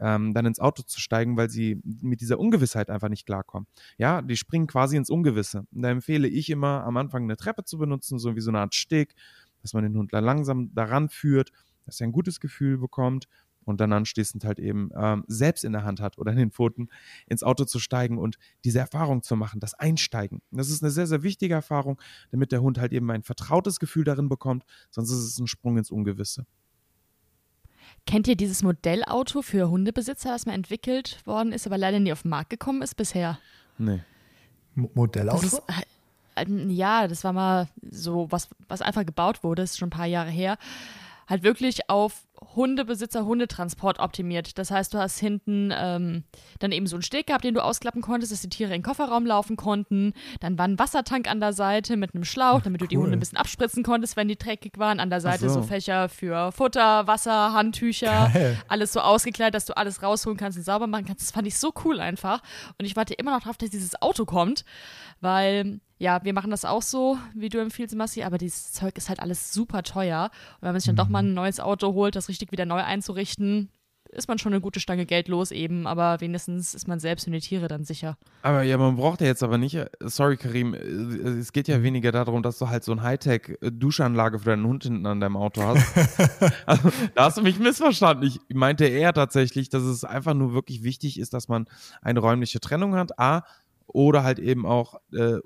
ähm, 0.00 0.34
dann 0.34 0.44
ins 0.44 0.60
Auto 0.60 0.82
zu 0.82 1.00
steigen, 1.00 1.36
weil 1.36 1.48
sie 1.48 1.80
mit 1.82 2.20
dieser 2.20 2.38
Ungewissheit 2.38 2.90
einfach 2.90 3.08
nicht 3.08 3.26
klarkommen. 3.26 3.66
Ja, 3.96 4.20
die 4.20 4.36
springen 4.36 4.66
quasi 4.66 4.96
ins 4.96 5.10
Ungewisse. 5.10 5.66
Und 5.72 5.82
da 5.82 5.90
empfehle 5.90 6.28
ich 6.28 6.50
immer, 6.50 6.84
am 6.84 6.96
Anfang 6.98 7.24
eine 7.24 7.36
Treppe 7.36 7.64
zu 7.64 7.78
benutzen, 7.78 8.18
so 8.18 8.36
wie 8.36 8.40
so 8.40 8.50
eine 8.50 8.60
Art 8.60 8.74
Steg, 8.74 9.14
dass 9.62 9.72
man 9.72 9.82
den 9.82 9.96
Hund 9.96 10.12
langsam 10.12 10.74
daran 10.74 11.08
führt, 11.08 11.50
dass 11.86 12.00
er 12.00 12.06
ein 12.06 12.12
gutes 12.12 12.40
Gefühl 12.40 12.78
bekommt 12.78 13.28
und 13.64 13.80
dann 13.80 13.92
anschließend 13.92 14.44
halt 14.44 14.58
eben 14.58 14.90
ähm, 14.96 15.24
selbst 15.26 15.64
in 15.64 15.72
der 15.72 15.84
Hand 15.84 16.00
hat 16.00 16.18
oder 16.18 16.32
in 16.32 16.38
den 16.38 16.50
Pfoten 16.50 16.88
ins 17.26 17.42
Auto 17.42 17.64
zu 17.64 17.78
steigen 17.78 18.18
und 18.18 18.36
diese 18.64 18.78
Erfahrung 18.78 19.22
zu 19.22 19.36
machen, 19.36 19.60
das 19.60 19.74
Einsteigen. 19.74 20.42
Das 20.50 20.70
ist 20.70 20.82
eine 20.82 20.90
sehr, 20.90 21.06
sehr 21.06 21.22
wichtige 21.22 21.54
Erfahrung, 21.54 22.00
damit 22.30 22.52
der 22.52 22.62
Hund 22.62 22.78
halt 22.78 22.92
eben 22.92 23.10
ein 23.10 23.22
vertrautes 23.22 23.80
Gefühl 23.80 24.04
darin 24.04 24.28
bekommt, 24.28 24.64
sonst 24.90 25.10
ist 25.10 25.18
es 25.18 25.38
ein 25.38 25.46
Sprung 25.46 25.78
ins 25.78 25.90
Ungewisse. 25.90 26.46
Kennt 28.06 28.28
ihr 28.28 28.36
dieses 28.36 28.62
Modellauto 28.62 29.42
für 29.42 29.68
Hundebesitzer, 29.70 30.30
das 30.30 30.46
mal 30.46 30.54
entwickelt 30.54 31.20
worden 31.26 31.52
ist, 31.52 31.66
aber 31.66 31.78
leider 31.78 32.00
nie 32.00 32.12
auf 32.12 32.22
den 32.22 32.30
Markt 32.30 32.50
gekommen 32.50 32.82
ist 32.82 32.96
bisher? 32.96 33.38
Nee. 33.78 34.02
M 34.76 34.88
Modellauto? 34.94 35.42
Das 35.42 35.52
ist, 35.52 35.62
äh, 36.36 36.72
ja, 36.72 37.06
das 37.08 37.24
war 37.24 37.32
mal 37.32 37.68
so 37.90 38.26
was, 38.30 38.48
was 38.68 38.82
einfach 38.82 39.06
gebaut 39.06 39.42
wurde, 39.42 39.62
das 39.62 39.72
ist 39.72 39.78
schon 39.78 39.88
ein 39.88 39.90
paar 39.90 40.06
Jahre 40.06 40.30
her 40.30 40.58
halt 41.26 41.42
wirklich 41.42 41.88
auf 41.88 42.22
Hundebesitzer 42.54 43.24
Hundetransport 43.24 43.98
optimiert. 43.98 44.58
Das 44.58 44.70
heißt, 44.70 44.94
du 44.94 44.98
hast 44.98 45.18
hinten 45.18 45.72
ähm, 45.74 46.24
dann 46.58 46.72
eben 46.72 46.86
so 46.86 46.96
einen 46.96 47.02
Steg 47.02 47.26
gehabt, 47.26 47.44
den 47.44 47.54
du 47.54 47.62
ausklappen 47.62 48.02
konntest, 48.02 48.32
dass 48.32 48.40
die 48.40 48.48
Tiere 48.48 48.74
in 48.74 48.80
den 48.80 48.82
Kofferraum 48.82 49.26
laufen 49.26 49.56
konnten. 49.56 50.12
Dann 50.40 50.58
war 50.58 50.66
ein 50.66 50.78
Wassertank 50.78 51.28
an 51.28 51.40
der 51.40 51.52
Seite 51.52 51.96
mit 51.96 52.14
einem 52.14 52.24
Schlauch, 52.24 52.60
damit 52.62 52.80
du 52.80 52.84
cool. 52.84 52.88
die 52.88 52.98
Hunde 52.98 53.16
ein 53.16 53.20
bisschen 53.20 53.38
abspritzen 53.38 53.82
konntest, 53.82 54.16
wenn 54.16 54.28
die 54.28 54.36
dreckig 54.36 54.78
waren. 54.78 55.00
An 55.00 55.10
der 55.10 55.20
Seite 55.20 55.48
so. 55.48 55.60
so. 55.60 55.62
Fächer 55.62 56.08
für 56.08 56.52
Futter, 56.52 57.06
Wasser, 57.06 57.52
Handtücher, 57.52 58.30
Geil. 58.32 58.58
alles 58.68 58.92
so 58.92 59.00
ausgekleidet, 59.00 59.54
dass 59.54 59.66
du 59.66 59.76
alles 59.76 60.02
rausholen 60.02 60.38
kannst 60.38 60.58
und 60.58 60.64
sauber 60.64 60.86
machen 60.86 61.06
kannst. 61.06 61.22
Das 61.22 61.30
fand 61.30 61.46
ich 61.46 61.58
so 61.58 61.72
cool 61.84 62.00
einfach. 62.00 62.42
Und 62.78 62.84
ich 62.84 62.96
warte 62.96 63.14
immer 63.14 63.32
noch 63.32 63.40
darauf, 63.40 63.56
dass 63.56 63.70
dieses 63.70 64.00
Auto 64.00 64.24
kommt, 64.24 64.64
weil 65.20 65.80
ja, 65.98 66.24
wir 66.24 66.32
machen 66.32 66.50
das 66.50 66.64
auch 66.64 66.82
so, 66.82 67.18
wie 67.34 67.48
du 67.48 67.58
empfiehlst, 67.58 67.94
Massi, 67.94 68.22
aber 68.22 68.38
dieses 68.38 68.72
Zeug 68.72 68.96
ist 68.96 69.08
halt 69.08 69.20
alles 69.20 69.52
super 69.52 69.82
teuer. 69.82 70.30
Und 70.56 70.62
wenn 70.62 70.72
man 70.72 70.80
sich 70.80 70.86
dann 70.86 70.96
doch 70.96 71.08
mal 71.08 71.22
ein 71.22 71.34
neues 71.34 71.60
Auto 71.60 71.94
holt, 71.94 72.16
das 72.16 72.28
richtig 72.28 72.52
wieder 72.52 72.66
neu 72.66 72.82
einzurichten, 72.82 73.70
ist 74.14 74.28
man 74.28 74.38
schon 74.38 74.52
eine 74.52 74.60
gute 74.60 74.80
Stange 74.80 75.06
Geld 75.06 75.28
los 75.28 75.50
eben, 75.50 75.86
aber 75.86 76.20
wenigstens 76.20 76.74
ist 76.74 76.88
man 76.88 77.00
selbst 77.00 77.26
und 77.26 77.32
die 77.32 77.40
Tiere 77.40 77.68
dann 77.68 77.84
sicher. 77.84 78.16
Aber 78.42 78.62
ja, 78.62 78.78
man 78.78 78.96
braucht 78.96 79.20
ja 79.20 79.26
jetzt 79.26 79.42
aber 79.42 79.58
nicht, 79.58 79.78
sorry 80.00 80.36
Karim, 80.36 80.74
es 80.74 81.52
geht 81.52 81.68
ja 81.68 81.82
weniger 81.82 82.12
darum, 82.12 82.42
dass 82.42 82.58
du 82.58 82.68
halt 82.68 82.84
so 82.84 82.92
ein 82.92 83.02
Hightech-Duschanlage 83.02 84.38
für 84.38 84.50
deinen 84.50 84.66
Hund 84.66 84.84
hinten 84.84 85.06
an 85.06 85.20
deinem 85.20 85.36
Auto 85.36 85.62
hast. 85.62 85.84
also, 86.66 86.90
da 87.14 87.24
hast 87.24 87.38
du 87.38 87.42
mich 87.42 87.58
missverstanden. 87.58 88.26
Ich 88.26 88.40
meinte 88.54 88.86
eher 88.86 89.12
tatsächlich, 89.12 89.68
dass 89.68 89.82
es 89.82 90.04
einfach 90.04 90.34
nur 90.34 90.54
wirklich 90.54 90.84
wichtig 90.84 91.18
ist, 91.18 91.34
dass 91.34 91.48
man 91.48 91.66
eine 92.02 92.20
räumliche 92.20 92.60
Trennung 92.60 92.94
hat. 92.94 93.18
A, 93.18 93.42
oder 93.94 94.24
halt 94.24 94.38
eben 94.38 94.66
auch 94.66 95.00
äh, 95.12 95.38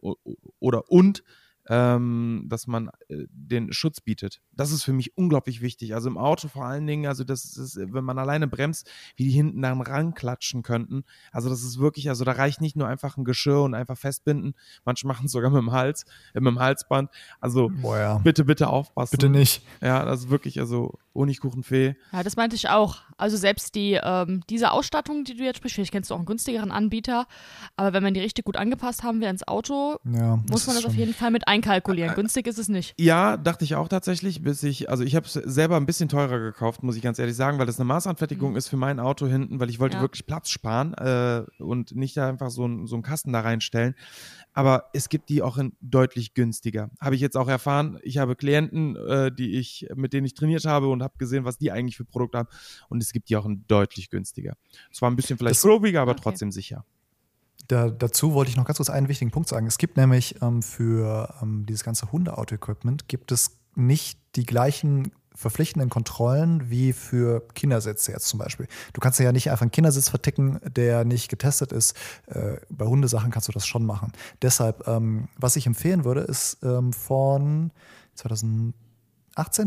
oder 0.58 0.90
und 0.90 1.22
ähm, 1.68 2.46
dass 2.46 2.66
man 2.66 2.88
äh, 3.08 3.26
den 3.30 3.72
Schutz 3.72 4.00
bietet. 4.00 4.40
Das 4.52 4.70
ist 4.72 4.82
für 4.84 4.92
mich 4.92 5.16
unglaublich 5.16 5.60
wichtig. 5.60 5.94
Also 5.94 6.08
im 6.08 6.16
Auto 6.16 6.48
vor 6.48 6.64
allen 6.64 6.86
Dingen, 6.86 7.06
also 7.06 7.24
das 7.24 7.56
ist, 7.56 7.76
wenn 7.76 8.04
man 8.04 8.18
alleine 8.18 8.48
bremst, 8.48 8.90
wie 9.16 9.24
die 9.24 9.30
hinten 9.30 9.60
dann 9.60 9.80
ranklatschen 9.80 10.62
könnten. 10.62 11.04
Also 11.30 11.50
das 11.50 11.62
ist 11.62 11.78
wirklich, 11.78 12.08
also 12.08 12.24
da 12.24 12.32
reicht 12.32 12.60
nicht 12.60 12.76
nur 12.76 12.88
einfach 12.88 13.16
ein 13.16 13.24
Geschirr 13.24 13.62
und 13.62 13.74
einfach 13.74 13.98
festbinden. 13.98 14.54
Manche 14.84 15.06
machen 15.06 15.26
es 15.26 15.32
sogar 15.32 15.50
mit 15.50 15.60
dem 15.60 15.72
Hals, 15.72 16.04
äh, 16.32 16.40
mit 16.40 16.52
dem 16.52 16.58
Halsband. 16.58 17.10
Also 17.40 17.70
Boah, 17.82 17.98
ja. 17.98 18.18
bitte, 18.18 18.44
bitte 18.44 18.68
aufpassen. 18.68 19.12
Bitte 19.12 19.28
nicht. 19.28 19.62
Ja, 19.82 20.04
das 20.04 20.20
ist 20.20 20.30
wirklich, 20.30 20.60
also 20.60 20.98
Honigkuchenfee. 21.18 21.96
Ja, 22.12 22.22
das 22.22 22.36
meinte 22.36 22.56
ich 22.56 22.68
auch. 22.68 22.98
Also 23.16 23.36
selbst 23.36 23.74
die, 23.74 23.98
ähm, 24.02 24.42
diese 24.48 24.70
Ausstattung, 24.70 25.24
die 25.24 25.34
du 25.34 25.44
jetzt 25.44 25.56
sprichst, 25.56 25.74
vielleicht 25.74 25.92
kennst 25.92 26.10
du 26.10 26.14
auch 26.14 26.18
einen 26.18 26.26
günstigeren 26.26 26.70
Anbieter, 26.70 27.26
aber 27.76 27.92
wenn 27.92 28.02
man 28.02 28.14
die 28.14 28.20
richtig 28.20 28.44
gut 28.44 28.56
angepasst 28.56 29.02
haben 29.02 29.20
will 29.20 29.28
ins 29.28 29.46
Auto, 29.46 29.96
ja, 30.04 30.36
muss 30.48 30.66
man 30.66 30.76
das 30.76 30.84
auf 30.84 30.94
jeden 30.94 31.14
Fall 31.14 31.32
mit 31.32 31.48
einkalkulieren. 31.48 32.14
Günstig 32.14 32.46
ist 32.46 32.58
es 32.58 32.68
nicht. 32.68 32.94
Ja, 32.98 33.36
dachte 33.36 33.64
ich 33.64 33.74
auch 33.74 33.88
tatsächlich, 33.88 34.42
bis 34.42 34.62
ich, 34.62 34.88
also 34.88 35.02
ich 35.02 35.16
habe 35.16 35.26
es 35.26 35.32
selber 35.32 35.76
ein 35.76 35.86
bisschen 35.86 36.08
teurer 36.08 36.38
gekauft, 36.38 36.84
muss 36.84 36.96
ich 36.96 37.02
ganz 37.02 37.18
ehrlich 37.18 37.34
sagen, 37.34 37.58
weil 37.58 37.66
das 37.66 37.80
eine 37.80 37.86
Maßanfertigung 37.86 38.52
mhm. 38.52 38.56
ist 38.56 38.68
für 38.68 38.76
mein 38.76 39.00
Auto 39.00 39.26
hinten, 39.26 39.58
weil 39.58 39.68
ich 39.68 39.80
wollte 39.80 39.96
ja. 39.96 40.02
wirklich 40.02 40.26
Platz 40.26 40.50
sparen 40.50 40.94
äh, 40.94 41.42
und 41.58 41.96
nicht 41.96 42.16
da 42.16 42.28
einfach 42.28 42.50
so, 42.50 42.66
ein, 42.66 42.86
so 42.86 42.94
einen 42.94 43.02
Kasten 43.02 43.32
da 43.32 43.40
reinstellen. 43.40 43.94
Aber 44.54 44.90
es 44.92 45.08
gibt 45.08 45.28
die 45.28 45.42
auch 45.42 45.56
in 45.56 45.72
deutlich 45.80 46.34
günstiger. 46.34 46.90
Habe 47.00 47.14
ich 47.14 47.20
jetzt 47.20 47.36
auch 47.36 47.48
erfahren. 47.48 48.00
Ich 48.02 48.18
habe 48.18 48.34
Klienten, 48.34 48.96
äh, 48.96 49.30
die 49.30 49.56
ich, 49.56 49.86
mit 49.94 50.12
denen 50.12 50.26
ich 50.26 50.34
trainiert 50.34 50.64
habe 50.64 50.88
und 50.88 51.00
habe 51.00 51.07
gesehen, 51.16 51.44
was 51.44 51.58
die 51.58 51.70
eigentlich 51.70 51.96
für 51.96 52.04
Produkte 52.04 52.38
haben. 52.38 52.48
Und 52.88 53.02
es 53.02 53.12
gibt 53.12 53.28
die 53.30 53.36
auch 53.36 53.46
in 53.46 53.64
deutlich 53.68 54.10
günstiger. 54.10 54.54
Es 54.90 55.00
war 55.00 55.10
ein 55.10 55.16
bisschen 55.16 55.38
vielleicht 55.38 55.60
grobiger, 55.60 56.02
aber 56.02 56.12
okay. 56.12 56.20
trotzdem 56.22 56.52
sicher. 56.52 56.84
Da, 57.68 57.90
dazu 57.90 58.34
wollte 58.34 58.50
ich 58.50 58.56
noch 58.56 58.64
ganz 58.64 58.78
kurz 58.78 58.90
einen 58.90 59.08
wichtigen 59.08 59.30
Punkt 59.30 59.48
sagen. 59.48 59.66
Es 59.66 59.78
gibt 59.78 59.96
nämlich 59.96 60.40
ähm, 60.42 60.62
für 60.62 61.34
ähm, 61.42 61.66
dieses 61.66 61.84
ganze 61.84 62.10
Hundeauto-Equipment 62.12 63.08
gibt 63.08 63.32
es 63.32 63.58
nicht 63.74 64.18
die 64.36 64.44
gleichen 64.44 65.12
verpflichtenden 65.38 65.88
Kontrollen 65.88 66.68
wie 66.68 66.92
für 66.92 67.46
Kindersitze 67.54 68.10
jetzt 68.10 68.26
zum 68.26 68.40
Beispiel. 68.40 68.66
Du 68.92 69.00
kannst 69.00 69.20
ja 69.20 69.30
nicht 69.30 69.52
einfach 69.52 69.62
einen 69.62 69.70
Kindersitz 69.70 70.08
verticken, 70.08 70.58
der 70.64 71.04
nicht 71.04 71.28
getestet 71.28 71.70
ist. 71.70 71.96
Äh, 72.26 72.56
bei 72.70 72.86
Hundesachen 72.86 73.30
kannst 73.30 73.46
du 73.46 73.52
das 73.52 73.64
schon 73.64 73.86
machen. 73.86 74.10
Deshalb, 74.42 74.88
ähm, 74.88 75.28
was 75.36 75.54
ich 75.54 75.66
empfehlen 75.66 76.04
würde, 76.04 76.22
ist 76.22 76.58
ähm, 76.64 76.92
von 76.92 77.70
2018, 78.16 78.74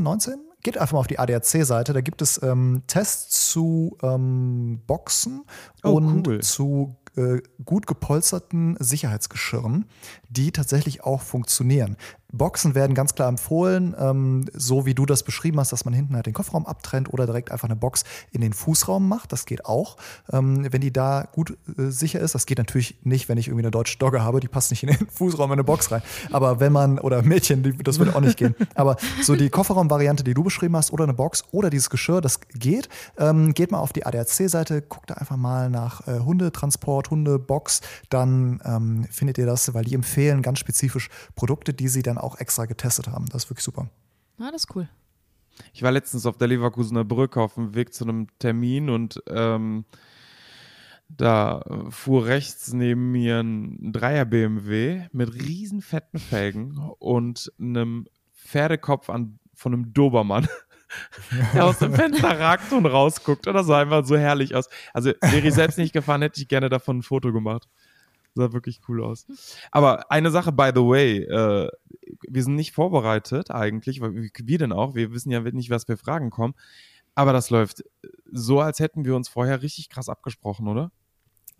19? 0.04 0.50
Geht 0.62 0.78
einfach 0.78 0.93
mal 0.93 1.00
auf 1.00 1.08
die 1.08 1.19
ADAC-Seite. 1.19 1.93
Da 1.93 2.02
gibt 2.02 2.21
es 2.21 2.41
ähm, 2.43 2.84
Tests 2.88 3.52
zu 3.52 3.97
ähm, 4.04 4.82
Boxen 4.86 5.43
oh, 5.84 5.91
und 5.91 6.28
cool. 6.28 6.41
zu 6.41 6.95
äh, 7.15 7.41
gut 7.65 7.88
gepolsterten 7.88 8.78
Sicherheitsgeschirren, 8.80 9.86
die 10.30 10.52
tatsächlich 10.52 11.04
auch 11.04 11.21
funktionieren. 11.21 11.97
Boxen 12.31 12.75
werden 12.75 12.95
ganz 12.95 13.15
klar 13.15 13.29
empfohlen, 13.29 13.95
ähm, 13.99 14.45
so 14.53 14.85
wie 14.85 14.93
du 14.93 15.05
das 15.05 15.23
beschrieben 15.23 15.59
hast, 15.59 15.71
dass 15.71 15.85
man 15.85 15.93
hinten 15.93 16.15
halt 16.15 16.25
den 16.25 16.33
Kofferraum 16.33 16.65
abtrennt 16.65 17.13
oder 17.13 17.25
direkt 17.25 17.51
einfach 17.51 17.67
eine 17.67 17.75
Box 17.75 18.03
in 18.31 18.41
den 18.41 18.53
Fußraum 18.53 19.07
macht. 19.07 19.31
Das 19.31 19.45
geht 19.45 19.65
auch, 19.65 19.97
ähm, 20.31 20.67
wenn 20.71 20.81
die 20.81 20.93
da 20.93 21.27
gut 21.31 21.57
äh, 21.77 21.89
sicher 21.89 22.19
ist. 22.19 22.35
Das 22.35 22.45
geht 22.45 22.57
natürlich 22.57 22.97
nicht, 23.03 23.29
wenn 23.29 23.37
ich 23.37 23.47
irgendwie 23.47 23.63
eine 23.63 23.71
deutsche 23.71 23.97
Dogge 23.97 24.23
habe, 24.23 24.39
die 24.39 24.47
passt 24.47 24.71
nicht 24.71 24.83
in 24.83 24.89
den 24.89 25.07
Fußraum 25.11 25.49
in 25.51 25.53
eine 25.53 25.63
Box 25.63 25.91
rein. 25.91 26.01
Aber 26.31 26.59
wenn 26.59 26.71
man, 26.71 26.99
oder 26.99 27.21
Mädchen, 27.21 27.63
die, 27.63 27.77
das 27.77 27.99
würde 27.99 28.15
auch 28.15 28.21
nicht 28.21 28.37
gehen. 28.37 28.55
Aber 28.75 28.95
so 29.21 29.35
die 29.35 29.49
Kofferraumvariante, 29.49 30.23
die 30.23 30.33
du 30.33 30.43
beschrieben 30.43 30.75
hast, 30.75 30.91
oder 30.91 31.03
eine 31.03 31.13
Box 31.13 31.43
oder 31.51 31.69
dieses 31.69 31.89
Geschirr, 31.89 32.21
das 32.21 32.39
geht. 32.53 32.89
Ähm, 33.17 33.53
geht 33.53 33.71
mal 33.71 33.79
auf 33.79 33.93
die 33.93 34.05
ADAC-Seite, 34.05 34.81
guckt 34.81 35.09
da 35.09 35.15
einfach 35.15 35.37
mal 35.37 35.69
nach 35.69 36.07
äh, 36.07 36.19
Hundetransport, 36.19 37.09
Hundebox, 37.09 37.81
dann 38.09 38.61
ähm, 38.65 39.05
findet 39.09 39.37
ihr 39.37 39.45
das, 39.45 39.73
weil 39.73 39.83
die 39.83 39.95
empfehlen 39.95 40.41
ganz 40.41 40.59
spezifisch 40.59 41.09
Produkte, 41.35 41.73
die 41.73 41.87
sie 41.87 42.03
dann 42.03 42.17
auch 42.21 42.38
extra 42.38 42.65
getestet 42.65 43.07
haben. 43.07 43.25
Das 43.27 43.43
ist 43.43 43.49
wirklich 43.49 43.63
super. 43.63 43.89
Ja, 44.39 44.51
das 44.51 44.65
ist 44.65 44.75
cool. 44.75 44.88
Ich 45.73 45.84
war 45.84 45.91
letztens 45.91 46.25
auf 46.25 46.38
der 46.38 46.47
Leverkusener 46.47 47.03
Brücke 47.03 47.41
auf 47.41 47.55
dem 47.55 47.75
Weg 47.75 47.93
zu 47.93 48.03
einem 48.03 48.27
Termin 48.39 48.89
und 48.89 49.21
ähm, 49.27 49.86
da 51.17 51.62
fuhr 51.89 52.25
rechts 52.25 52.71
neben 52.73 53.12
mir 53.12 53.39
ein 53.39 53.91
Dreier 53.91 54.25
BMW 54.25 55.07
mit 55.12 55.34
riesen 55.34 55.81
fetten 55.81 56.19
Felgen 56.19 56.77
und 56.99 57.51
einem 57.60 58.07
Pferdekopf 58.34 59.10
an, 59.10 59.39
von 59.53 59.73
einem 59.73 59.93
Dobermann, 59.93 60.47
der 61.53 61.65
aus 61.65 61.79
dem 61.79 61.93
Fenster 61.93 62.39
ragt 62.39 62.71
und 62.71 62.86
rausguckt. 62.86 63.47
Und 63.47 63.53
das 63.53 63.67
sah 63.67 63.81
einfach 63.81 64.05
so 64.05 64.17
herrlich 64.17 64.55
aus. 64.55 64.67
Also 64.93 65.12
wäre 65.21 65.47
ich 65.47 65.53
selbst 65.53 65.77
nicht 65.77 65.93
gefahren, 65.93 66.21
hätte 66.21 66.41
ich 66.41 66.47
gerne 66.47 66.69
davon 66.69 66.99
ein 66.99 67.03
Foto 67.03 67.31
gemacht. 67.34 67.67
Sah 68.33 68.53
wirklich 68.53 68.81
cool 68.87 69.03
aus. 69.03 69.25
Aber 69.71 70.09
eine 70.11 70.31
Sache, 70.31 70.51
by 70.51 70.71
the 70.73 70.81
way, 70.81 71.17
äh, 71.23 71.69
wir 72.27 72.43
sind 72.43 72.55
nicht 72.55 72.71
vorbereitet 72.71 73.51
eigentlich, 73.51 74.01
weil 74.01 74.13
wir 74.13 74.57
denn 74.57 74.71
auch, 74.71 74.95
wir 74.95 75.11
wissen 75.11 75.31
ja 75.31 75.41
nicht, 75.41 75.69
was 75.69 75.85
für 75.85 75.97
Fragen 75.97 76.29
kommen. 76.29 76.53
Aber 77.13 77.33
das 77.33 77.49
läuft 77.49 77.83
so, 78.31 78.61
als 78.61 78.79
hätten 78.79 79.03
wir 79.03 79.15
uns 79.15 79.27
vorher 79.27 79.61
richtig 79.61 79.89
krass 79.89 80.07
abgesprochen, 80.07 80.67
oder? 80.67 80.91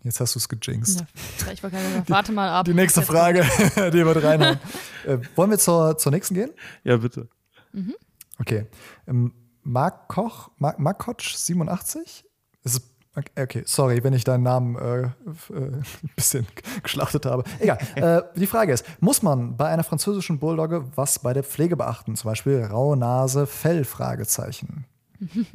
Jetzt 0.02 0.18
hast 0.18 0.34
du 0.34 0.38
es 0.38 0.48
gejinxt. 0.48 1.04
Ja, 1.46 1.52
ich 1.52 1.62
warte 1.62 2.32
mal 2.32 2.48
ab. 2.48 2.64
Die 2.64 2.74
nächste 2.74 3.02
Frage, 3.02 3.42
die 3.76 4.04
wird 4.04 4.22
reinhauen. 4.22 4.58
äh, 5.06 5.18
wollen 5.36 5.50
wir 5.50 5.58
zur, 5.58 5.96
zur 5.96 6.10
nächsten 6.10 6.34
gehen? 6.34 6.50
Ja, 6.82 6.96
bitte. 6.96 7.28
Mhm. 7.72 7.94
Okay. 8.38 8.66
Ähm, 9.06 9.32
Mark 9.62 10.08
Koch, 10.08 10.50
Mark, 10.58 10.78
Mark 10.80 10.98
Koch 10.98 11.20
87? 11.20 12.24
Ist, 12.64 12.82
okay, 13.14 13.62
sorry, 13.66 14.02
wenn 14.02 14.12
ich 14.12 14.24
deinen 14.24 14.42
Namen 14.42 14.76
äh, 14.76 15.02
äh, 15.02 15.10
ein 15.50 15.84
bisschen 16.16 16.46
geschlachtet 16.82 17.26
habe. 17.26 17.44
Egal. 17.58 17.78
äh, 17.96 18.22
die 18.38 18.46
Frage 18.46 18.72
ist: 18.72 18.84
Muss 19.00 19.22
man 19.22 19.56
bei 19.56 19.68
einer 19.68 19.84
französischen 19.84 20.38
Bulldogge 20.38 20.84
was 20.94 21.18
bei 21.18 21.32
der 21.32 21.42
Pflege 21.42 21.76
beachten? 21.76 22.16
Zum 22.16 22.30
Beispiel 22.30 22.64
raue 22.64 22.96
Nase, 22.96 23.46
Fell? 23.46 23.84
Fragezeichen. 23.84 24.86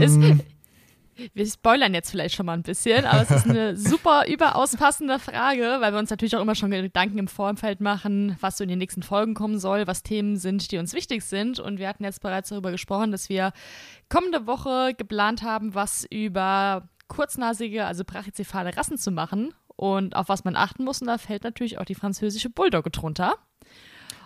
ist, 0.00 0.18
wir 1.36 1.46
spoilern 1.46 1.92
jetzt 1.92 2.10
vielleicht 2.10 2.34
schon 2.34 2.46
mal 2.46 2.54
ein 2.54 2.62
bisschen, 2.62 3.04
aber 3.04 3.20
es 3.20 3.30
ist 3.30 3.46
eine 3.46 3.76
super 3.76 4.24
überaus 4.26 4.74
passende 4.74 5.18
Frage, 5.18 5.76
weil 5.80 5.92
wir 5.92 5.98
uns 5.98 6.08
natürlich 6.08 6.34
auch 6.34 6.40
immer 6.40 6.54
schon 6.54 6.70
Gedanken 6.70 7.18
im 7.18 7.28
Vorfeld 7.28 7.82
machen, 7.82 8.36
was 8.40 8.56
so 8.56 8.64
in 8.64 8.70
den 8.70 8.78
nächsten 8.78 9.02
Folgen 9.02 9.34
kommen 9.34 9.58
soll, 9.58 9.86
was 9.86 10.02
Themen 10.02 10.36
sind, 10.36 10.72
die 10.72 10.78
uns 10.78 10.94
wichtig 10.94 11.22
sind. 11.22 11.60
Und 11.60 11.78
wir 11.78 11.88
hatten 11.88 12.04
jetzt 12.04 12.22
bereits 12.22 12.48
darüber 12.48 12.70
gesprochen, 12.70 13.12
dass 13.12 13.28
wir 13.28 13.52
kommende 14.08 14.46
Woche 14.46 14.94
geplant 14.96 15.42
haben, 15.42 15.74
was 15.74 16.06
über 16.10 16.88
kurznasige, 17.08 17.84
also 17.84 18.02
brachycephale 18.04 18.74
Rassen 18.74 18.96
zu 18.96 19.10
machen 19.10 19.52
und 19.76 20.16
auf 20.16 20.30
was 20.30 20.44
man 20.44 20.56
achten 20.56 20.84
muss. 20.84 21.02
Und 21.02 21.08
da 21.08 21.18
fällt 21.18 21.44
natürlich 21.44 21.78
auch 21.78 21.84
die 21.84 21.94
französische 21.94 22.48
Bulldogge 22.48 22.88
drunter. 22.88 23.34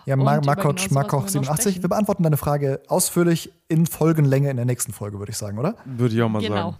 Ja, 0.05 0.15
Markoc, 0.15 0.89
Markoch 0.91 1.27
87. 1.27 1.81
Wir 1.81 1.89
beantworten 1.89 2.23
deine 2.23 2.37
Frage 2.37 2.81
ausführlich 2.87 3.51
in 3.67 3.85
Folgenlänge 3.85 4.49
in 4.49 4.55
der 4.55 4.65
nächsten 4.65 4.93
Folge, 4.93 5.19
würde 5.19 5.31
ich 5.31 5.37
sagen, 5.37 5.59
oder? 5.59 5.75
Würde 5.83 6.15
ich 6.15 6.21
auch 6.21 6.29
mal 6.29 6.41
genau. 6.41 6.55
sagen. 6.55 6.77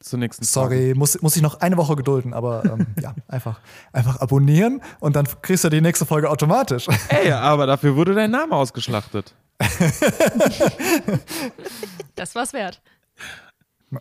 Zur 0.00 0.18
nächsten 0.18 0.44
Sorry, 0.44 0.94
muss, 0.96 1.20
muss 1.20 1.36
ich 1.36 1.42
noch 1.42 1.60
eine 1.60 1.76
Woche 1.76 1.94
gedulden, 1.94 2.32
aber 2.32 2.64
ähm, 2.64 2.86
ja, 3.00 3.14
einfach, 3.28 3.60
einfach 3.92 4.18
abonnieren 4.20 4.80
und 4.98 5.14
dann 5.14 5.26
kriegst 5.42 5.64
du 5.64 5.68
die 5.68 5.82
nächste 5.82 6.06
Folge 6.06 6.30
automatisch. 6.30 6.88
Ey, 7.08 7.30
aber 7.32 7.66
dafür 7.66 7.96
wurde 7.96 8.14
dein 8.14 8.30
Name 8.30 8.56
ausgeschlachtet. 8.56 9.34
das 12.14 12.34
war's 12.34 12.54
wert. 12.54 12.80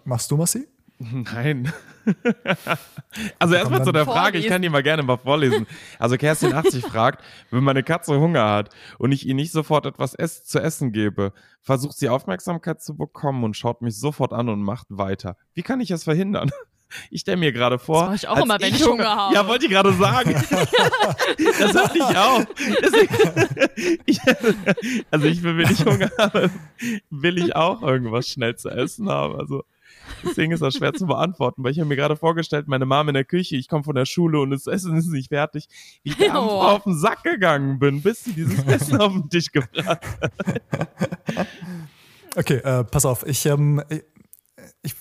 Machst 0.05 0.31
du, 0.31 0.37
Massi? 0.37 0.69
Nein. 1.33 1.71
also 3.39 3.55
erstmal 3.55 3.83
zu 3.85 3.93
der 3.93 4.05
Frage, 4.05 4.37
ich 4.37 4.47
kann 4.47 4.61
die 4.61 4.67
mal 4.67 4.83
gerne 4.83 5.01
mal 5.01 5.17
vorlesen. 5.17 5.65
Also 5.97 6.17
Kerstin 6.17 6.53
80 6.53 6.83
fragt, 6.91 7.23
wenn 7.51 7.63
meine 7.63 7.83
Katze 7.83 8.19
Hunger 8.19 8.49
hat 8.49 8.69
und 8.97 9.13
ich 9.13 9.25
ihr 9.25 9.33
nicht 9.33 9.53
sofort 9.53 9.85
etwas 9.85 10.17
zu 10.43 10.59
essen 10.59 10.91
gebe, 10.91 11.31
versucht 11.61 11.97
sie 11.97 12.09
Aufmerksamkeit 12.09 12.81
zu 12.81 12.97
bekommen 12.97 13.45
und 13.45 13.55
schaut 13.55 13.81
mich 13.81 13.97
sofort 13.97 14.33
an 14.33 14.49
und 14.49 14.61
macht 14.61 14.87
weiter. 14.89 15.37
Wie 15.53 15.61
kann 15.61 15.79
ich 15.79 15.91
es 15.91 16.03
verhindern? 16.03 16.51
Ich 17.11 17.21
stelle 17.21 17.37
mir 17.37 17.51
gerade 17.51 17.77
vor. 17.77 17.99
Das 17.99 18.07
mache 18.07 18.15
ich 18.15 18.27
auch 18.27 18.43
immer, 18.43 18.59
wenn 18.59 18.73
ich 18.73 18.83
Hunger, 18.83 19.03
Hunger 19.03 19.15
habe. 19.15 19.35
Ja, 19.35 19.47
wollte 19.47 19.65
ich 19.65 19.71
gerade 19.71 19.93
sagen. 19.93 20.33
das 20.33 21.75
hatte 21.75 21.97
ich 21.99 22.17
auch. 22.17 22.43
Ich, 24.07 24.19
also 25.11 25.27
ich 25.27 25.43
will, 25.43 25.57
wenn 25.59 25.71
ich 25.71 25.85
Hunger 25.85 26.09
habe, 26.17 26.49
will 27.11 27.37
ich 27.37 27.55
auch 27.55 27.83
irgendwas 27.83 28.27
schnell 28.27 28.55
zu 28.55 28.69
essen 28.69 29.07
haben. 29.07 29.35
Also 29.35 29.63
Deswegen 30.23 30.51
ist 30.51 30.61
das 30.61 30.75
schwer 30.75 30.93
zu 30.93 31.05
beantworten, 31.07 31.63
weil 31.63 31.71
ich 31.71 31.79
habe 31.79 31.87
mir 31.87 31.95
gerade 31.95 32.15
vorgestellt, 32.15 32.67
meine 32.67 32.85
Mom 32.85 33.07
in 33.09 33.13
der 33.13 33.25
Küche, 33.25 33.55
ich 33.55 33.67
komme 33.67 33.83
von 33.83 33.95
der 33.95 34.05
Schule 34.05 34.39
und 34.39 34.51
das 34.51 34.67
Essen 34.67 34.95
ist 34.95 35.07
nicht 35.07 35.29
fertig, 35.29 35.67
wie 36.03 36.11
ich 36.11 36.31
oh. 36.31 36.35
auf 36.35 36.83
den 36.83 36.97
Sack 36.97 37.23
gegangen 37.23 37.79
bin, 37.79 38.01
bis 38.01 38.23
sie 38.23 38.33
dieses 38.33 38.63
Essen 38.67 38.99
auf 38.99 39.13
den 39.13 39.29
Tisch 39.29 39.51
gebracht 39.51 39.85
hat. 39.85 40.05
Okay, 42.35 42.57
äh, 42.57 42.83
pass 42.83 43.05
auf, 43.05 43.25
ich, 43.25 43.45
ähm, 43.45 43.81
ich, 43.89 44.03
ich 44.83 44.95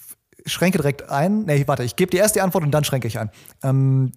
schränke 0.53 0.79
direkt 0.79 1.09
ein. 1.11 1.45
Nee, 1.45 1.65
warte, 1.67 1.85
ich 1.85 1.97
gebe 1.97 2.11
dir 2.11 2.21
erst 2.21 2.37
die 2.37 2.41
Antwort 2.41 2.65
und 2.65 2.71
dann 2.71 2.85
schränke 2.85 3.07
ich 3.07 3.19
ein. 3.19 3.31
Ähm, 3.63 4.13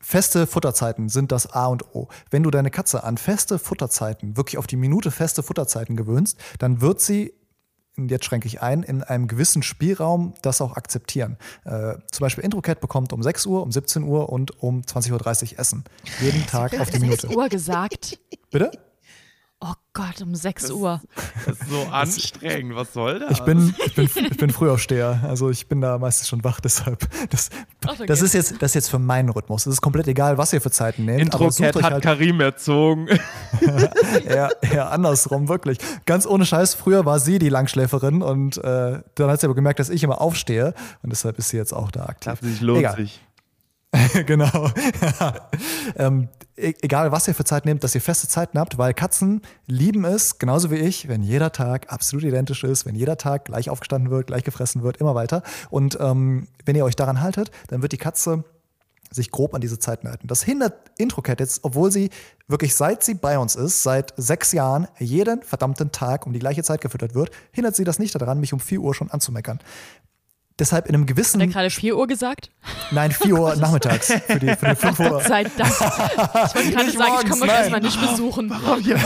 feste 0.00 0.46
Futterzeiten 0.46 1.08
sind 1.08 1.32
das 1.32 1.52
A 1.52 1.66
und 1.66 1.94
O. 1.94 2.08
Wenn 2.30 2.42
du 2.42 2.50
deine 2.50 2.70
Katze 2.70 3.04
an 3.04 3.18
feste 3.18 3.58
Futterzeiten, 3.58 4.36
wirklich 4.36 4.58
auf 4.58 4.66
die 4.66 4.76
Minute 4.76 5.10
feste 5.10 5.42
Futterzeiten 5.42 5.96
gewöhnst, 5.96 6.38
dann 6.58 6.80
wird 6.80 7.00
sie 7.00 7.34
jetzt 7.96 8.24
schränke 8.24 8.46
ich 8.46 8.62
ein, 8.62 8.82
in 8.82 9.02
einem 9.02 9.28
gewissen 9.28 9.62
Spielraum 9.62 10.34
das 10.42 10.60
auch 10.60 10.76
akzeptieren. 10.76 11.36
Äh, 11.64 11.94
zum 12.10 12.24
Beispiel 12.24 12.44
IntroCat 12.44 12.80
bekommt 12.80 13.12
um 13.12 13.22
6 13.22 13.46
Uhr, 13.46 13.62
um 13.62 13.72
17 13.72 14.02
Uhr 14.02 14.28
und 14.28 14.62
um 14.62 14.82
20.30 14.82 15.52
Uhr 15.52 15.58
Essen. 15.58 15.84
Jeden 16.20 16.46
Tag 16.46 16.78
auf 16.78 16.90
die 16.90 16.98
Minute. 16.98 17.22
6 17.22 17.34
Uhr 17.36 17.48
gesagt. 17.48 18.18
Bitte? 18.50 18.70
Oh 19.60 19.72
Gott, 19.94 20.20
um 20.20 20.34
6 20.34 20.70
Uhr. 20.70 21.00
Das 21.46 21.60
ist 21.60 21.70
so 21.70 21.82
anstrengend. 21.92 22.74
Was 22.74 22.92
soll 22.92 23.20
das? 23.20 23.30
Ich 23.30 23.40
bin, 23.40 23.72
ich 23.84 23.94
bin, 23.94 24.04
ich 24.04 24.36
bin 24.36 24.50
Frühaufsteher. 24.50 25.20
Also 25.22 25.48
ich 25.48 25.68
bin 25.68 25.80
da 25.80 25.96
meistens 25.96 26.28
schon 26.28 26.42
wach, 26.42 26.60
deshalb. 26.64 27.06
Das, 27.30 27.50
das, 28.04 28.20
ist, 28.20 28.34
jetzt, 28.34 28.60
das 28.60 28.72
ist 28.72 28.74
jetzt 28.74 28.90
für 28.90 28.98
meinen 28.98 29.28
Rhythmus. 29.28 29.64
Es 29.64 29.74
ist 29.74 29.80
komplett 29.80 30.08
egal, 30.08 30.38
was 30.38 30.52
ihr 30.52 30.60
für 30.60 30.72
Zeiten 30.72 31.04
nehmt. 31.04 31.20
Intro-Cat 31.20 31.76
hat 31.76 31.92
halt 31.92 32.02
Karim 32.02 32.40
erzogen. 32.40 33.06
ja, 34.28 34.50
ja, 34.74 34.88
andersrum, 34.88 35.48
wirklich. 35.48 35.78
Ganz 36.04 36.26
ohne 36.26 36.44
Scheiß. 36.44 36.74
Früher 36.74 37.06
war 37.06 37.20
sie 37.20 37.38
die 37.38 37.48
Langschläferin 37.48 38.22
und 38.22 38.58
äh, 38.58 39.00
dann 39.14 39.30
hat 39.30 39.40
sie 39.40 39.46
aber 39.46 39.54
gemerkt, 39.54 39.78
dass 39.78 39.88
ich 39.88 40.02
immer 40.02 40.20
aufstehe. 40.20 40.74
Und 41.02 41.10
deshalb 41.10 41.38
ist 41.38 41.50
sie 41.50 41.56
jetzt 41.56 41.72
auch 41.72 41.92
da 41.92 42.06
aktiv. 42.06 42.34
Sich 42.42 42.60
lohnt 42.60 42.80
egal. 42.80 42.96
sich. 42.96 43.20
genau. 44.26 44.70
ähm, 45.96 46.28
e-, 46.56 46.74
egal, 46.82 47.12
was 47.12 47.28
ihr 47.28 47.34
für 47.34 47.44
Zeit 47.44 47.64
nehmt, 47.64 47.84
dass 47.84 47.94
ihr 47.94 48.00
feste 48.00 48.28
Zeiten 48.28 48.58
habt, 48.58 48.78
weil 48.78 48.94
Katzen 48.94 49.42
lieben 49.66 50.04
es, 50.04 50.38
genauso 50.38 50.70
wie 50.70 50.76
ich, 50.76 51.08
wenn 51.08 51.22
jeder 51.22 51.52
Tag 51.52 51.92
absolut 51.92 52.24
identisch 52.24 52.64
ist, 52.64 52.86
wenn 52.86 52.94
jeder 52.94 53.16
Tag 53.16 53.46
gleich 53.46 53.70
aufgestanden 53.70 54.10
wird, 54.10 54.28
gleich 54.28 54.44
gefressen 54.44 54.82
wird, 54.82 54.98
immer 54.98 55.14
weiter. 55.14 55.42
Und 55.70 55.98
ähm, 56.00 56.48
wenn 56.64 56.76
ihr 56.76 56.84
euch 56.84 56.96
daran 56.96 57.20
haltet, 57.20 57.50
dann 57.68 57.82
wird 57.82 57.92
die 57.92 57.98
Katze 57.98 58.44
sich 59.10 59.30
grob 59.30 59.54
an 59.54 59.60
diese 59.60 59.78
Zeiten 59.78 60.08
halten. 60.08 60.26
Das 60.26 60.42
hindert 60.42 60.74
Introcat 60.98 61.40
jetzt, 61.40 61.60
obwohl 61.62 61.92
sie 61.92 62.10
wirklich 62.48 62.74
seit 62.74 63.04
sie 63.04 63.14
bei 63.14 63.38
uns 63.38 63.54
ist, 63.54 63.82
seit 63.82 64.12
sechs 64.16 64.52
Jahren, 64.52 64.88
jeden 64.98 65.42
verdammten 65.42 65.92
Tag 65.92 66.26
um 66.26 66.32
die 66.32 66.38
gleiche 66.38 66.62
Zeit 66.62 66.80
gefüttert 66.80 67.14
wird, 67.14 67.30
hindert 67.52 67.76
sie 67.76 67.84
das 67.84 67.98
nicht 67.98 68.14
daran, 68.14 68.40
mich 68.40 68.52
um 68.52 68.60
4 68.60 68.80
Uhr 68.80 68.94
schon 68.94 69.10
anzumeckern. 69.10 69.60
Deshalb 70.58 70.86
in 70.88 70.94
einem 70.94 71.04
gewissen. 71.04 71.40
Hat 71.42 71.48
er 71.48 71.52
gerade 71.52 71.70
4 71.70 71.96
Uhr 71.98 72.06
gesagt? 72.06 72.50
Nein, 72.90 73.12
4 73.12 73.34
Uhr 73.34 73.56
nachmittags. 73.56 74.10
Für 74.10 74.38
die, 74.38 74.56
für 74.56 74.70
die 74.70 74.76
5 74.76 75.00
Uhr. 75.00 75.08
Gott 75.10 75.24
sei 75.24 75.44
Dank. 75.44 75.70
Ich 75.70 76.54
wollte 76.54 76.70
gerade 76.70 76.92
sagen, 76.92 77.14
ich 77.20 77.28
kann 77.28 77.42
euch 77.42 77.48
erstmal 77.48 77.80
nicht 77.80 78.00
besuchen. 78.00 78.48
Warum? 78.48 78.80
Ja. 78.82 78.96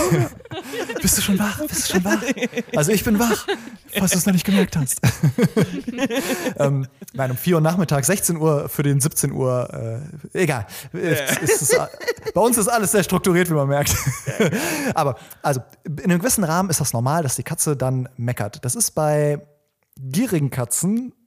Bist 1.02 1.18
du 1.18 1.22
schon 1.22 1.38
wach? 1.40 1.60
Bist 1.66 1.88
du 1.88 1.94
schon 1.94 2.04
wach? 2.04 2.22
Also 2.76 2.92
ich 2.92 3.02
bin 3.02 3.18
wach, 3.18 3.46
falls 3.98 4.12
du 4.12 4.18
es 4.18 4.26
noch 4.26 4.32
nicht 4.32 4.46
gemerkt 4.46 4.76
hast. 4.76 5.00
ähm, 6.56 6.86
nein, 7.14 7.30
um 7.32 7.36
4 7.36 7.56
Uhr 7.56 7.60
nachmittags, 7.60 8.06
16 8.06 8.36
Uhr 8.36 8.68
für 8.68 8.84
den 8.84 9.00
17 9.00 9.32
Uhr. 9.32 10.02
Äh, 10.32 10.42
egal. 10.42 10.66
Ist, 10.92 11.62
ist, 11.62 11.80
bei 12.32 12.40
uns 12.40 12.58
ist 12.58 12.68
alles 12.68 12.92
sehr 12.92 13.02
strukturiert, 13.02 13.50
wie 13.50 13.54
man 13.54 13.66
merkt. 13.66 13.96
Aber 14.94 15.16
also 15.42 15.60
in 15.84 16.04
einem 16.04 16.20
gewissen 16.20 16.44
Rahmen 16.44 16.70
ist 16.70 16.80
das 16.80 16.92
normal, 16.92 17.24
dass 17.24 17.34
die 17.34 17.42
Katze 17.42 17.76
dann 17.76 18.08
meckert. 18.16 18.64
Das 18.64 18.76
ist 18.76 18.92
bei 18.92 19.40
gierigen 19.96 20.50
Katzen 20.50 21.12
äh, 21.12 21.19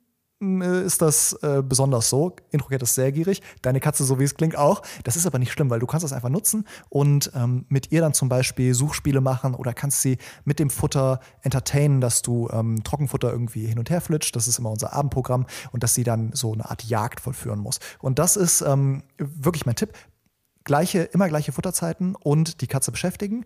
ist 0.85 1.01
das 1.01 1.33
äh, 1.41 1.61
besonders 1.63 2.09
so. 2.09 2.35
Introket 2.51 2.81
ist 2.83 2.95
sehr 2.95 3.11
gierig. 3.11 3.41
Deine 3.61 3.79
Katze, 3.79 4.03
so 4.03 4.19
wie 4.19 4.23
es 4.23 4.35
klingt, 4.35 4.57
auch. 4.57 4.81
Das 5.03 5.15
ist 5.15 5.25
aber 5.25 5.39
nicht 5.39 5.51
schlimm, 5.51 5.69
weil 5.69 5.79
du 5.79 5.87
kannst 5.87 6.03
das 6.03 6.13
einfach 6.13 6.29
nutzen 6.29 6.65
und 6.89 7.31
ähm, 7.35 7.65
mit 7.69 7.91
ihr 7.91 8.01
dann 8.01 8.13
zum 8.13 8.29
Beispiel 8.29 8.73
Suchspiele 8.73 9.21
machen 9.21 9.55
oder 9.55 9.73
kannst 9.73 10.01
sie 10.01 10.17
mit 10.45 10.59
dem 10.59 10.69
Futter 10.69 11.19
entertainen, 11.41 12.01
dass 12.01 12.21
du 12.21 12.49
ähm, 12.51 12.83
Trockenfutter 12.83 13.31
irgendwie 13.31 13.65
hin 13.65 13.79
und 13.79 13.89
her 13.89 14.01
flitscht. 14.01 14.35
Das 14.35 14.47
ist 14.47 14.59
immer 14.59 14.71
unser 14.71 14.93
Abendprogramm 14.93 15.45
und 15.71 15.83
dass 15.83 15.93
sie 15.93 16.03
dann 16.03 16.31
so 16.33 16.53
eine 16.53 16.69
Art 16.69 16.83
Jagd 16.83 17.19
vollführen 17.21 17.59
muss. 17.59 17.79
Und 17.99 18.19
das 18.19 18.35
ist 18.35 18.61
ähm, 18.61 19.03
wirklich 19.17 19.65
mein 19.65 19.75
Tipp. 19.75 19.93
Gleiche, 20.65 20.99
immer 20.99 21.27
gleiche 21.27 21.51
Futterzeiten 21.51 22.15
und 22.15 22.61
die 22.61 22.67
Katze 22.67 22.91
beschäftigen 22.91 23.43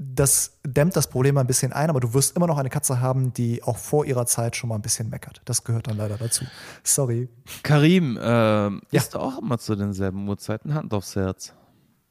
das 0.00 0.60
dämmt 0.64 0.94
das 0.94 1.08
Problem 1.08 1.36
ein 1.38 1.46
bisschen 1.48 1.72
ein, 1.72 1.90
aber 1.90 1.98
du 1.98 2.14
wirst 2.14 2.36
immer 2.36 2.46
noch 2.46 2.56
eine 2.56 2.70
Katze 2.70 3.00
haben, 3.00 3.32
die 3.34 3.64
auch 3.64 3.76
vor 3.76 4.06
ihrer 4.06 4.26
Zeit 4.26 4.54
schon 4.54 4.68
mal 4.68 4.76
ein 4.76 4.82
bisschen 4.82 5.10
meckert. 5.10 5.42
Das 5.44 5.64
gehört 5.64 5.88
dann 5.88 5.96
leider 5.96 6.16
dazu. 6.16 6.44
Sorry. 6.84 7.28
Karim, 7.64 8.16
äh, 8.16 8.20
ja. 8.20 8.80
isst 8.92 9.14
du 9.14 9.18
auch 9.18 9.38
immer 9.38 9.58
zu 9.58 9.74
denselben 9.74 10.28
Uhrzeiten 10.28 10.72
Hand 10.72 10.94
aufs 10.94 11.16
Herz? 11.16 11.52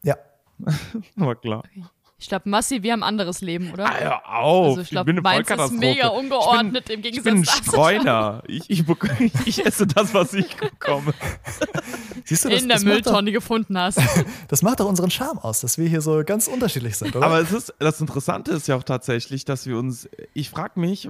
Ja. 0.04 0.18
War 1.16 1.36
klar. 1.36 1.64
Ich 2.20 2.30
glaube, 2.30 2.50
Massi, 2.50 2.82
wir 2.82 2.94
haben 2.94 3.04
ein 3.04 3.10
anderes 3.10 3.42
Leben, 3.42 3.72
oder? 3.72 3.86
Ah, 3.86 4.00
hör 4.00 4.30
auf. 4.40 4.68
Also 4.70 4.82
ich 4.82 4.90
glaube, 4.90 5.14
meins 5.14 5.52
ist 5.52 5.72
mega 5.74 6.08
ungeordnet 6.08 6.86
bin, 6.86 6.96
im 6.96 7.02
Gegensatz 7.04 7.26
Ich 7.28 7.32
bin 7.32 7.42
ein 7.42 7.46
Streuner. 7.46 8.42
Ich, 8.48 8.68
ich, 8.72 8.84
ich, 9.46 9.64
esse 9.64 9.86
das, 9.86 10.16
was 10.16 10.34
ich 10.34 10.56
bekomme. 10.56 11.14
Siehst 12.26 12.46
du, 12.46 12.50
das, 12.50 12.64
In 12.64 12.70
der 12.70 12.78
das 12.78 12.86
Mülltonne 12.86 13.30
doch, 13.30 13.36
gefunden 13.36 13.78
hast. 13.78 14.02
das 14.48 14.64
macht 14.64 14.80
doch 14.80 14.88
unseren 14.88 15.12
Charme 15.12 15.38
aus, 15.38 15.62
dass 15.62 15.78
wir 15.78 15.88
hier 15.88 16.02
so 16.02 16.24
ganz 16.26 16.48
unterschiedlich 16.48 16.98
sind, 16.98 17.16
oder? 17.16 17.24
Aber 17.24 17.40
es 17.40 17.52
ist, 17.52 17.76
das 17.78 18.02
Interessante 18.02 18.52
ist 18.52 18.68
ja 18.68 18.76
auch 18.76 18.84
tatsächlich, 18.84 19.46
dass 19.46 19.68
wir 19.68 19.78
uns, 19.78 20.10
ich 20.34 20.50
frage 20.50 20.80
mich, 20.80 21.08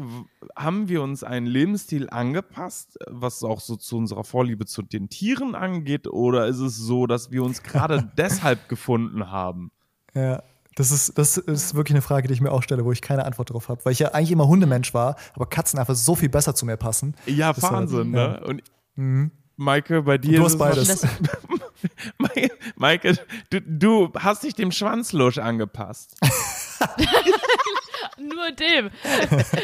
haben 0.57 0.89
wir 0.89 1.01
uns 1.01 1.23
einen 1.23 1.47
Lebensstil 1.47 2.09
angepasst, 2.09 2.99
was 3.07 3.45
auch 3.45 3.61
so 3.61 3.77
zu 3.77 3.95
unserer 3.95 4.25
Vorliebe 4.25 4.65
zu 4.65 4.81
den 4.81 5.07
Tieren 5.07 5.55
angeht, 5.55 6.07
oder 6.07 6.47
ist 6.47 6.59
es 6.59 6.75
so, 6.75 7.07
dass 7.07 7.31
wir 7.31 7.43
uns 7.43 7.63
gerade 7.63 8.11
deshalb 8.17 8.67
gefunden 8.67 9.31
haben? 9.31 9.71
Ja. 10.13 10.43
Das 10.77 10.91
ist, 10.91 11.17
das 11.17 11.37
ist 11.37 11.73
wirklich 11.73 11.95
eine 11.95 12.03
Frage, 12.03 12.27
die 12.27 12.35
ich 12.35 12.41
mir 12.41 12.51
auch 12.51 12.61
stelle, 12.61 12.85
wo 12.85 12.91
ich 12.91 13.01
keine 13.01 13.25
Antwort 13.25 13.49
drauf 13.49 13.67
habe. 13.67 13.83
Weil 13.83 13.93
ich 13.93 13.99
ja 13.99 14.09
eigentlich 14.09 14.31
immer 14.31 14.47
Hundemensch 14.47 14.93
war, 14.93 15.15
aber 15.33 15.47
Katzen 15.47 15.79
einfach 15.79 15.95
so 15.95 16.13
viel 16.13 16.29
besser 16.29 16.53
zu 16.53 16.67
mir 16.67 16.77
passen. 16.77 17.15
Ja, 17.25 17.51
das 17.51 17.63
Wahnsinn, 17.63 18.13
war, 18.13 18.39
ne? 18.39 18.43
Und 18.45 18.63
mhm. 18.95 19.31
Maike, 19.55 20.03
bei 20.03 20.19
dir. 20.19 20.37
Du 20.37 20.45
hast 20.45 20.59
beides. 20.59 21.03
Maike, 22.75 23.17
du, 23.49 23.59
du 23.59 24.13
hast 24.13 24.43
dich 24.43 24.53
dem 24.53 24.71
Schwanzlusch 24.71 25.39
angepasst. 25.39 26.15
Nur 28.19 28.51
dem. 28.51 28.89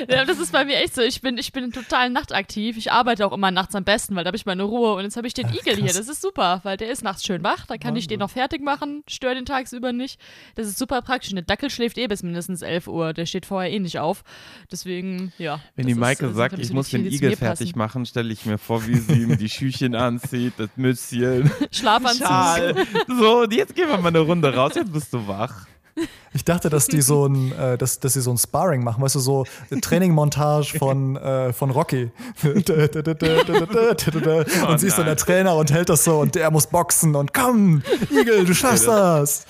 das 0.08 0.40
ist 0.40 0.52
bei 0.52 0.66
mir 0.66 0.78
echt 0.78 0.96
so. 0.96 1.02
Ich 1.02 1.22
bin, 1.22 1.38
ich 1.38 1.52
bin 1.52 1.72
total 1.72 2.10
nachtaktiv. 2.10 2.78
Ich 2.78 2.92
arbeite 2.92 3.26
auch 3.26 3.32
immer 3.32 3.52
nachts 3.52 3.76
am 3.76 3.84
besten, 3.84 4.16
weil 4.16 4.24
da 4.24 4.30
habe 4.30 4.38
ich 4.38 4.46
meine 4.46 4.64
Ruhe. 4.64 4.94
Und 4.94 5.04
jetzt 5.04 5.18
habe 5.18 5.28
ich 5.28 5.34
den 5.34 5.48
Ach, 5.48 5.54
Igel 5.54 5.76
hier. 5.76 5.94
Das 5.94 6.08
ist 6.08 6.22
super, 6.22 6.60
weil 6.64 6.78
der 6.78 6.90
ist 6.92 7.04
nachts 7.04 7.24
schön 7.24 7.44
wach. 7.44 7.66
Da 7.66 7.78
kann 7.78 7.90
Wahnsinn. 7.90 7.98
ich 7.98 8.08
den 8.08 8.20
noch 8.20 8.30
fertig 8.30 8.62
machen. 8.62 9.04
Störe 9.08 9.36
den 9.36 9.46
tagsüber 9.46 9.92
nicht. 9.92 10.20
Das 10.56 10.68
ist 10.68 10.78
super 10.78 11.02
praktisch. 11.02 11.34
Der 11.34 11.42
Dackel 11.42 11.70
schläft 11.70 11.98
eh 11.98 12.08
bis 12.08 12.24
mindestens 12.24 12.62
11 12.62 12.88
Uhr. 12.88 13.14
Der 13.14 13.26
steht 13.26 13.46
vorher 13.46 13.72
eh 13.72 13.80
nicht 13.80 14.00
auf. 14.00 14.24
Deswegen, 14.72 15.34
ja. 15.38 15.60
Wenn 15.76 15.88
die 15.88 15.96
Maike 15.96 16.28
ist, 16.28 16.36
sagt, 16.36 16.60
ich 16.60 16.72
muss 16.72 16.90
den 16.90 17.06
Igel 17.06 17.36
fertig 17.36 17.76
machen, 17.76 18.06
stelle 18.06 18.32
ich 18.32 18.46
mir 18.46 18.58
vor, 18.58 18.86
wie 18.88 18.96
sie 18.96 19.24
ihm 19.24 19.38
die 19.38 19.50
Schüchen 19.50 19.96
anzieht, 19.96 20.54
das 20.58 20.70
Mützchen. 20.76 21.52
Schlafanzug. 21.72 22.28
Schal. 22.28 22.76
So, 23.08 23.46
jetzt 23.50 23.76
gehen 23.76 23.88
wir 23.88 23.98
mal 23.98 24.10
eine 24.10 24.20
Runde 24.20 24.54
raus. 24.54 24.74
Jetzt 24.76 24.94
bist 24.94 25.14
du 25.14 25.28
wach. 25.28 25.66
Ich 26.36 26.44
dachte, 26.44 26.72
dass 26.72 26.88
die 26.88 27.02
so 27.02 27.28
ein, 27.28 27.52
äh, 27.52 27.78
dass, 27.78 28.00
dass 28.00 28.14
sie 28.14 28.22
so 28.22 28.32
ein 28.32 28.40
Sparring 28.40 28.84
machen, 28.84 29.04
weißt 29.04 29.14
du, 29.14 29.20
so 29.20 29.46
Trainingmontage 29.82 30.80
von, 30.80 31.16
äh, 31.16 31.54
von 31.54 31.70
Rocky. 31.70 32.12
und 32.44 32.70
oh, 32.70 34.78
siehst 34.78 34.98
du 34.98 35.04
der 35.04 35.16
Trainer 35.16 35.56
und 35.56 35.72
hält 35.72 35.90
das 35.90 36.04
so 36.04 36.20
und 36.20 36.34
der 36.34 36.50
muss 36.50 36.66
boxen 36.68 37.16
und 37.16 37.36
komm, 37.36 37.84
Igel, 38.10 38.46
du 38.46 38.56
schaffst 38.56 38.88
das. 38.88 39.46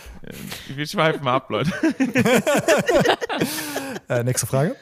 Wir 0.68 0.86
schweifen 0.86 1.26
ab, 1.28 1.50
Leute. 1.50 1.72
äh, 4.10 4.24
nächste 4.24 4.46
Frage. 4.46 4.76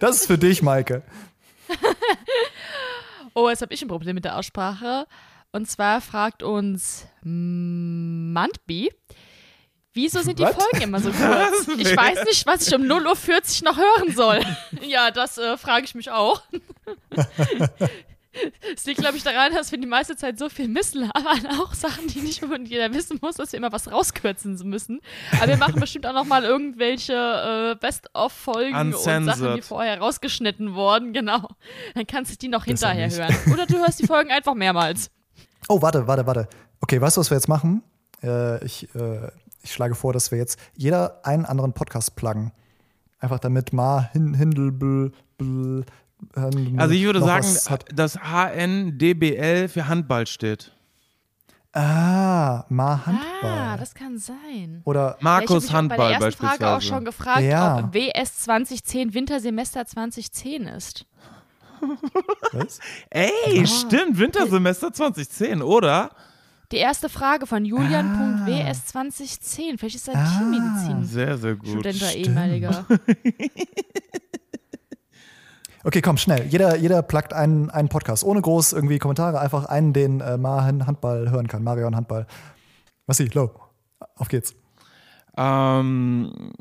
Das 0.00 0.16
ist 0.16 0.26
für 0.26 0.38
dich, 0.38 0.62
Maike. 0.62 1.02
Oh, 3.34 3.48
jetzt 3.48 3.62
habe 3.62 3.72
ich 3.72 3.82
ein 3.82 3.88
Problem 3.88 4.14
mit 4.14 4.24
der 4.24 4.38
Aussprache. 4.38 5.06
Und 5.52 5.68
zwar 5.70 6.00
fragt 6.00 6.42
uns 6.42 7.06
Mandbi, 7.22 8.90
wieso 9.92 10.22
sind 10.22 10.38
die 10.38 10.44
What? 10.44 10.54
Folgen 10.54 10.82
immer 10.82 10.98
so 10.98 11.10
kurz? 11.10 11.68
Ich 11.78 11.94
weiß 11.94 12.24
nicht, 12.24 12.46
was 12.46 12.66
ich 12.66 12.74
um 12.74 12.82
0.40 12.82 13.62
Uhr 13.62 13.70
noch 13.70 13.76
hören 13.76 14.14
soll. 14.14 14.40
ja, 14.86 15.10
das 15.10 15.36
äh, 15.36 15.58
frage 15.58 15.84
ich 15.84 15.94
mich 15.94 16.10
auch. 16.10 16.42
Es 18.74 18.86
liegt, 18.86 18.98
glaube 18.98 19.18
ich, 19.18 19.22
daran, 19.22 19.52
dass 19.52 19.70
wir 19.72 19.78
die 19.78 19.86
meiste 19.86 20.16
Zeit 20.16 20.38
so 20.38 20.48
viel 20.48 20.66
Mist 20.66 20.94
labern, 20.94 21.46
auch 21.60 21.74
Sachen, 21.74 22.06
die 22.08 22.20
nicht 22.20 22.42
unbedingt 22.42 22.70
jeder 22.70 22.94
wissen 22.94 23.18
muss, 23.20 23.36
dass 23.36 23.52
wir 23.52 23.58
immer 23.58 23.72
was 23.72 23.92
rauskürzen 23.92 24.56
müssen. 24.64 25.02
Aber 25.36 25.48
wir 25.48 25.58
machen 25.58 25.78
bestimmt 25.78 26.06
auch 26.06 26.14
noch 26.14 26.24
mal 26.24 26.42
irgendwelche 26.42 27.12
äh, 27.12 27.78
Best-of-Folgen 27.78 28.74
und 28.74 28.98
Sachen, 28.98 29.56
die 29.56 29.60
vorher 29.60 29.98
rausgeschnitten 29.98 30.74
wurden. 30.74 31.12
Genau. 31.12 31.46
Dann 31.94 32.06
kannst 32.06 32.32
du 32.32 32.38
die 32.38 32.48
noch 32.48 32.64
hinterher 32.64 33.10
hören. 33.10 33.52
Oder 33.52 33.66
du 33.66 33.76
hörst 33.76 34.00
die 34.00 34.06
Folgen 34.06 34.30
einfach 34.30 34.54
mehrmals. 34.54 35.10
Oh, 35.68 35.82
warte, 35.82 36.06
warte, 36.06 36.26
warte. 36.26 36.48
Okay, 36.80 37.00
weißt 37.00 37.16
du, 37.16 37.20
was 37.20 37.30
wir 37.30 37.36
jetzt 37.36 37.48
machen? 37.48 37.82
Äh, 38.22 38.64
ich, 38.64 38.94
äh, 38.94 39.30
ich 39.62 39.72
schlage 39.72 39.94
vor, 39.94 40.12
dass 40.12 40.30
wir 40.30 40.38
jetzt 40.38 40.58
jeder 40.76 41.24
einen 41.24 41.44
anderen 41.44 41.72
Podcast 41.72 42.16
pluggen. 42.16 42.52
Einfach 43.18 43.38
damit 43.38 43.72
Ma, 43.72 44.08
Hin, 44.12 44.34
Hindel, 44.34 44.72
Bl, 44.72 45.12
Bl, 45.38 45.84
ähm, 46.36 46.74
Also 46.78 46.94
ich 46.94 47.04
würde 47.04 47.20
sagen, 47.20 47.46
dass 47.94 48.18
HNDBL 48.18 49.68
für 49.68 49.88
Handball 49.88 50.26
steht. 50.26 50.72
Ah, 51.74 52.64
Ma 52.68 53.06
Handball. 53.06 53.50
Ah, 53.50 53.76
das 53.78 53.94
kann 53.94 54.18
sein. 54.18 54.82
Oder 54.84 55.16
Markus 55.20 55.68
ja, 55.68 55.74
Handball 55.74 55.98
bei 55.98 56.08
der 56.08 56.20
ersten 56.20 56.46
Frage 56.46 56.68
auch 56.68 56.82
schon 56.82 57.04
gefragt, 57.04 57.42
ja. 57.42 57.78
ob 57.78 57.94
WS 57.94 58.40
2010 58.40 59.14
Wintersemester 59.14 59.86
2010 59.86 60.64
ist. 60.64 61.06
Was? 62.52 62.80
Ey, 63.10 63.30
oh. 63.62 63.66
stimmt, 63.66 64.18
Wintersemester 64.18 64.92
2010, 64.92 65.62
oder? 65.62 66.10
Die 66.70 66.78
erste 66.78 67.08
Frage 67.08 67.46
von 67.46 67.64
Julian.ws 67.64 68.86
2010. 68.86 69.78
Vielleicht 69.78 69.96
ist 69.96 70.08
er 70.08 70.16
ah, 70.16 70.38
Tiermedizin. 70.38 71.04
Sehr, 71.04 71.36
sehr 71.36 71.56
gut. 71.56 71.68
Student 71.68 72.16
ehemaliger. 72.16 72.86
Okay, 75.84 76.00
komm, 76.00 76.16
schnell. 76.16 76.46
Jeder, 76.46 76.76
jeder 76.76 77.02
plagt 77.02 77.32
einen, 77.32 77.68
einen 77.68 77.88
Podcast. 77.88 78.22
Ohne 78.22 78.40
groß 78.40 78.72
irgendwie 78.72 78.98
Kommentare. 79.00 79.40
Einfach 79.40 79.64
einen, 79.64 79.92
den 79.92 80.20
äh, 80.20 80.38
Marion 80.38 80.86
Handball 80.86 81.30
hören 81.30 81.48
kann. 81.48 81.64
Marion 81.64 81.96
Handball. 81.96 82.26
Was 83.06 83.16
sie? 83.16 83.26
Low. 83.26 83.50
Auf 84.14 84.28
geht's. 84.28 84.54
Ähm, 85.36 86.52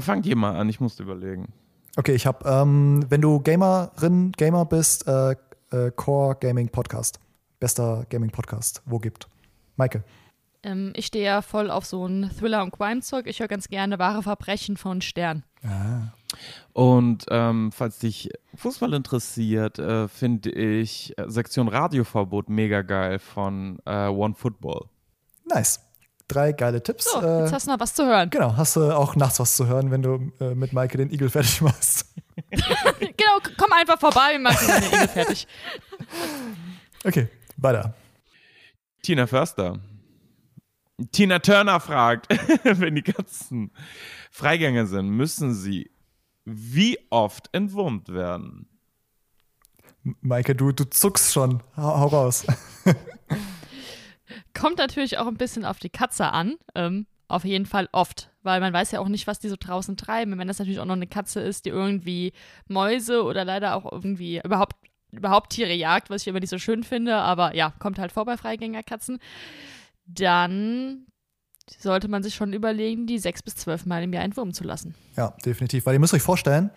fangt 0.00 0.26
ihr 0.26 0.36
mal 0.36 0.56
an. 0.56 0.68
Ich 0.68 0.78
musste 0.78 1.04
überlegen. 1.04 1.54
Okay, 1.96 2.14
ich 2.14 2.26
habe, 2.26 2.48
ähm, 2.48 3.04
wenn 3.08 3.20
du 3.20 3.40
Gamerin, 3.40 4.32
Gamer 4.32 4.64
bist, 4.64 5.08
äh, 5.08 5.32
äh, 5.72 5.90
Core 5.94 6.36
Gaming 6.38 6.68
Podcast. 6.68 7.18
Bester 7.58 8.06
Gaming 8.08 8.30
Podcast, 8.30 8.80
wo 8.86 8.98
gibt. 8.98 9.28
Maike. 9.76 10.04
Ähm, 10.62 10.92
ich 10.94 11.06
stehe 11.06 11.24
ja 11.24 11.42
voll 11.42 11.70
auf 11.70 11.84
so 11.84 12.06
ein 12.06 12.30
Thriller- 12.38 12.62
und 12.62 12.70
Crime-Zeug. 12.70 13.26
Ich 13.26 13.40
höre 13.40 13.48
ganz 13.48 13.68
gerne 13.68 13.98
Wahre 13.98 14.22
Verbrechen 14.22 14.76
von 14.76 15.00
Stern. 15.00 15.42
Ah. 15.64 16.12
Und 16.72 17.26
ähm, 17.28 17.72
falls 17.72 17.98
dich 17.98 18.30
Fußball 18.54 18.94
interessiert, 18.94 19.78
äh, 19.78 20.06
finde 20.06 20.50
ich 20.50 21.18
äh, 21.18 21.28
Sektion 21.28 21.66
Radioverbot 21.66 22.48
mega 22.48 22.82
geil 22.82 23.18
von 23.18 23.78
äh, 23.84 24.06
One 24.06 24.34
Football. 24.34 24.86
Nice 25.44 25.89
drei 26.30 26.52
geile 26.52 26.82
Tipps. 26.82 27.04
So, 27.12 27.20
jetzt 27.20 27.50
äh, 27.50 27.54
hast 27.54 27.66
du 27.66 27.72
noch 27.72 27.80
was 27.80 27.94
zu 27.94 28.06
hören. 28.06 28.30
Genau, 28.30 28.56
hast 28.56 28.76
du 28.76 28.90
auch 28.96 29.16
nachts 29.16 29.40
was 29.40 29.56
zu 29.56 29.66
hören, 29.66 29.90
wenn 29.90 30.02
du 30.02 30.32
äh, 30.40 30.54
mit 30.54 30.72
Maike 30.72 30.96
den 30.98 31.10
Igel 31.10 31.28
fertig 31.28 31.60
machst. 31.60 32.06
genau, 32.50 33.38
komm 33.58 33.72
einfach 33.72 33.98
vorbei, 33.98 34.32
wir 34.32 34.38
machen 34.38 34.66
den 34.66 34.84
Igel 34.84 35.08
fertig. 35.08 35.46
Okay, 37.02 37.28
weiter. 37.56 37.94
Tina 39.02 39.26
Förster. 39.26 39.78
Tina 41.12 41.38
Turner 41.38 41.80
fragt, 41.80 42.28
wenn 42.62 42.94
die 42.94 43.02
ganzen 43.02 43.72
Freigänger 44.30 44.84
sind, 44.84 45.08
müssen 45.08 45.54
sie 45.54 45.90
wie 46.44 46.98
oft 47.08 47.48
entwurmt 47.52 48.10
werden? 48.12 48.68
Maike, 50.20 50.54
du, 50.54 50.72
du 50.72 50.84
zuckst 50.84 51.32
schon. 51.32 51.62
Hau, 51.74 52.00
hau 52.00 52.06
raus. 52.08 52.44
Kommt 54.58 54.78
natürlich 54.78 55.18
auch 55.18 55.26
ein 55.26 55.36
bisschen 55.36 55.64
auf 55.64 55.78
die 55.78 55.90
Katze 55.90 56.32
an. 56.32 56.56
Ähm, 56.74 57.06
auf 57.30 57.44
jeden 57.44 57.66
Fall 57.66 57.88
oft, 57.92 58.30
weil 58.42 58.60
man 58.60 58.72
weiß 58.72 58.90
ja 58.90 59.00
auch 59.00 59.08
nicht, 59.08 59.26
was 59.26 59.38
die 59.38 59.48
so 59.48 59.56
draußen 59.58 59.96
treiben. 59.96 60.36
Wenn 60.38 60.48
das 60.48 60.58
natürlich 60.58 60.80
auch 60.80 60.84
noch 60.84 60.96
eine 60.96 61.06
Katze 61.06 61.40
ist, 61.40 61.64
die 61.64 61.70
irgendwie 61.70 62.32
Mäuse 62.66 63.22
oder 63.22 63.44
leider 63.44 63.76
auch 63.76 63.90
irgendwie 63.90 64.40
überhaupt, 64.44 64.74
überhaupt 65.12 65.50
Tiere 65.50 65.72
jagt, 65.72 66.10
was 66.10 66.22
ich 66.22 66.28
immer 66.28 66.40
nicht 66.40 66.50
so 66.50 66.58
schön 66.58 66.82
finde, 66.82 67.14
aber 67.16 67.54
ja, 67.54 67.72
kommt 67.78 67.98
halt 67.98 68.10
vor 68.12 68.24
bei 68.24 68.36
Freigängerkatzen, 68.36 69.20
dann 70.06 71.06
sollte 71.78 72.08
man 72.08 72.24
sich 72.24 72.34
schon 72.34 72.52
überlegen, 72.52 73.06
die 73.06 73.18
sechs 73.18 73.42
bis 73.42 73.54
zwölf 73.54 73.86
Mal 73.86 74.02
im 74.02 74.12
Jahr 74.12 74.24
entwurmen 74.24 74.52
zu 74.52 74.64
lassen. 74.64 74.96
Ja, 75.16 75.34
definitiv. 75.44 75.86
Weil 75.86 75.94
ihr 75.94 76.00
müsst 76.00 76.14
euch 76.14 76.22
vorstellen, 76.22 76.70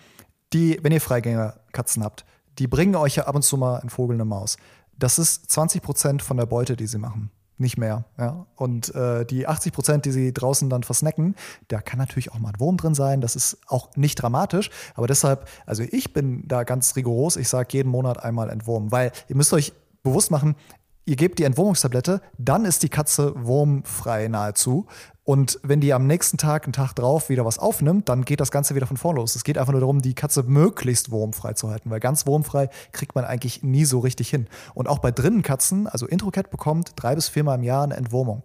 die, 0.53 0.79
wenn 0.83 0.91
ihr 0.91 1.01
Freigängerkatzen 1.01 2.03
habt, 2.03 2.25
die 2.59 2.67
bringen 2.67 2.95
euch 2.95 3.15
ja 3.15 3.25
ab 3.25 3.33
und 3.33 3.41
zu 3.41 3.57
mal 3.57 3.77
einen 3.79 3.89
Vogel, 3.89 4.15
eine 4.15 4.25
Maus. 4.25 4.57
Das 4.95 5.17
ist 5.17 5.49
20 5.49 5.81
Prozent 5.81 6.21
von 6.21 6.37
der 6.37 6.45
Beute, 6.45 6.75
die 6.75 6.85
sie 6.85 6.99
machen. 6.99 7.31
Nicht 7.63 7.77
mehr. 7.77 8.03
Ja? 8.17 8.45
Und 8.57 8.93
äh, 8.93 9.25
die 9.25 9.47
80 9.47 9.71
Prozent, 9.71 10.05
die 10.05 10.11
sie 10.11 10.33
draußen 10.33 10.69
dann 10.69 10.83
versnacken, 10.83 11.35
da 11.69 11.79
kann 11.79 11.97
natürlich 11.97 12.33
auch 12.33 12.39
mal 12.39 12.49
ein 12.49 12.59
Wurm 12.59 12.75
drin 12.75 12.93
sein. 12.93 13.21
Das 13.21 13.37
ist 13.37 13.57
auch 13.67 13.95
nicht 13.95 14.15
dramatisch. 14.15 14.69
Aber 14.95 15.07
deshalb, 15.07 15.47
also 15.65 15.81
ich 15.89 16.11
bin 16.11 16.45
da 16.45 16.63
ganz 16.65 16.97
rigoros. 16.97 17.37
Ich 17.37 17.47
sage 17.47 17.69
jeden 17.71 17.87
Monat 17.87 18.21
einmal 18.21 18.49
entwurmen, 18.49 18.91
weil 18.91 19.13
ihr 19.29 19.37
müsst 19.37 19.53
euch 19.53 19.71
bewusst 20.03 20.29
machen, 20.29 20.57
ihr 21.05 21.15
gebt 21.15 21.39
die 21.39 21.43
Entwurmungstablette, 21.43 22.21
dann 22.37 22.65
ist 22.65 22.83
die 22.83 22.89
Katze 22.89 23.33
wurmfrei 23.37 24.27
nahezu. 24.27 24.87
Und 25.25 25.57
wenn 25.63 25.79
die 25.79 25.93
am 25.93 26.05
nächsten 26.05 26.37
Tag, 26.37 26.65
einen 26.65 26.73
Tag 26.73 26.93
drauf, 26.93 27.29
wieder 27.29 27.45
was 27.45 27.57
aufnimmt, 27.57 28.09
dann 28.09 28.25
geht 28.25 28.41
das 28.41 28.51
Ganze 28.51 28.75
wieder 28.75 28.87
von 28.87 28.97
vorn 28.97 29.15
los. 29.15 29.35
Es 29.37 29.45
geht 29.45 29.57
einfach 29.57 29.71
nur 29.71 29.79
darum, 29.79 30.01
die 30.01 30.15
Katze 30.15 30.43
möglichst 30.43 31.11
wurmfrei 31.11 31.53
zu 31.53 31.69
halten, 31.69 31.89
weil 31.89 32.01
ganz 32.01 32.25
wurmfrei 32.27 32.69
kriegt 32.91 33.15
man 33.15 33.23
eigentlich 33.23 33.63
nie 33.63 33.85
so 33.85 33.99
richtig 33.99 34.29
hin. 34.29 34.47
Und 34.73 34.89
auch 34.89 34.99
bei 34.99 35.11
drinnen 35.11 35.41
Katzen, 35.41 35.87
also 35.87 36.07
Introcat 36.07 36.51
bekommt 36.51 36.91
drei 36.97 37.15
bis 37.15 37.29
viermal 37.29 37.57
im 37.57 37.63
Jahr 37.63 37.83
eine 37.85 37.95
Entwurmung. 37.95 38.43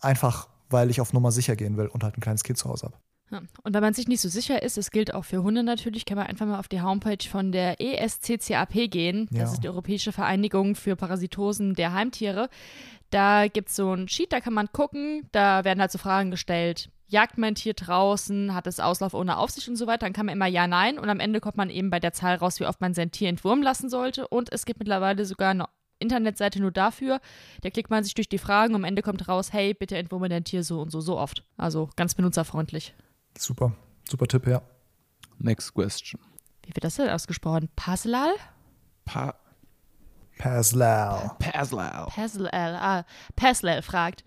Einfach, 0.00 0.48
weil 0.70 0.90
ich 0.90 1.00
auf 1.00 1.12
Nummer 1.12 1.32
sicher 1.32 1.56
gehen 1.56 1.76
will 1.76 1.88
und 1.88 2.04
halt 2.04 2.16
ein 2.16 2.20
kleines 2.20 2.44
Kind 2.44 2.58
zu 2.58 2.68
Hause 2.68 2.86
habe. 2.86 2.96
Ja. 3.30 3.42
Und 3.62 3.74
wenn 3.74 3.82
man 3.82 3.92
sich 3.92 4.08
nicht 4.08 4.20
so 4.22 4.28
sicher 4.30 4.62
ist, 4.62 4.78
es 4.78 4.90
gilt 4.90 5.12
auch 5.12 5.24
für 5.24 5.42
Hunde 5.42 5.62
natürlich, 5.62 6.06
kann 6.06 6.16
man 6.16 6.28
einfach 6.28 6.46
mal 6.46 6.58
auf 6.58 6.68
die 6.68 6.80
Homepage 6.80 7.28
von 7.30 7.52
der 7.52 7.78
ESCCAP 7.80 8.90
gehen. 8.90 9.26
Das 9.30 9.38
Ja. 9.38 9.52
ist 9.52 9.64
die 9.64 9.68
Europäische 9.68 10.12
Vereinigung 10.12 10.74
für 10.76 10.96
Parasitosen 10.96 11.74
der 11.74 11.92
Heimtiere. 11.92 12.48
Da 13.10 13.48
gibt 13.48 13.70
es 13.70 13.76
so 13.76 13.92
ein 13.92 14.08
Sheet, 14.08 14.32
da 14.32 14.40
kann 14.40 14.52
man 14.52 14.70
gucken, 14.72 15.28
da 15.32 15.64
werden 15.64 15.80
halt 15.80 15.90
so 15.90 15.98
Fragen 15.98 16.30
gestellt. 16.30 16.90
Jagt 17.06 17.38
mein 17.38 17.54
Tier 17.54 17.72
draußen, 17.72 18.54
hat 18.54 18.66
es 18.66 18.80
Auslauf 18.80 19.14
ohne 19.14 19.38
Aufsicht 19.38 19.66
und 19.68 19.76
so 19.76 19.86
weiter, 19.86 20.04
dann 20.04 20.12
kann 20.12 20.26
man 20.26 20.34
immer 20.34 20.46
Ja, 20.46 20.66
Nein 20.66 20.98
und 20.98 21.08
am 21.08 21.20
Ende 21.20 21.40
kommt 21.40 21.56
man 21.56 21.70
eben 21.70 21.88
bei 21.88 22.00
der 22.00 22.12
Zahl 22.12 22.36
raus, 22.36 22.60
wie 22.60 22.66
oft 22.66 22.82
man 22.82 22.92
sein 22.92 23.10
Tier 23.10 23.30
entwurmen 23.30 23.64
lassen 23.64 23.88
sollte 23.88 24.28
und 24.28 24.52
es 24.52 24.66
gibt 24.66 24.78
mittlerweile 24.78 25.24
sogar 25.24 25.50
eine 25.52 25.66
Internetseite 26.00 26.60
nur 26.60 26.70
dafür. 26.70 27.20
Da 27.62 27.70
klickt 27.70 27.90
man 27.90 28.04
sich 28.04 28.14
durch 28.14 28.28
die 28.28 28.38
Fragen 28.38 28.74
und 28.74 28.82
am 28.82 28.84
Ende 28.84 29.02
kommt 29.02 29.26
raus, 29.26 29.52
hey, 29.52 29.72
bitte 29.74 29.96
entwurme 29.96 30.28
dein 30.28 30.44
Tier 30.44 30.62
so 30.62 30.80
und 30.80 30.90
so, 30.90 31.00
so 31.00 31.18
oft. 31.18 31.44
Also 31.56 31.88
ganz 31.96 32.14
benutzerfreundlich. 32.14 32.94
Super, 33.36 33.72
super 34.08 34.26
Tipp, 34.26 34.46
ja. 34.46 34.62
Next 35.38 35.72
question. 35.72 36.20
Wie 36.62 36.74
wird 36.74 36.84
das 36.84 36.96
denn 36.96 37.08
ausgesprochen? 37.08 37.70
Paslal? 37.74 38.32
Pa 39.04 39.34
Paslau. 40.38 41.36
Paslal. 41.38 42.06
Paslal, 42.06 42.76
ah, 42.76 43.04
Paslal 43.36 43.82
fragt, 43.82 44.24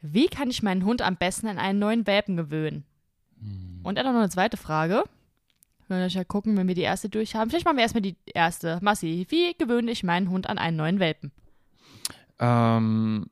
wie 0.00 0.26
kann 0.26 0.50
ich 0.50 0.62
meinen 0.62 0.84
Hund 0.84 1.00
am 1.02 1.16
besten 1.16 1.46
an 1.46 1.58
einen 1.58 1.78
neuen 1.78 2.06
Welpen 2.06 2.36
gewöhnen? 2.36 2.84
Und 3.82 3.96
er 3.96 4.04
hat 4.04 4.12
noch 4.12 4.18
eine 4.18 4.28
zweite 4.28 4.56
Frage. 4.56 5.04
Wir 5.88 5.96
werden 5.96 6.08
ja 6.10 6.24
gucken, 6.24 6.56
wenn 6.56 6.68
wir 6.68 6.74
die 6.74 6.82
erste 6.82 7.08
durch 7.08 7.34
haben. 7.34 7.50
Vielleicht 7.50 7.64
machen 7.64 7.76
wir 7.76 7.82
erstmal 7.82 8.02
die 8.02 8.16
erste. 8.26 8.78
Massi, 8.82 9.26
wie 9.28 9.54
gewöhne 9.54 9.90
ich 9.90 10.04
meinen 10.04 10.30
Hund 10.30 10.48
an 10.48 10.58
einen 10.58 10.76
neuen 10.76 11.00
Welpen? 11.00 11.32
Ähm, 12.38 13.26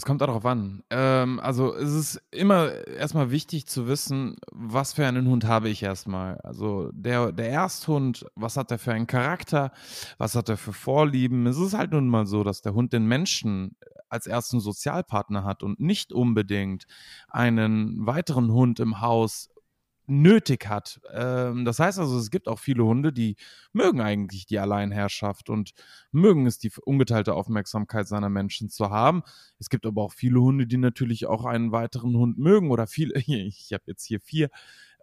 es 0.00 0.06
kommt 0.06 0.22
darauf 0.22 0.46
an. 0.46 0.82
Ähm, 0.88 1.40
also 1.40 1.74
es 1.74 1.92
ist 1.92 2.22
immer 2.30 2.72
erstmal 2.86 3.30
wichtig 3.30 3.66
zu 3.66 3.86
wissen, 3.86 4.36
was 4.50 4.94
für 4.94 5.06
einen 5.06 5.28
Hund 5.28 5.44
habe 5.44 5.68
ich 5.68 5.82
erstmal. 5.82 6.38
Also 6.38 6.90
der, 6.94 7.32
der 7.32 7.50
Ersthund, 7.50 8.24
was 8.34 8.56
hat 8.56 8.70
er 8.70 8.78
für 8.78 8.94
einen 8.94 9.06
Charakter, 9.06 9.72
was 10.16 10.34
hat 10.34 10.48
er 10.48 10.56
für 10.56 10.72
Vorlieben. 10.72 11.46
Es 11.46 11.58
ist 11.58 11.74
halt 11.74 11.92
nun 11.92 12.08
mal 12.08 12.24
so, 12.24 12.44
dass 12.44 12.62
der 12.62 12.72
Hund 12.72 12.94
den 12.94 13.04
Menschen 13.04 13.76
als 14.08 14.26
ersten 14.26 14.58
Sozialpartner 14.58 15.44
hat 15.44 15.62
und 15.62 15.80
nicht 15.80 16.14
unbedingt 16.14 16.86
einen 17.28 18.06
weiteren 18.06 18.50
Hund 18.52 18.80
im 18.80 19.02
Haus 19.02 19.49
nötig 20.10 20.68
hat. 20.68 21.00
Ähm, 21.12 21.64
das 21.64 21.78
heißt 21.78 21.98
also, 21.98 22.18
es 22.18 22.30
gibt 22.30 22.48
auch 22.48 22.58
viele 22.58 22.84
Hunde, 22.84 23.12
die 23.12 23.36
mögen 23.72 24.00
eigentlich 24.00 24.46
die 24.46 24.58
Alleinherrschaft 24.58 25.48
und 25.50 25.72
mögen 26.12 26.46
es, 26.46 26.58
die 26.58 26.70
ungeteilte 26.84 27.34
Aufmerksamkeit 27.34 28.08
seiner 28.08 28.28
Menschen 28.28 28.68
zu 28.68 28.90
haben. 28.90 29.22
Es 29.58 29.70
gibt 29.70 29.86
aber 29.86 30.02
auch 30.02 30.12
viele 30.12 30.40
Hunde, 30.40 30.66
die 30.66 30.76
natürlich 30.76 31.26
auch 31.26 31.44
einen 31.44 31.72
weiteren 31.72 32.16
Hund 32.16 32.38
mögen 32.38 32.70
oder 32.70 32.86
viele, 32.86 33.14
ich 33.26 33.72
habe 33.72 33.84
jetzt 33.86 34.04
hier 34.04 34.20
vier, 34.20 34.50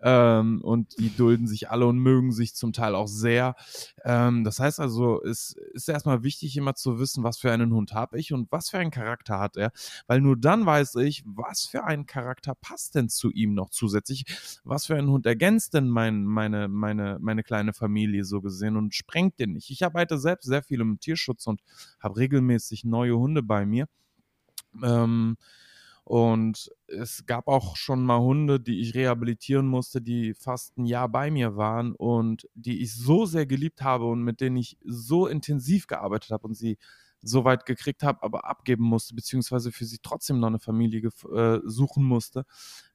ähm, 0.04 0.62
und 0.62 0.98
die 1.00 1.16
dulden 1.16 1.48
sich 1.48 1.70
alle 1.70 1.86
und 1.88 1.98
mögen 2.00 2.32
sich 2.32 2.56
zum 2.56 2.74
Teil 2.74 2.96
auch 2.96 3.08
sehr. 3.08 3.56
Ähm, 4.04 4.44
das 4.44 4.60
heißt 4.60 4.80
also, 4.80 5.24
es 5.24 5.56
ist 5.74 5.90
erstmal 5.90 6.24
wichtig, 6.24 6.56
immer 6.58 6.76
zu 6.76 7.00
wissen, 7.00 7.24
was 7.24 7.38
für 7.38 7.52
einen 7.52 7.74
Hund 7.74 7.94
habe 7.94 8.20
ich 8.20 8.34
und 8.34 8.52
was 8.52 8.70
für 8.70 8.78
einen 8.78 8.92
Charakter 8.92 9.40
hat 9.40 9.58
er, 9.58 9.72
weil 10.08 10.22
nur 10.22 10.38
dann 10.38 10.66
weiß 10.66 10.96
ich, 10.96 11.24
was 11.26 11.66
für 11.66 11.84
ein 11.84 12.06
Charakter 12.06 12.54
passt 12.56 12.96
denn 12.96 13.10
zu 13.10 13.32
ihm 13.32 13.54
noch 13.54 13.70
zusätzlich, 13.70 14.26
was 14.64 14.86
für 14.86 14.96
ein 14.96 15.10
Hund 15.10 15.26
ergänzt 15.26 15.74
denn 15.74 15.90
mein, 15.90 16.24
meine, 16.26 16.68
meine, 16.68 17.18
meine 17.20 17.44
kleine 17.44 17.74
Familie 17.74 18.24
so 18.26 18.42
gesehen 18.42 18.78
und 18.78 18.94
sprengt 18.94 19.40
den 19.40 19.54
nicht. 19.54 19.70
Ich 19.70 19.84
arbeite 19.84 20.18
selbst 20.18 20.46
sehr 20.46 20.64
viel 20.64 20.82
im 20.82 21.00
Tierschutz 21.00 21.48
und 21.48 21.62
habe 22.00 22.18
regelmäßig 22.18 22.84
neue 22.84 23.18
Hunde 23.18 23.44
bei 23.44 23.66
mir. 23.66 23.88
Ähm, 24.84 25.38
und 26.08 26.72
es 26.88 27.26
gab 27.26 27.50
auch 27.50 27.76
schon 27.76 28.06
mal 28.06 28.22
Hunde, 28.22 28.62
die 28.62 28.80
ich 28.80 28.96
rehabilitieren 28.96 29.68
musste, 29.68 30.02
die 30.02 30.34
fast 30.34 30.78
ein 30.78 30.86
Jahr 30.86 31.10
bei 31.10 31.30
mir 31.30 31.58
waren 31.58 31.94
und 31.96 32.48
die 32.54 32.82
ich 32.82 32.96
so 32.96 33.26
sehr 33.26 33.46
geliebt 33.46 33.82
habe 33.82 34.06
und 34.06 34.24
mit 34.24 34.40
denen 34.40 34.56
ich 34.56 34.78
so 34.86 35.28
intensiv 35.28 35.86
gearbeitet 35.86 36.32
habe 36.32 36.48
und 36.48 36.54
sie 36.54 36.78
so 37.22 37.44
weit 37.44 37.66
gekriegt 37.66 38.04
habe, 38.04 38.24
aber 38.24 38.46
abgeben 38.46 38.86
musste, 38.86 39.16
beziehungsweise 39.16 39.74
für 39.74 39.84
sie 39.84 39.98
trotzdem 40.02 40.40
noch 40.40 40.48
eine 40.48 40.60
Familie 40.60 41.10
äh, 41.36 41.60
suchen 41.66 42.06
musste, 42.06 42.46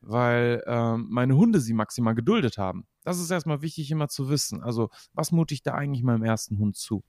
weil 0.01 0.62
ähm, 0.66 1.07
meine 1.11 1.37
Hunde 1.37 1.61
sie 1.61 1.75
maximal 1.75 2.14
geduldet 2.14 2.57
haben. 2.57 2.87
Das 3.05 3.20
ist 3.20 3.31
erstmal 3.31 3.61
wichtig 3.61 3.90
immer 3.90 4.09
zu 4.09 4.31
wissen. 4.31 4.62
Also, 4.62 4.88
was 5.12 5.33
mute 5.33 5.53
ich 5.53 5.62
da 5.62 5.75
eigentlich 5.75 6.03
meinem 6.03 6.25
ersten 6.25 6.59
Hund 6.59 6.79
zu? 6.79 7.05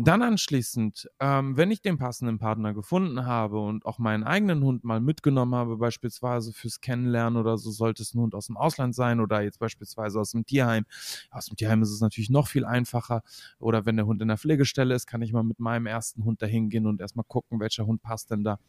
Dann 0.00 0.22
anschließend, 0.22 1.10
ähm, 1.18 1.56
wenn 1.56 1.72
ich 1.72 1.82
den 1.82 1.98
passenden 1.98 2.38
Partner 2.38 2.72
gefunden 2.72 3.26
habe 3.26 3.58
und 3.58 3.84
auch 3.84 3.98
meinen 3.98 4.22
eigenen 4.22 4.62
Hund 4.62 4.84
mal 4.84 5.00
mitgenommen 5.00 5.56
habe, 5.56 5.76
beispielsweise 5.76 6.52
fürs 6.52 6.80
Kennenlernen 6.80 7.36
oder 7.36 7.58
so, 7.58 7.72
sollte 7.72 8.04
es 8.04 8.14
ein 8.14 8.20
Hund 8.20 8.36
aus 8.36 8.46
dem 8.46 8.56
Ausland 8.56 8.94
sein 8.94 9.18
oder 9.18 9.42
jetzt 9.42 9.58
beispielsweise 9.58 10.20
aus 10.20 10.30
dem 10.30 10.46
Tierheim. 10.46 10.84
Aus 11.32 11.46
dem 11.46 11.56
Tierheim 11.56 11.82
ist 11.82 11.90
es 11.90 12.00
natürlich 12.00 12.30
noch 12.30 12.46
viel 12.46 12.64
einfacher. 12.64 13.22
Oder 13.58 13.86
wenn 13.86 13.96
der 13.96 14.06
Hund 14.06 14.22
in 14.22 14.28
der 14.28 14.38
Pflegestelle 14.38 14.94
ist, 14.94 15.08
kann 15.08 15.20
ich 15.20 15.32
mal 15.32 15.42
mit 15.42 15.58
meinem 15.58 15.86
ersten 15.86 16.22
Hund 16.22 16.42
dahin 16.42 16.70
gehen 16.70 16.86
und 16.86 17.00
erstmal 17.00 17.24
gucken, 17.26 17.58
welcher 17.58 17.84
Hund 17.84 18.00
passt 18.00 18.30
denn 18.30 18.44
da. 18.44 18.60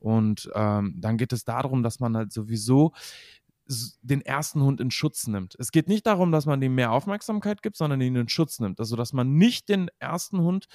Und 0.00 0.50
ähm, 0.56 0.96
dann 0.98 1.18
geht 1.18 1.32
es 1.32 1.44
darum, 1.44 1.84
dass 1.84 2.00
man 2.00 2.16
halt 2.16 2.32
sowieso 2.32 2.92
den 4.02 4.22
ersten 4.22 4.62
Hund 4.62 4.80
in 4.80 4.90
Schutz 4.90 5.26
nimmt. 5.26 5.54
Es 5.58 5.72
geht 5.72 5.88
nicht 5.88 6.06
darum, 6.06 6.32
dass 6.32 6.46
man 6.46 6.60
ihm 6.62 6.74
mehr 6.74 6.92
Aufmerksamkeit 6.92 7.62
gibt, 7.62 7.76
sondern 7.76 8.00
ihn 8.00 8.16
in 8.16 8.28
Schutz 8.28 8.60
nimmt. 8.60 8.80
Also, 8.80 8.96
dass 8.96 9.12
man 9.12 9.34
nicht 9.34 9.68
den 9.68 9.90
ersten 9.98 10.40
Hund 10.40 10.68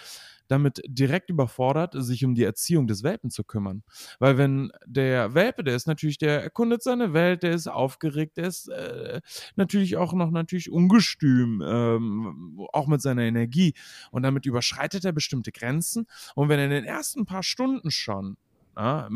damit 0.48 0.82
direkt 0.88 1.30
überfordert, 1.30 1.96
sich 1.98 2.24
um 2.26 2.36
die 2.36 2.44
Erziehung 2.44 2.86
des 2.86 3.02
Welpen 3.02 3.32
zu 3.32 3.44
kümmern. 3.44 3.84
Weil 4.20 4.38
wenn 4.38 4.72
der 4.86 5.34
Welpe, 5.34 5.64
der 5.64 5.76
ist 5.76 5.88
natürlich, 5.88 6.18
der 6.18 6.44
erkundet 6.44 6.84
seine 6.84 7.14
Welt, 7.14 7.44
der 7.44 7.54
ist 7.54 7.68
aufgeregt, 7.68 8.38
der 8.38 8.48
ist 8.48 8.68
äh, 8.68 9.22
natürlich 9.56 9.98
auch 9.98 10.14
noch 10.14 10.30
natürlich 10.30 10.70
ungestüm, 10.70 11.64
ähm, 11.66 12.60
auch 12.74 12.88
mit 12.88 13.02
seiner 13.02 13.24
Energie. 13.24 13.74
Und 14.12 14.24
damit 14.24 14.46
überschreitet 14.46 15.06
er 15.06 15.14
bestimmte 15.14 15.52
Grenzen. 15.52 16.06
Und 16.36 16.50
wenn 16.50 16.60
er 16.60 16.66
in 16.66 16.72
den 16.72 16.86
ersten 16.86 17.26
paar 17.26 17.44
Stunden 17.44 17.90
schon 17.90 18.38
ja, 18.76 19.08
äh, 19.08 19.10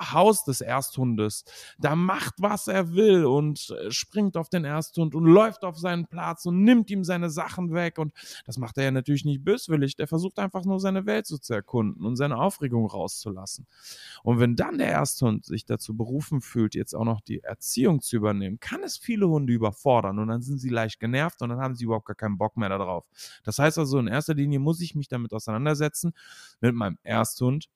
Haus 0.00 0.44
des 0.44 0.60
Ersthundes, 0.60 1.44
da 1.78 1.94
macht, 1.94 2.34
was 2.38 2.66
er 2.66 2.94
will 2.94 3.24
und 3.24 3.70
äh, 3.70 3.90
springt 3.90 4.36
auf 4.36 4.48
den 4.48 4.64
Ersthund 4.64 5.14
und 5.14 5.24
läuft 5.24 5.64
auf 5.64 5.78
seinen 5.78 6.06
Platz 6.06 6.46
und 6.46 6.62
nimmt 6.64 6.90
ihm 6.90 7.04
seine 7.04 7.30
Sachen 7.30 7.72
weg. 7.72 7.98
Und 7.98 8.12
das 8.46 8.58
macht 8.58 8.78
er 8.78 8.84
ja 8.84 8.90
natürlich 8.90 9.24
nicht 9.24 9.44
böswillig. 9.44 9.96
Der 9.96 10.08
versucht 10.08 10.38
einfach 10.38 10.64
nur 10.64 10.80
seine 10.80 11.06
Welt 11.06 11.26
so 11.26 11.38
zu 11.38 11.54
erkunden 11.54 12.04
und 12.04 12.16
seine 12.16 12.38
Aufregung 12.38 12.86
rauszulassen. 12.86 13.66
Und 14.22 14.40
wenn 14.40 14.56
dann 14.56 14.78
der 14.78 14.90
Ersthund 14.90 15.44
sich 15.44 15.64
dazu 15.66 15.96
berufen 15.96 16.40
fühlt, 16.40 16.74
jetzt 16.74 16.94
auch 16.94 17.04
noch 17.04 17.20
die 17.20 17.42
Erziehung 17.42 18.00
zu 18.00 18.16
übernehmen, 18.16 18.60
kann 18.60 18.82
es 18.82 18.96
viele 18.96 19.28
Hunde 19.28 19.52
überfordern 19.52 20.18
und 20.18 20.28
dann 20.28 20.42
sind 20.42 20.58
sie 20.58 20.68
leicht 20.68 21.00
genervt 21.00 21.42
und 21.42 21.50
dann 21.50 21.60
haben 21.60 21.74
sie 21.74 21.84
überhaupt 21.84 22.06
gar 22.06 22.16
keinen 22.16 22.38
Bock 22.38 22.56
mehr 22.56 22.68
darauf. 22.68 23.04
Das 23.44 23.58
heißt 23.58 23.78
also, 23.78 23.98
in 23.98 24.06
erster 24.06 24.34
Linie 24.34 24.58
muss 24.58 24.80
ich 24.80 24.94
mich 24.94 25.08
damit 25.08 25.32
auseinandersetzen, 25.32 26.12
mit 26.60 26.74
meinem 26.74 26.98
Ersthund, 27.02 27.68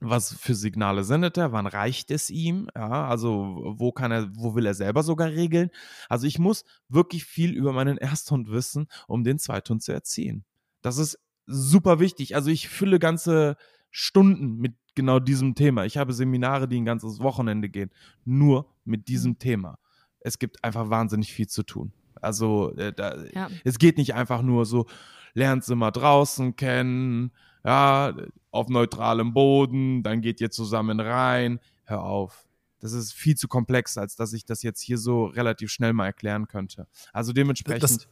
was 0.00 0.32
für 0.34 0.54
Signale 0.54 1.04
sendet 1.04 1.36
er, 1.36 1.52
wann 1.52 1.66
reicht 1.66 2.10
es 2.10 2.30
ihm, 2.30 2.68
ja, 2.74 3.08
also 3.08 3.74
wo 3.76 3.92
kann 3.92 4.12
er, 4.12 4.28
wo 4.34 4.54
will 4.54 4.66
er 4.66 4.74
selber 4.74 5.02
sogar 5.02 5.28
regeln. 5.28 5.70
Also 6.08 6.26
ich 6.26 6.38
muss 6.38 6.64
wirklich 6.88 7.24
viel 7.24 7.52
über 7.52 7.72
meinen 7.72 7.98
Ersthund 7.98 8.50
wissen, 8.50 8.86
um 9.08 9.24
den 9.24 9.38
Zweithund 9.38 9.82
zu 9.82 9.92
erziehen. 9.92 10.44
Das 10.82 10.98
ist 10.98 11.18
super 11.46 11.98
wichtig. 11.98 12.36
Also 12.36 12.50
ich 12.50 12.68
fülle 12.68 12.98
ganze 12.98 13.56
Stunden 13.90 14.56
mit 14.58 14.74
genau 14.94 15.18
diesem 15.18 15.54
Thema. 15.54 15.84
Ich 15.84 15.96
habe 15.96 16.12
Seminare, 16.12 16.68
die 16.68 16.80
ein 16.80 16.84
ganzes 16.84 17.20
Wochenende 17.20 17.68
gehen, 17.68 17.90
nur 18.24 18.72
mit 18.84 19.08
diesem 19.08 19.38
Thema. 19.38 19.78
Es 20.20 20.38
gibt 20.38 20.62
einfach 20.62 20.90
wahnsinnig 20.90 21.32
viel 21.32 21.48
zu 21.48 21.62
tun. 21.62 21.92
Also 22.22 22.74
äh, 22.76 22.92
da, 22.92 23.16
Ja. 23.32 23.48
es 23.64 23.78
geht 23.78 23.96
nicht 23.98 24.14
einfach 24.14 24.42
nur 24.42 24.64
so, 24.66 24.86
lernt 25.34 25.64
sie 25.64 25.74
mal 25.76 25.90
draußen 25.90 26.56
kennen, 26.56 27.32
ja, 27.64 28.14
auf 28.50 28.68
neutralem 28.68 29.34
Boden, 29.34 30.02
dann 30.02 30.20
geht 30.20 30.40
ihr 30.40 30.50
zusammen 30.50 31.00
rein. 31.00 31.60
Hör 31.84 32.02
auf. 32.02 32.44
das 32.80 32.92
ist 32.92 33.12
viel 33.12 33.34
zu 33.36 33.48
komplex, 33.48 33.98
als 33.98 34.14
dass 34.14 34.32
ich 34.32 34.44
das 34.44 34.62
jetzt 34.62 34.80
hier 34.80 34.98
so 34.98 35.24
relativ 35.26 35.68
schnell 35.72 35.92
mal 35.92 36.06
erklären 36.06 36.46
könnte. 36.46 36.86
Also 37.12 37.32
dementsprechend, 37.32 37.82
Das- 37.82 38.08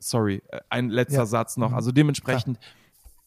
sorry, 0.00 0.42
äh, 0.48 0.60
ein 0.68 0.90
letzter 0.90 1.18
Ja. 1.18 1.26
Satz 1.26 1.56
noch. 1.56 1.68
Mhm. 1.70 1.74
Also 1.76 1.92
dementsprechend 1.92 2.58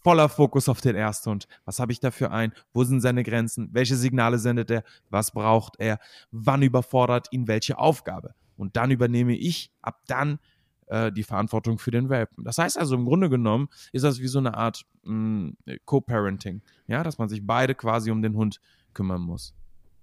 voller 0.04 0.28
Fokus 0.28 0.68
auf 0.68 0.82
den 0.82 0.98
Ersthund. 0.98 1.48
Was 1.64 1.80
habe 1.80 1.94
ich 1.94 2.02
dafür 2.02 2.32
ein? 2.32 2.52
Wo 2.74 2.84
sind 2.84 3.00
seine 3.00 3.24
Grenzen? 3.24 3.70
Welche 3.72 3.96
Signale 3.96 4.38
sendet 4.40 4.70
er? 4.72 4.84
Was 5.10 5.32
braucht 5.32 5.76
er? 5.80 6.00
Wann 6.32 6.62
überfordert 6.62 7.28
ihn 7.32 7.48
welche 7.48 7.78
Aufgabe? 7.78 8.36
Und 8.58 8.76
dann 8.76 8.92
übernehme 8.92 9.36
ich 9.36 9.72
ab 9.82 10.02
dann 10.08 10.40
äh, 10.88 11.12
die 11.12 11.24
Verantwortung 11.24 11.80
für 11.80 11.92
den 11.92 12.10
Welpen. 12.10 12.44
Das 12.44 12.58
heißt 12.58 12.78
also 12.78 12.96
im 12.96 13.06
Grunde 13.06 13.30
genommen 13.30 13.70
ist 13.92 14.04
das 14.04 14.20
wie 14.20 14.28
so 14.28 14.40
eine 14.40 14.56
Art 14.56 14.86
mh, 15.04 15.54
Co-Parenting, 15.86 16.62
ja, 16.88 17.04
dass 17.04 17.18
man 17.18 17.30
sich 17.30 17.46
beide 17.46 17.76
quasi 17.76 18.12
um 18.12 18.22
den 18.22 18.36
Hund 18.36 18.60
kümmern 18.94 19.22
muss. 19.22 19.54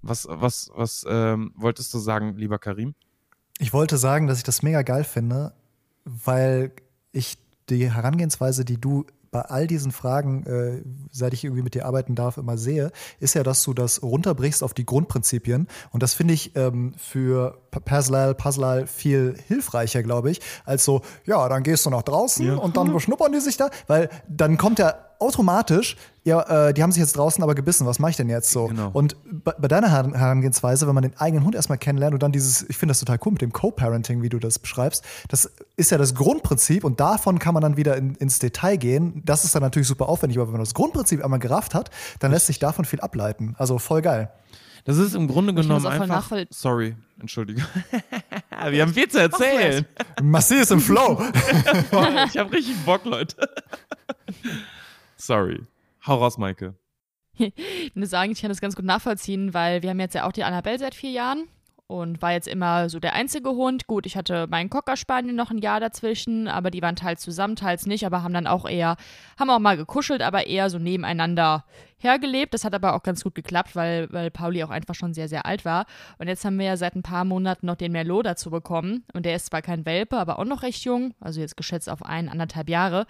Was, 0.02 0.26
was, 0.28 0.70
was 0.74 1.04
ähm, 1.08 1.52
wolltest 1.54 1.92
du 1.92 1.98
sagen, 1.98 2.36
lieber 2.36 2.58
Karim? 2.58 2.94
Ich 3.58 3.72
wollte 3.72 3.98
sagen, 3.98 4.26
dass 4.26 4.38
ich 4.38 4.44
das 4.44 4.62
mega 4.62 4.82
geil 4.82 5.04
finde, 5.04 5.52
weil 6.04 6.72
ich 7.12 7.36
die 7.68 7.92
Herangehensweise, 7.92 8.64
die 8.64 8.80
du 8.80 9.04
bei 9.30 9.42
all 9.42 9.66
diesen 9.66 9.92
Fragen, 9.92 10.44
äh, 10.44 10.82
seit 11.12 11.34
ich 11.34 11.44
irgendwie 11.44 11.62
mit 11.62 11.74
dir 11.74 11.86
arbeiten 11.86 12.14
darf, 12.14 12.36
immer 12.36 12.58
sehe, 12.58 12.90
ist 13.20 13.34
ja, 13.34 13.42
dass 13.42 13.62
du 13.62 13.74
das 13.74 14.02
runterbrichst 14.02 14.62
auf 14.62 14.74
die 14.74 14.84
Grundprinzipien. 14.84 15.68
Und 15.90 16.02
das 16.02 16.14
finde 16.14 16.34
ich 16.34 16.56
ähm, 16.56 16.94
für 16.96 17.62
P- 17.70 17.80
Perslal, 17.80 18.34
Puzzlal 18.34 18.86
viel 18.86 19.36
hilfreicher, 19.46 20.02
glaube 20.02 20.30
ich, 20.30 20.40
als 20.64 20.84
so, 20.84 21.02
ja, 21.24 21.48
dann 21.48 21.62
gehst 21.62 21.86
du 21.86 21.90
nach 21.90 22.02
draußen 22.02 22.46
Ja. 22.46 22.54
und 22.56 22.76
dann 22.76 22.92
beschnuppern 22.92 23.32
die 23.32 23.40
sich 23.40 23.56
da, 23.56 23.70
weil 23.86 24.08
dann 24.28 24.56
kommt 24.58 24.78
ja 24.78 24.94
automatisch, 25.20 25.96
ja, 26.24 26.68
äh, 26.68 26.72
die 26.74 26.82
haben 26.82 26.92
sich 26.92 27.00
jetzt 27.00 27.14
draußen 27.16 27.42
aber 27.44 27.54
gebissen, 27.54 27.86
was 27.86 27.98
mache 27.98 28.12
ich 28.12 28.16
denn 28.16 28.30
jetzt 28.30 28.50
so? 28.50 28.68
Genau. 28.68 28.88
Und 28.92 29.16
bei, 29.30 29.52
bei 29.58 29.68
deiner 29.68 29.90
Her- 29.90 30.12
Herangehensweise, 30.18 30.86
wenn 30.88 30.94
man 30.94 31.02
den 31.02 31.16
eigenen 31.18 31.44
Hund 31.44 31.54
erstmal 31.54 31.76
kennenlernt 31.76 32.14
und 32.14 32.22
dann 32.22 32.32
dieses, 32.32 32.62
ich 32.68 32.78
finde 32.78 32.92
das 32.92 33.00
total 33.00 33.18
cool 33.26 33.32
mit 33.32 33.42
dem 33.42 33.52
Co-Parenting, 33.52 34.22
wie 34.22 34.30
du 34.30 34.38
das 34.38 34.58
beschreibst, 34.58 35.04
das 35.28 35.50
ist 35.76 35.90
ja 35.90 35.98
das 35.98 36.14
Grundprinzip 36.14 36.84
und 36.84 37.00
davon 37.00 37.38
kann 37.38 37.52
man 37.52 37.62
dann 37.62 37.76
wieder 37.76 37.96
in, 37.96 38.14
ins 38.14 38.38
Detail 38.38 38.76
gehen. 38.76 39.22
Das 39.26 39.44
ist 39.44 39.54
dann 39.54 39.62
natürlich 39.62 39.88
super 39.88 40.08
aufwendig, 40.08 40.38
aber 40.38 40.46
wenn 40.46 40.52
man 40.54 40.62
das 40.62 40.72
Grundprinzip 40.74 41.22
einmal 41.22 41.38
gerafft 41.38 41.74
hat, 41.74 41.90
dann 42.20 42.30
lässt 42.32 42.46
sich 42.46 42.58
davon 42.58 42.86
viel 42.86 43.00
ableiten. 43.00 43.54
Also 43.58 43.78
voll 43.78 44.00
geil. 44.02 44.30
Das 44.84 44.96
ist 44.96 45.14
im 45.14 45.28
Grunde 45.28 45.52
Ich 45.52 45.66
genommen 45.66 45.86
einfach. 45.86 46.30
Sorry, 46.50 46.96
entschuldige. 47.20 47.62
Wir 48.70 48.82
haben 48.82 48.94
viel 48.94 49.08
zu 49.08 49.20
erzählen. 49.20 49.86
Massi 50.22 50.56
ist 50.56 50.70
im 50.70 50.80
Flow. 50.80 51.20
ich 52.26 52.38
habe 52.38 52.52
richtig 52.52 52.76
Bock, 52.84 53.04
Leute. 53.04 53.36
Sorry. 55.16 55.62
Hau 56.06 56.16
raus, 56.16 56.38
Maike. 56.38 56.74
Ich 57.38 57.94
muss 57.94 58.10
sagen, 58.10 58.32
ich 58.32 58.40
kann 58.40 58.50
das 58.50 58.60
ganz 58.60 58.76
gut 58.76 58.84
nachvollziehen, 58.84 59.54
weil 59.54 59.82
wir 59.82 59.90
haben 59.90 60.00
jetzt 60.00 60.14
ja 60.14 60.26
auch 60.26 60.32
die 60.32 60.44
Annabelle 60.44 60.78
seit 60.78 60.94
vier 60.94 61.10
Jahren 61.10 61.48
und 61.90 62.22
war 62.22 62.30
jetzt 62.32 62.46
immer 62.46 62.88
so 62.88 63.00
der 63.00 63.14
einzige 63.14 63.50
Hund. 63.50 63.88
Gut, 63.88 64.06
ich 64.06 64.16
hatte 64.16 64.46
meinen 64.46 64.70
Cocker 64.70 64.96
Spaniel 64.96 65.34
noch 65.34 65.50
ein 65.50 65.58
Jahr 65.58 65.80
dazwischen, 65.80 66.46
aber 66.46 66.70
die 66.70 66.82
waren 66.82 66.94
teils 66.94 67.20
zusammen, 67.20 67.56
teils 67.56 67.84
nicht, 67.84 68.06
aber 68.06 68.22
haben 68.22 68.32
dann 68.32 68.46
auch 68.46 68.68
eher, 68.68 68.96
haben 69.38 69.50
auch 69.50 69.58
mal 69.58 69.76
gekuschelt, 69.76 70.22
aber 70.22 70.46
eher 70.46 70.70
so 70.70 70.78
nebeneinander 70.78 71.64
hergelebt. 71.98 72.54
Das 72.54 72.64
hat 72.64 72.74
aber 72.74 72.94
auch 72.94 73.02
ganz 73.02 73.24
gut 73.24 73.34
geklappt, 73.34 73.74
weil, 73.74 74.06
weil 74.12 74.30
Pauli 74.30 74.62
auch 74.62 74.70
einfach 74.70 74.94
schon 74.94 75.14
sehr, 75.14 75.28
sehr 75.28 75.46
alt 75.46 75.64
war. 75.64 75.84
Und 76.18 76.28
jetzt 76.28 76.44
haben 76.44 76.60
wir 76.60 76.66
ja 76.66 76.76
seit 76.76 76.94
ein 76.94 77.02
paar 77.02 77.24
Monaten 77.24 77.66
noch 77.66 77.76
den 77.76 77.90
Merlot 77.90 78.24
dazu 78.24 78.50
bekommen. 78.50 79.04
Und 79.12 79.26
der 79.26 79.34
ist 79.34 79.46
zwar 79.46 79.60
kein 79.60 79.84
Welpe, 79.84 80.16
aber 80.16 80.38
auch 80.38 80.44
noch 80.44 80.62
recht 80.62 80.84
jung, 80.84 81.14
also 81.18 81.40
jetzt 81.40 81.56
geschätzt 81.56 81.90
auf 81.90 82.04
ein, 82.04 82.28
anderthalb 82.28 82.68
Jahre. 82.68 83.06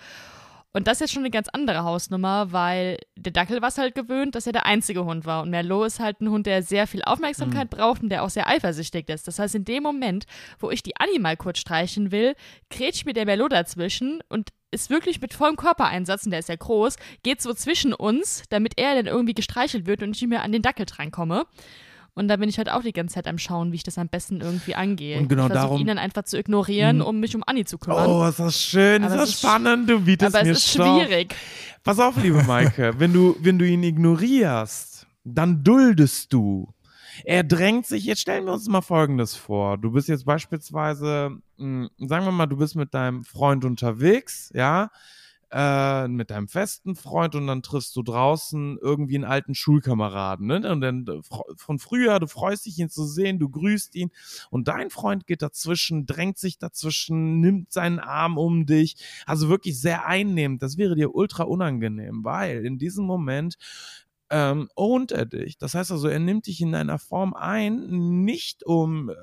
Und 0.73 0.87
das 0.87 0.99
ist 0.99 1.01
jetzt 1.01 1.13
schon 1.13 1.23
eine 1.23 1.31
ganz 1.31 1.49
andere 1.49 1.83
Hausnummer, 1.83 2.53
weil 2.53 2.99
der 3.17 3.33
Dackel 3.33 3.61
war 3.61 3.69
es 3.69 3.79
halt 3.79 3.95
gewöhnt, 3.97 4.37
dass 4.37 4.47
er 4.47 4.53
der 4.53 4.67
einzige 4.67 5.05
Hund 5.05 5.27
war. 5.27 5.43
Und 5.43 5.51
Merlot 5.51 5.89
ist 5.89 6.01
halt 6.01 6.21
ein 6.21 6.31
Hund, 6.31 6.47
der 6.47 6.63
sehr 6.63 6.87
viel 6.87 7.03
Aufmerksamkeit 7.03 7.71
braucht 7.71 8.03
und 8.03 8.09
der 8.09 8.23
auch 8.23 8.31
sehr 8.31 8.49
eifersüchtig 8.49 9.09
ist. 9.09 9.27
Das 9.27 9.41
heißt, 9.41 9.57
in 9.57 9.65
dem 9.65 9.83
Moment, 9.83 10.27
wo 10.61 10.71
ich 10.71 10.85
die 10.85 10.97
Annie 10.97 11.19
mal 11.19 11.37
kurz 11.37 11.59
streichen 11.59 12.13
will, 12.13 12.35
kretscht 12.71 13.05
mir 13.05 13.15
der 13.15 13.27
Merlot 13.27 13.53
dazwischen 13.53 14.23
und 14.29 14.51
ist 14.71 14.91
wirklich 14.91 15.21
mit 15.21 15.35
vollem 15.35 15.57
Körpereinsatz, 15.57 16.25
und 16.25 16.31
der 16.31 16.39
ist 16.39 16.49
ja 16.49 16.55
groß, 16.55 16.97
geht 17.25 17.43
so 17.43 17.53
zwischen 17.53 17.93
uns, 17.93 18.45
damit 18.51 18.75
er 18.77 18.95
dann 18.95 19.07
irgendwie 19.07 19.35
gestreichelt 19.35 19.87
wird 19.87 20.03
und 20.03 20.15
ich 20.15 20.23
nicht 20.23 20.31
mehr 20.31 20.45
an 20.45 20.53
den 20.53 20.63
Dackel 20.63 20.87
drankomme. 20.87 21.47
Und 22.15 22.29
da 22.29 22.37
bin 22.37 22.49
ich 22.49 22.59
halt 22.59 22.71
auch 22.71 22.83
die 22.83 22.93
ganze 22.93 23.15
Zeit 23.15 23.27
am 23.27 23.39
Schauen, 23.39 23.73
wie 23.73 23.77
ich 23.77 23.83
das 23.83 23.97
am 23.99 24.09
besten 24.09 24.41
irgendwie 24.41 24.75
angehe. 24.75 25.19
Und 25.19 25.29
genau 25.29 25.43
ich 25.47 25.53
versuche 25.53 25.67
darum- 25.69 25.81
ihn 25.81 25.87
dann 25.87 25.99
einfach 25.99 26.25
zu 26.25 26.39
ignorieren, 26.39 27.01
um 27.03 27.21
mich 27.21 27.35
um 27.37 27.43
Annie 27.47 27.65
zu 27.65 27.79
kümmern. 27.79 28.07
Oh, 28.09 28.27
ist 28.27 28.39
das 28.41 28.61
schön, 28.61 29.03
ist 29.03 29.09
Aber 29.09 29.17
das 29.21 29.29
es 29.31 29.35
ist- 29.37 29.41
spannend, 29.41 29.89
du 29.89 30.01
bietest 30.01 30.35
Aber 30.35 30.43
es 30.43 30.47
mir 30.47 30.53
ist 30.53 30.69
Stoff. 30.69 31.03
schwierig. 31.07 31.35
Pass 31.85 31.99
auf, 31.99 32.17
liebe 32.23 32.43
Maike, 32.43 32.93
wenn 32.99 33.13
du, 33.13 33.37
wenn 33.41 33.59
du 33.59 33.67
ihn 33.67 33.83
ignorierst, 33.83 35.07
dann 35.25 35.63
duldest 35.65 36.33
du. 36.33 36.73
Er 37.25 37.45
drängt 37.45 37.87
sich, 37.87 38.05
jetzt 38.05 38.21
stellen 38.23 38.47
wir 38.47 38.53
uns 38.55 38.67
mal 38.69 38.81
Folgendes 38.81 39.35
vor. 39.35 39.77
Du 39.79 39.91
bist 39.93 40.09
jetzt 40.09 40.25
beispielsweise, 40.25 41.37
mh, 41.59 41.89
sagen 41.99 42.25
wir 42.25 42.33
mal, 42.33 42.47
du 42.47 42.57
bist 42.57 42.77
mit 42.77 42.95
deinem 42.95 43.25
Freund 43.25 43.65
unterwegs, 43.65 44.51
ja, 44.55 44.91
äh, 45.53 46.07
mit 46.09 46.31
deinem 46.31 46.49
festen 46.49 46.95
Freund 46.95 47.35
und 47.35 47.47
dann 47.47 47.63
triffst 47.63 47.97
du 47.97 48.03
draußen 48.03 48.79
irgendwie 48.81 49.17
einen 49.17 49.25
alten 49.25 49.55
Schulkameraden, 49.55 50.47
ne? 50.47 50.71
Und 50.71 50.81
dann 50.81 51.07
äh, 51.07 51.21
von 51.57 51.79
früher, 51.79 52.21
du 52.21 52.27
freust 52.27 52.67
dich, 52.67 52.79
ihn 52.79 52.89
zu 52.89 53.05
sehen, 53.05 53.39
du 53.39 53.49
grüßt 53.49 53.95
ihn 53.97 54.11
und 54.51 54.69
dein 54.69 54.91
Freund 54.91 55.27
geht 55.27 55.43
dazwischen, 55.43 56.07
drängt 56.07 56.39
sich 56.39 56.59
dazwischen, 56.59 57.41
nimmt 57.41 57.73
seinen 57.73 57.99
Arm 57.99 58.39
um 58.39 58.67
dich, 58.67 58.97
also 59.27 59.49
wirklich 59.49 59.81
sehr 59.81 60.07
einnehmend. 60.07 60.63
Das 60.63 60.77
wäre 60.77 60.95
dir 60.95 61.15
ultra 61.15 61.45
unangenehm, 61.45 62.25
weil 62.25 62.65
in 62.65 62.79
diesem 62.79 63.05
Moment 63.05 63.57
ähm, 64.31 64.69
ownt 64.77 65.11
er 65.11 65.27
dich. 65.27 65.59
Das 65.59 65.75
heißt 65.75 65.91
also, 65.91 66.07
er 66.09 66.21
nimmt 66.21 66.47
dich 66.47 66.61
in 66.61 66.75
einer 66.75 66.99
Form 66.99 67.35
ein, 67.35 68.25
nicht 68.25 68.65
um, 68.65 69.11
äh, 69.11 69.15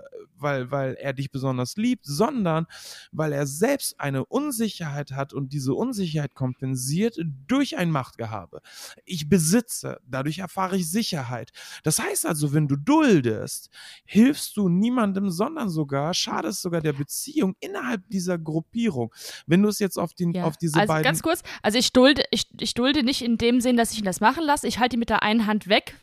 weil, 0.41 0.71
weil 0.71 0.95
er 0.95 1.13
dich 1.13 1.31
besonders 1.31 1.75
liebt, 1.77 2.05
sondern 2.05 2.65
weil 3.11 3.33
er 3.33 3.47
selbst 3.47 3.99
eine 3.99 4.25
Unsicherheit 4.25 5.11
hat 5.11 5.33
und 5.33 5.53
diese 5.53 5.73
Unsicherheit 5.73 6.35
kompensiert 6.35 7.19
durch 7.47 7.77
ein 7.77 7.91
Machtgehabe. 7.91 8.61
Ich 9.05 9.29
besitze, 9.29 9.99
dadurch 10.05 10.39
erfahre 10.39 10.77
ich 10.77 10.89
Sicherheit. 10.89 11.51
Das 11.83 11.99
heißt 11.99 12.25
also, 12.25 12.53
wenn 12.53 12.67
du 12.67 12.75
duldest, 12.75 13.69
hilfst 14.05 14.57
du 14.57 14.69
niemandem, 14.69 15.29
sondern 15.29 15.69
sogar 15.69 16.13
schadest 16.13 16.61
sogar 16.61 16.81
der 16.81 16.93
Beziehung 16.93 17.55
innerhalb 17.59 18.07
dieser 18.09 18.37
Gruppierung. 18.37 19.13
Wenn 19.45 19.61
du 19.61 19.69
es 19.69 19.79
jetzt 19.79 19.97
auf, 19.97 20.13
den, 20.13 20.33
Ja. 20.33 20.45
auf 20.45 20.57
diese 20.57 20.79
also 20.79 20.87
beiden 20.87 21.03
ganz 21.03 21.21
kurz, 21.21 21.43
also 21.61 21.77
ich 21.77 21.93
dulde, 21.93 22.23
ich, 22.31 22.47
ich 22.59 22.73
dulde 22.73 23.03
nicht 23.03 23.21
in 23.21 23.37
dem 23.37 23.61
Sinn, 23.61 23.77
dass 23.77 23.91
ich 23.91 23.99
ihn 23.99 24.05
das 24.05 24.19
machen 24.19 24.43
lasse. 24.43 24.67
Ich 24.67 24.79
halte 24.79 24.95
ihn 24.95 24.99
mit 24.99 25.09
der 25.09 25.23
einen 25.23 25.47
Hand 25.47 25.67
weg, 25.67 25.95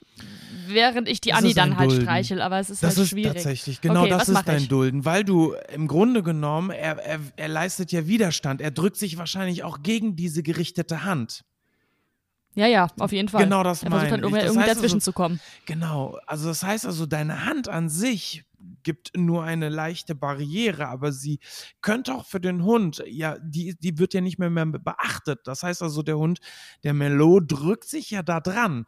während 0.68 1.08
ich 1.08 1.20
die 1.20 1.30
Das 1.30 1.42
ein 1.42 1.54
dann 1.54 1.76
halt 1.78 1.90
Dulden. 1.90 2.04
streichel, 2.04 2.40
aber 2.42 2.58
es 2.58 2.70
ist 2.70 2.82
Das 2.82 2.96
halt 2.96 3.04
ist 3.04 3.10
schwierig. 3.10 3.32
tatsächlich, 3.34 3.80
genau 3.80 4.02
Okay, 4.02 4.10
das 4.10 4.28
ist 4.28 4.42
dein 4.46 4.62
ich? 4.62 4.68
Dulden, 4.68 5.04
weil 5.04 5.24
du 5.24 5.54
im 5.72 5.86
Grunde 5.88 6.22
genommen, 6.22 6.70
er, 6.70 6.98
er, 6.98 7.20
er 7.36 7.48
leistet 7.48 7.92
ja 7.92 8.06
Widerstand, 8.06 8.60
er 8.60 8.70
drückt 8.70 8.96
sich 8.96 9.18
wahrscheinlich 9.18 9.62
auch 9.64 9.82
gegen 9.82 10.16
diese 10.16 10.42
gerichtete 10.42 11.04
Hand. 11.04 11.44
Ja, 12.56 12.66
ja, 12.68 12.86
auf 13.00 13.10
jeden 13.10 13.28
Fall. 13.28 13.42
Genau 13.44 13.64
das 13.64 13.82
er 13.82 13.90
versucht 13.90 14.10
meine 14.10 14.16
ich. 14.16 14.22
irgendwie, 14.22 14.38
Das 14.40 14.44
irgendwie 14.50 14.60
heißt 14.68 14.76
dazwischen 14.76 14.94
also- 14.96 15.04
zu 15.10 15.12
kommen. 15.12 15.40
Genau, 15.66 16.18
also 16.26 16.48
das 16.48 16.62
heißt 16.62 16.86
also, 16.86 17.04
deine 17.06 17.44
Hand 17.46 17.68
an 17.68 17.88
sich 17.88 18.44
gibt 18.82 19.16
nur 19.16 19.44
eine 19.44 19.68
leichte 19.68 20.14
Barriere, 20.14 20.88
aber 20.88 21.12
sie 21.12 21.40
könnte 21.80 22.14
auch 22.14 22.26
für 22.26 22.40
den 22.40 22.64
Hund, 22.64 23.02
ja, 23.06 23.38
die, 23.40 23.76
die 23.78 23.98
wird 23.98 24.14
ja 24.14 24.20
nicht 24.20 24.38
mehr, 24.38 24.50
mehr 24.50 24.66
beachtet. 24.66 25.40
Das 25.44 25.62
heißt 25.62 25.82
also, 25.82 26.02
der 26.02 26.18
Hund, 26.18 26.40
der 26.82 26.94
Melo 26.94 27.40
drückt 27.40 27.84
sich 27.84 28.10
ja 28.10 28.22
da 28.22 28.40
dran. 28.40 28.86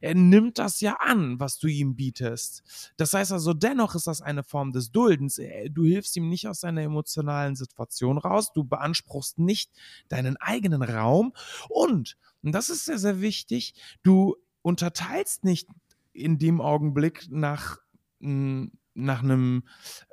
Er 0.00 0.14
nimmt 0.14 0.58
das 0.58 0.80
ja 0.80 0.96
an, 1.00 1.40
was 1.40 1.58
du 1.58 1.66
ihm 1.66 1.96
bietest. 1.96 2.92
Das 2.96 3.12
heißt 3.12 3.32
also, 3.32 3.54
dennoch 3.54 3.94
ist 3.94 4.06
das 4.06 4.22
eine 4.22 4.44
Form 4.44 4.72
des 4.72 4.92
Duldens. 4.92 5.38
Äh, 5.38 5.70
Du 5.70 5.84
hilfst 5.84 6.16
ihm 6.16 6.28
nicht 6.28 6.46
aus 6.48 6.60
seiner 6.60 6.82
emotionalen 6.82 7.56
Situation 7.56 8.18
raus. 8.18 8.52
Du 8.52 8.64
beanspruchst 8.64 9.38
nicht 9.38 9.70
deinen 10.08 10.36
eigenen 10.36 10.82
Raum. 10.82 11.32
Und, 11.68 12.16
und 12.42 12.52
das 12.52 12.68
ist 12.68 12.84
sehr, 12.84 12.98
sehr 12.98 13.20
wichtig, 13.20 13.74
du 14.02 14.36
unterteilst 14.62 15.44
nicht 15.44 15.68
in 16.12 16.38
dem 16.38 16.60
Augenblick 16.60 17.28
nach, 17.30 17.78
mh, 18.20 18.68
nach 18.98 19.22
einem 19.22 19.62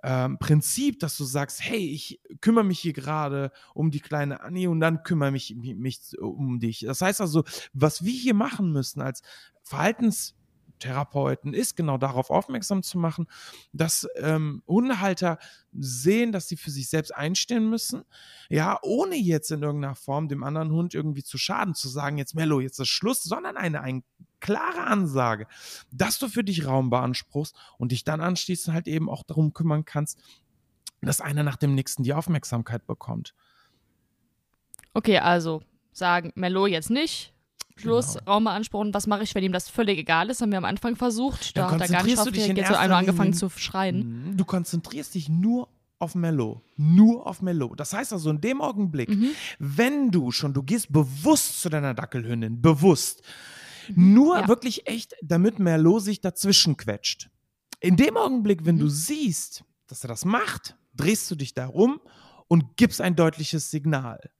ähm, 0.03 0.37
Prinzip, 0.37 0.99
dass 0.99 1.17
du 1.17 1.23
sagst, 1.23 1.61
hey, 1.61 1.89
ich 1.89 2.21
kümmere 2.39 2.63
mich 2.63 2.79
hier 2.79 2.93
gerade 2.93 3.51
um 3.73 3.91
die 3.91 3.99
kleine 3.99 4.41
Annie 4.41 4.69
und 4.69 4.79
dann 4.79 5.03
kümmere 5.03 5.31
mich, 5.31 5.55
mich, 5.55 5.75
mich 5.75 5.99
um 6.19 6.59
dich. 6.59 6.81
Das 6.81 7.01
heißt 7.01 7.19
also, 7.21 7.43
was 7.73 8.03
wir 8.03 8.13
hier 8.13 8.35
machen 8.35 8.71
müssen 8.71 9.01
als 9.01 9.21
Verhaltenstherapeuten 9.63 11.53
ist 11.53 11.75
genau 11.75 11.97
darauf 11.97 12.29
aufmerksam 12.29 12.83
zu 12.83 12.99
machen, 12.99 13.27
dass 13.73 14.07
ähm, 14.17 14.61
Hundehalter 14.67 15.39
sehen, 15.73 16.31
dass 16.31 16.47
sie 16.47 16.57
für 16.57 16.71
sich 16.71 16.87
selbst 16.87 17.13
einstehen 17.15 17.69
müssen, 17.69 18.03
ja, 18.49 18.77
ohne 18.83 19.15
jetzt 19.15 19.49
in 19.51 19.63
irgendeiner 19.63 19.95
Form 19.95 20.27
dem 20.27 20.43
anderen 20.43 20.71
Hund 20.71 20.93
irgendwie 20.93 21.23
zu 21.23 21.39
schaden, 21.39 21.73
zu 21.73 21.89
sagen, 21.89 22.19
jetzt 22.19 22.35
Mello, 22.35 22.59
jetzt 22.59 22.79
ist 22.79 22.89
Schluss, 22.89 23.23
sondern 23.23 23.57
eine, 23.57 23.81
eine 23.81 24.03
klare 24.45 24.85
Ansage, 24.85 25.47
dass 25.91 26.19
du 26.19 26.27
für 26.27 26.43
dich 26.43 26.65
Raum 26.67 26.89
beanspruchst 26.89 27.55
und 27.77 27.91
dich 27.91 28.03
dann 28.03 28.21
anschließend 28.21 28.73
halt 28.75 28.87
eben 28.87 29.09
auch 29.09 29.23
darum 29.23 29.53
kümmern 29.53 29.85
kannst, 29.85 30.19
dass 31.01 31.19
einer 31.21 31.43
nach 31.43 31.55
dem 31.55 31.73
nächsten 31.73 32.03
die 32.03 32.13
Aufmerksamkeit 32.13 32.85
bekommt. 32.85 33.33
Okay, 34.93 35.17
also 35.17 35.61
sagen 35.91 36.31
Melo 36.35 36.67
jetzt 36.67 36.89
nicht. 36.89 37.33
Plus 37.75 38.13
Genau. 38.13 38.31
Raum 38.31 38.43
beanspruchen. 38.45 38.93
Was 38.93 39.05
mache 39.05 39.23
ich, 39.23 39.35
wenn 39.35 39.43
ihm 39.43 39.51
das 39.51 39.67
völlig 39.67 39.97
egal 39.97 40.29
ist? 40.29 40.41
Haben 40.41 40.51
wir 40.51 40.57
am 40.59 40.65
Anfang 40.65 40.95
versucht. 40.95 41.57
Da 41.57 41.69
hat 41.71 41.81
er 41.81 41.89
gar 41.89 42.03
nicht 42.03 42.17
du 42.17 42.31
dich 42.31 42.45
so 42.45 42.53
nur 42.53 42.79
angefangen 42.79 43.33
zu 43.33 43.49
schreien. 43.49 44.29
Mhm. 44.29 44.37
Du 44.37 44.45
konzentrierst 44.45 45.13
dich 45.15 45.27
nur 45.27 45.67
auf 45.99 46.15
Mellow. 46.15 46.61
Nur 46.77 47.27
auf 47.27 47.41
Mellow. 47.41 47.75
Das 47.75 47.91
heißt 47.93 48.13
also 48.13 48.29
in 48.29 48.39
dem 48.39 48.61
Augenblick, 48.61 49.09
Mhm. 49.09 49.31
wenn 49.59 50.11
du 50.11 50.31
schon, 50.31 50.53
du 50.53 50.63
gehst 50.63 50.91
bewusst 50.93 51.61
zu 51.61 51.69
deiner 51.69 51.93
Dackelhündin, 51.93 52.61
bewusst. 52.61 53.23
Nur 53.95 54.35
Mhm. 54.35 54.41
Ja. 54.43 54.47
wirklich 54.47 54.87
echt, 54.87 55.15
damit 55.21 55.59
Merlot 55.59 56.03
sich 56.03 56.21
dazwischen 56.21 56.77
quetscht. 56.77 57.29
In 57.79 57.95
dem 57.97 58.17
Augenblick, 58.17 58.65
wenn 58.65 58.75
Mhm. 58.75 58.79
du 58.79 58.87
siehst, 58.89 59.63
dass 59.87 60.03
er 60.03 60.07
das 60.07 60.25
macht, 60.25 60.75
drehst 60.93 61.29
du 61.29 61.35
dich 61.35 61.53
da 61.53 61.65
rum 61.67 61.99
und 62.47 62.77
gibst 62.77 63.01
ein 63.01 63.15
deutliches 63.15 63.69
Signal. 63.69 64.31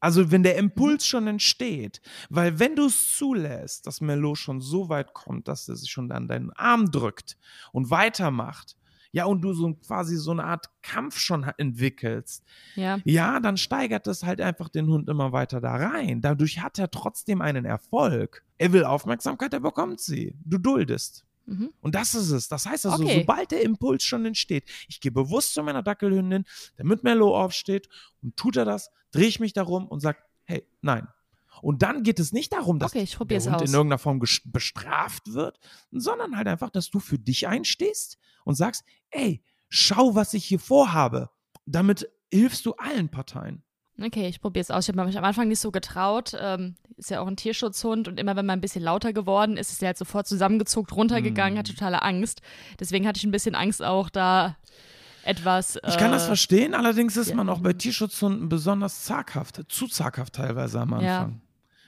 Also 0.00 0.30
wenn 0.30 0.42
der 0.42 0.54
Mhm. 0.54 0.70
Impuls 0.70 1.06
schon 1.06 1.26
entsteht, 1.26 2.00
weil 2.30 2.58
wenn 2.58 2.74
du 2.74 2.86
es 2.86 3.14
zulässt, 3.16 3.86
dass 3.86 4.00
Merlot 4.00 4.38
schon 4.38 4.60
so 4.60 4.88
weit 4.88 5.12
kommt, 5.12 5.46
dass 5.46 5.68
er 5.68 5.76
sich 5.76 5.90
schon 5.90 6.10
an 6.10 6.26
deinen 6.26 6.50
Arm 6.54 6.90
drückt 6.90 7.36
und 7.72 7.90
weitermacht, 7.90 8.76
ja, 9.12 9.24
und 9.24 9.40
du 9.42 9.52
so 9.52 9.74
quasi 9.74 10.16
so 10.16 10.30
eine 10.30 10.44
Art 10.44 10.70
Kampf 10.82 11.18
schon 11.18 11.44
entwickelst, 11.58 12.44
Ja. 12.76 12.98
ja, 13.04 13.40
dann 13.40 13.56
steigert 13.56 14.06
es 14.06 14.22
halt 14.22 14.40
einfach 14.40 14.68
den 14.68 14.86
Hund 14.88 15.08
immer 15.08 15.32
weiter 15.32 15.60
da 15.60 15.74
rein. 15.76 16.20
Dadurch 16.20 16.60
hat 16.62 16.78
er 16.78 16.90
trotzdem 16.90 17.40
einen 17.42 17.64
Erfolg. 17.64 18.44
Er 18.58 18.72
will 18.72 18.84
Aufmerksamkeit, 18.84 19.52
er 19.52 19.60
bekommt 19.60 20.00
sie. 20.00 20.34
Du 20.44 20.58
duldest. 20.58 21.24
Mhm. 21.46 21.70
Und 21.80 21.94
das 21.94 22.14
ist 22.14 22.30
es. 22.30 22.48
Das 22.48 22.66
heißt 22.66 22.86
also, 22.86 23.02
Okay. 23.02 23.20
sobald 23.20 23.50
der 23.50 23.62
Impuls 23.62 24.04
schon 24.04 24.24
entsteht, 24.26 24.64
ich 24.88 25.00
gehe 25.00 25.10
bewusst 25.10 25.54
zu 25.54 25.62
meiner 25.62 25.82
Dackelhündin, 25.82 26.44
damit 26.76 27.02
Mello 27.02 27.36
aufsteht 27.36 27.88
und 28.22 28.36
tut 28.36 28.56
er 28.56 28.64
das, 28.64 28.90
drehe 29.10 29.26
ich 29.26 29.40
mich 29.40 29.52
darum 29.52 29.88
und 29.88 30.00
sage, 30.00 30.18
hey, 30.44 30.64
nein. 30.82 31.08
Und 31.62 31.82
dann 31.82 32.02
geht 32.02 32.18
es 32.20 32.32
nicht 32.32 32.52
darum, 32.52 32.78
dass 32.78 32.92
Okay, 32.92 33.02
ich 33.02 33.16
der 33.16 33.40
Hund 33.40 33.54
aus. 33.54 33.62
in 33.68 33.74
irgendeiner 33.74 33.98
Form 33.98 34.18
bestraft 34.44 35.32
wird, 35.32 35.58
sondern 35.90 36.36
halt 36.36 36.48
einfach, 36.48 36.70
dass 36.70 36.90
du 36.90 37.00
für 37.00 37.18
dich 37.18 37.46
einstehst 37.48 38.18
und 38.44 38.54
sagst, 38.54 38.84
ey, 39.10 39.42
schau, 39.68 40.14
was 40.14 40.34
ich 40.34 40.44
hier 40.44 40.58
vorhabe. 40.60 41.30
Damit 41.66 42.08
hilfst 42.32 42.66
du 42.66 42.74
allen 42.74 43.08
Parteien. 43.10 43.62
Okay, 44.02 44.28
ich 44.28 44.40
probiere 44.40 44.62
es 44.62 44.70
aus. 44.70 44.88
Ich 44.88 44.94
habe 44.96 45.04
mich 45.06 45.18
am 45.18 45.24
Anfang 45.24 45.48
nicht 45.48 45.60
so 45.60 45.70
getraut. 45.70 46.32
Ähm, 46.40 46.76
ist 46.96 47.10
ja 47.10 47.20
auch 47.20 47.26
ein 47.26 47.36
Tierschutzhund 47.36 48.08
und 48.08 48.18
immer 48.18 48.34
wenn 48.34 48.46
man 48.46 48.58
ein 48.58 48.62
bisschen 48.62 48.82
lauter 48.82 49.12
geworden 49.12 49.56
ist, 49.58 49.70
ist 49.72 49.82
er 49.82 49.88
halt 49.88 49.98
sofort 49.98 50.26
zusammengezuckt, 50.26 50.92
runtergegangen, 50.96 51.56
Mm. 51.56 51.58
hat 51.58 51.66
totale 51.66 52.00
Angst. 52.02 52.40
Deswegen 52.78 53.06
hatte 53.06 53.18
ich 53.18 53.24
ein 53.24 53.30
bisschen 53.30 53.54
Angst 53.54 53.82
auch 53.82 54.08
da 54.08 54.56
etwas. 55.22 55.78
Ich 55.86 55.98
kann 55.98 56.12
das 56.12 56.24
äh, 56.24 56.28
verstehen, 56.28 56.74
allerdings 56.74 57.16
ist 57.18 57.28
ja. 57.30 57.36
man 57.36 57.48
auch 57.50 57.60
bei 57.60 57.74
Tierschutzhunden 57.74 58.48
besonders 58.48 59.04
zaghaft, 59.04 59.60
zu 59.68 59.86
zaghaft 59.86 60.34
teilweise 60.34 60.80
am 60.80 60.98
Ja. 61.00 61.30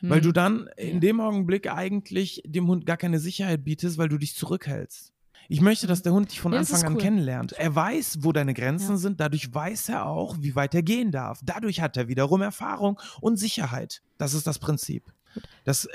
Anfang. 0.03 0.11
Weil 0.11 0.18
hm. 0.18 0.24
du 0.24 0.32
dann 0.32 0.68
in 0.76 1.00
dem 1.00 1.20
Augenblick 1.20 1.70
eigentlich 1.70 2.42
dem 2.44 2.66
Hund 2.68 2.86
gar 2.86 2.96
keine 2.96 3.18
Sicherheit 3.18 3.64
bietest, 3.64 3.98
weil 3.98 4.09
du 4.09 4.18
dich 4.18 4.34
zurückhältst. 4.34 5.12
Ich 5.48 5.61
möchte, 5.61 5.86
dass 5.86 6.03
der 6.03 6.12
Hund 6.12 6.30
dich 6.30 6.40
von 6.40 6.53
Ja, 6.53 6.61
Anfang 6.61 6.82
an 6.84 6.92
cool. 6.94 7.00
kennenlernt. 7.00 7.53
Er 7.53 7.74
weiß, 7.74 8.18
wo 8.20 8.32
deine 8.32 8.55
Grenzen 8.55 8.92
Ja. 8.92 8.96
sind, 8.96 9.20
dadurch 9.20 9.53
weiß 9.53 9.88
er 9.90 10.07
auch, 10.07 10.36
wie 10.40 10.55
weit 10.55 10.74
er 10.74 10.82
gehen 10.82 11.11
darf. 11.11 11.40
Dadurch 11.44 11.80
hat 11.80 11.96
er 11.96 12.09
wiederum 12.09 12.42
Erfahrung 12.42 12.98
und 13.20 13.36
Sicherheit. 13.36 14.03
Das 14.18 14.34
ist 14.34 14.46
das 14.46 14.59
Prinzip. 14.59 15.12
Das, 15.64 15.84
äh, 15.84 15.90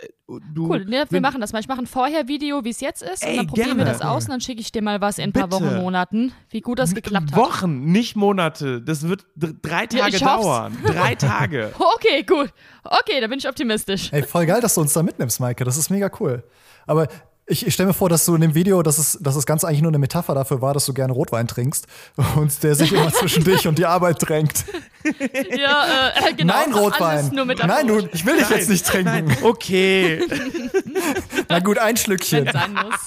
du, 0.53 0.67
Cool, 0.69 0.85
ne, 0.85 0.91
wir 0.91 1.05
wenn- 1.09 1.21
machen 1.21 1.41
das 1.41 1.51
mal. 1.53 1.59
Ich 1.59 1.67
mache 1.67 1.79
ein 1.81 1.87
Vorher-Video, 1.87 2.63
wie 2.63 2.69
es 2.69 2.79
jetzt 2.79 3.01
ist, 3.03 3.23
Ey, 3.23 3.31
und 3.31 3.37
dann 3.37 3.47
probieren 3.47 3.67
wir 3.77 3.85
gerne. 3.85 3.91
das 3.91 4.01
aus 4.01 4.25
und 4.25 4.31
dann 4.31 4.41
schicke 4.41 4.61
ich 4.61 4.71
dir 4.71 4.81
mal 4.81 5.01
was 5.01 5.17
in 5.17 5.25
ein 5.25 5.33
paar 5.33 5.47
Bitte. 5.47 5.63
Wochen, 5.65 5.75
Monaten, 5.77 6.31
wie 6.49 6.61
gut 6.61 6.79
das 6.79 6.93
geklappt 6.95 7.31
hat. 7.31 7.37
Wochen, 7.37 7.85
nicht 7.91 8.15
Monate. 8.15 8.81
Das 8.81 9.07
wird 9.07 9.25
drei 9.35 9.81
Ja, 9.81 9.85
Tage 9.87 10.15
ich 10.17 10.25
hoff's. 10.25 10.43
dauern. 10.43 10.77
Drei 10.85 11.15
Tage. 11.15 11.73
Okay, 11.95 12.23
gut. 12.23 12.53
Okay, 12.83 13.19
da 13.21 13.27
bin 13.27 13.39
ich 13.39 13.47
optimistisch. 13.47 14.11
Ey, 14.13 14.23
voll 14.23 14.45
geil, 14.45 14.61
dass 14.61 14.75
du 14.75 14.81
uns 14.81 14.93
da 14.93 15.03
mitnimmst, 15.03 15.39
Maike. 15.39 15.63
Das 15.65 15.77
ist 15.77 15.89
mega 15.89 16.09
cool. 16.19 16.43
Aber 16.85 17.07
ich, 17.47 17.65
ich 17.65 17.73
stelle 17.73 17.87
mir 17.87 17.93
vor, 17.93 18.09
dass 18.09 18.25
du 18.25 18.35
in 18.35 18.41
dem 18.41 18.55
Video, 18.55 18.83
dass 18.83 18.97
es, 18.97 19.17
dass 19.21 19.35
das 19.35 19.45
Ganze 19.45 19.67
eigentlich 19.67 19.81
nur 19.81 19.91
eine 19.91 19.99
Metapher 19.99 20.35
dafür 20.35 20.61
war, 20.61 20.73
dass 20.73 20.85
du 20.85 20.93
gerne 20.93 21.13
Rotwein 21.13 21.47
trinkst 21.47 21.87
und 22.35 22.61
der 22.61 22.75
sich 22.75 22.91
immer 22.91 23.11
zwischen 23.13 23.43
dich 23.43 23.67
und 23.67 23.77
die 23.77 23.85
Arbeit 23.85 24.17
drängt. 24.27 24.65
Ja, 25.55 26.11
äh, 26.27 26.33
genau. 26.33 26.53
Nein, 26.53 26.73
Rotwein. 26.73 27.17
Alles 27.19 27.31
nur 27.31 27.45
mit 27.45 27.65
Nein, 27.65 27.87
du, 27.87 27.99
ich 28.11 28.25
will 28.25 28.37
dich 28.37 28.49
jetzt 28.49 28.69
nicht 28.69 28.85
trinken. 28.85 29.27
Nein, 29.27 29.37
okay. 29.43 30.21
Na 31.49 31.59
gut, 31.59 31.77
ein 31.77 31.95
Schlückchen. 31.95 32.45
Wenn 32.45 32.53
sein 32.53 32.73
muss. 32.73 32.99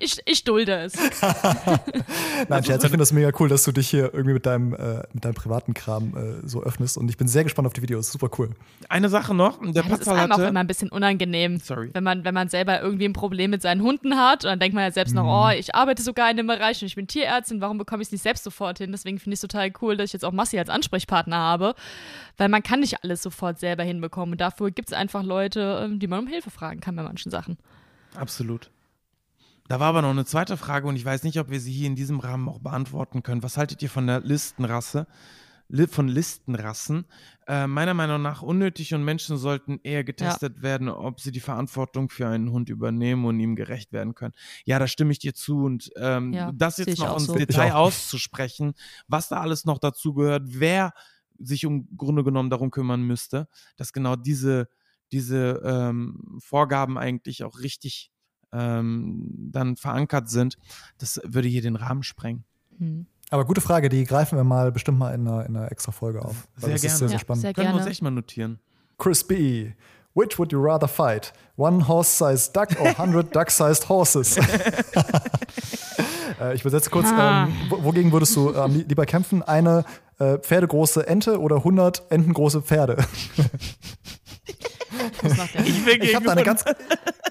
Ich, 0.00 0.20
ich 0.24 0.44
dulde 0.44 0.84
es. 0.84 0.94
Nein, 2.48 2.64
Scherz, 2.64 2.82
ich 2.84 2.90
finde 2.90 3.02
das 3.02 3.12
mega 3.12 3.30
cool, 3.38 3.48
dass 3.48 3.64
du 3.64 3.72
dich 3.72 3.88
hier 3.88 4.12
irgendwie 4.12 4.34
mit 4.34 4.46
deinem, 4.46 4.74
äh, 4.74 5.02
mit 5.12 5.24
deinem 5.24 5.34
privaten 5.34 5.74
Kram 5.74 6.14
äh, 6.16 6.46
so 6.46 6.62
öffnest. 6.62 6.96
Und 6.96 7.08
ich 7.10 7.16
bin 7.16 7.28
sehr 7.28 7.44
gespannt 7.44 7.66
auf 7.66 7.72
die 7.72 7.82
Videos. 7.82 8.10
Super 8.10 8.30
cool. 8.38 8.50
Eine 8.88 9.08
Sache 9.08 9.34
noch. 9.34 9.58
Der 9.60 9.82
Ja, 9.82 9.88
das 9.88 10.00
ist 10.00 10.08
einem 10.08 10.32
auch 10.32 10.38
immer 10.38 10.60
ein 10.60 10.66
bisschen 10.66 10.88
unangenehm. 10.88 11.58
Sorry. 11.58 11.90
Wenn 11.92 12.04
man, 12.04 12.24
wenn 12.24 12.34
man 12.34 12.48
selber 12.48 12.80
irgendwie 12.80 13.04
ein 13.04 13.12
Problem 13.12 13.50
mit 13.50 13.62
seinen 13.72 13.82
Hunden 13.82 14.16
hat 14.16 14.44
und 14.44 14.50
dann 14.50 14.58
denkt 14.60 14.74
man 14.74 14.84
ja 14.84 14.90
selbst 14.90 15.12
Mhm. 15.12 15.20
noch, 15.22 15.46
oh, 15.46 15.50
ich 15.50 15.74
arbeite 15.74 16.02
sogar 16.02 16.30
in 16.30 16.36
dem 16.36 16.46
Bereich 16.46 16.80
und 16.82 16.86
ich 16.86 16.94
bin 16.94 17.06
Tierärztin, 17.06 17.60
warum 17.60 17.78
bekomme 17.78 18.02
ich 18.02 18.08
es 18.08 18.12
nicht 18.12 18.22
selbst 18.22 18.44
sofort 18.44 18.78
hin? 18.78 18.92
Deswegen 18.92 19.18
finde 19.18 19.34
ich 19.34 19.38
es 19.38 19.40
total 19.40 19.72
cool, 19.80 19.96
dass 19.96 20.06
ich 20.06 20.12
jetzt 20.12 20.24
auch 20.24 20.32
Massi 20.32 20.58
als 20.58 20.68
Ansprechpartner 20.68 21.36
habe, 21.36 21.74
weil 22.36 22.48
man 22.48 22.62
kann 22.62 22.80
nicht 22.80 23.02
alles 23.02 23.22
sofort 23.22 23.58
selber 23.58 23.82
hinbekommen 23.82 24.32
und 24.34 24.40
dafür 24.40 24.70
gibt 24.70 24.88
es 24.88 24.92
einfach 24.92 25.22
Leute, 25.22 25.82
ähm, 25.84 25.98
die 25.98 26.06
man 26.06 26.20
um 26.20 26.26
Hilfe 26.26 26.50
fragen 26.50 26.80
kann 26.80 26.96
bei 26.96 27.02
manchen 27.02 27.30
Sachen. 27.30 27.58
Absolut. 28.14 28.70
Da 29.68 29.80
war 29.80 29.88
aber 29.88 30.02
noch 30.02 30.10
eine 30.10 30.24
zweite 30.24 30.56
Frage 30.56 30.86
und 30.86 30.96
ich 30.96 31.04
weiß 31.04 31.22
nicht, 31.22 31.38
ob 31.38 31.48
wir 31.48 31.60
sie 31.60 31.72
hier 31.72 31.86
in 31.86 31.96
diesem 31.96 32.20
Rahmen 32.20 32.48
auch 32.48 32.58
beantworten 32.58 33.22
können. 33.22 33.42
Was 33.42 33.56
haltet 33.56 33.80
ihr 33.82 33.88
von 33.90 34.06
der 34.06 34.20
Listenrasse? 34.20 35.06
Von 35.88 36.08
Listenrassen? 36.08 37.06
Äh, 37.46 37.66
meiner 37.66 37.94
Meinung 37.94 38.20
nach 38.20 38.42
unnötig 38.42 38.94
und 38.94 39.04
Menschen 39.04 39.36
sollten 39.38 39.80
eher 39.82 40.04
getestet 40.04 40.62
werden, 40.62 40.88
ob 40.88 41.20
sie 41.20 41.32
die 41.32 41.40
Verantwortung 41.40 42.10
für 42.10 42.28
einen 42.28 42.50
Hund 42.52 42.68
übernehmen 42.68 43.24
und 43.24 43.40
ihm 43.40 43.56
gerecht 43.56 43.92
werden 43.92 44.14
können. 44.14 44.34
Ja, 44.64 44.78
da 44.78 44.86
stimme 44.86 45.12
ich 45.12 45.18
dir 45.18 45.34
zu 45.34 45.64
und 45.64 45.90
ähm, 45.96 46.32
Ja, 46.32 46.52
das 46.52 46.76
jetzt 46.76 46.98
noch 46.98 47.14
ins 47.16 47.26
so. 47.26 47.34
Detail 47.34 47.72
auszusprechen, 47.72 48.74
was 49.08 49.28
da 49.28 49.40
alles 49.40 49.64
noch 49.64 49.78
dazu 49.78 50.14
gehört, 50.14 50.42
wer 50.46 50.92
sich 51.38 51.64
im 51.64 51.88
Grunde 51.96 52.22
genommen 52.22 52.50
darum 52.50 52.70
kümmern 52.70 53.02
müsste, 53.02 53.48
dass 53.76 53.92
genau 53.92 54.14
diese, 54.14 54.68
diese 55.10 55.62
ähm, 55.64 56.38
Vorgaben 56.40 56.98
eigentlich 56.98 57.44
auch 57.44 57.58
richtig 57.60 58.12
ähm, 58.52 59.48
dann 59.50 59.76
verankert 59.76 60.28
sind, 60.28 60.58
das 60.98 61.20
würde 61.24 61.48
hier 61.48 61.62
den 61.62 61.76
Rahmen 61.76 62.02
sprengen. 62.02 62.44
Hm. 62.78 63.06
Aber 63.32 63.44
gute 63.46 63.62
Frage, 63.62 63.88
die 63.88 64.04
greifen 64.04 64.36
wir 64.36 64.44
mal 64.44 64.70
bestimmt 64.70 64.98
mal 64.98 65.12
in 65.14 65.26
einer, 65.26 65.46
in 65.46 65.56
einer 65.56 65.72
extra 65.72 65.90
Folge 65.90 66.22
auf. 66.22 66.46
Sehr 66.56 66.70
das 66.70 66.82
gerne. 66.82 66.92
ist 66.92 66.98
sehr, 66.98 67.08
sehr 67.08 67.16
Ja, 67.16 67.18
spannend. 67.18 67.42
sehr 67.42 67.54
Können 67.54 67.68
wir 67.68 67.72
uns 67.74 67.80
gerne. 67.82 67.90
echt 67.90 68.02
mal 68.02 68.10
notieren. 68.10 68.58
Chris 68.98 69.24
B. 69.24 69.72
Which 70.14 70.38
would 70.38 70.52
you 70.52 70.60
rather 70.62 70.86
fight? 70.86 71.32
One 71.56 71.88
horse-sized 71.88 72.54
duck 72.54 72.68
or 72.78 72.88
100 72.88 73.34
duck-sized 73.34 73.88
horses? 73.88 74.36
äh, 76.40 76.54
ich 76.54 76.60
übersetze 76.60 76.90
kurz. 76.90 77.06
Ah. 77.06 77.44
Ähm, 77.46 77.52
wo- 77.70 77.82
wogegen 77.84 78.12
würdest 78.12 78.36
du 78.36 78.52
ähm, 78.54 78.74
li- 78.74 78.84
lieber 78.86 79.06
kämpfen? 79.06 79.42
Eine 79.42 79.84
äh, 80.18 80.36
pferdegroße 80.38 81.06
Ente 81.06 81.40
oder 81.40 81.56
100 81.56 82.02
entengroße 82.10 82.60
Pferde? 82.60 82.98
Ich 85.64 85.86
will 85.86 86.02
Ich 86.02 86.14
habe 86.14 86.26
da, 86.26 86.32
eine 86.32 86.42
ganz- 86.42 86.64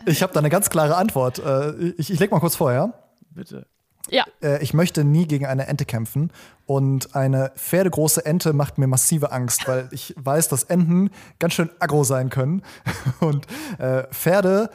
ich 0.08 0.24
hab 0.24 0.34
da 0.34 0.40
eine 0.40 0.50
ganz 0.50 0.72
klare 0.72 0.96
Antwort. 0.96 1.38
Äh, 1.38 1.74
ich, 1.98 2.10
ich 2.12 2.20
leg 2.20 2.32
mal 2.32 2.40
kurz 2.40 2.56
vor, 2.56 2.74
ja? 2.74 2.92
Bitte. 3.30 3.68
Ja, 4.10 4.26
Äh, 4.42 4.62
ich 4.64 4.74
möchte 4.74 5.04
nie 5.04 5.28
gegen 5.28 5.46
eine 5.46 5.68
Ente 5.68 5.86
kämpfen. 5.86 6.32
Und 6.66 7.16
eine 7.16 7.52
pferdegroße 7.56 8.26
Ente 8.26 8.54
macht 8.54 8.78
mir 8.78 8.88
massive 8.88 9.32
Angst, 9.32 9.68
weil 9.68 9.90
ich 9.92 10.14
weiß, 10.18 10.48
dass 10.48 10.64
Enten 10.64 11.12
ganz 11.40 11.54
schön 11.54 11.70
aggro 11.80 12.04
sein 12.04 12.30
können. 12.30 12.64
Und 13.20 13.46
äh, 13.78 14.04
Pferde, 14.12 14.70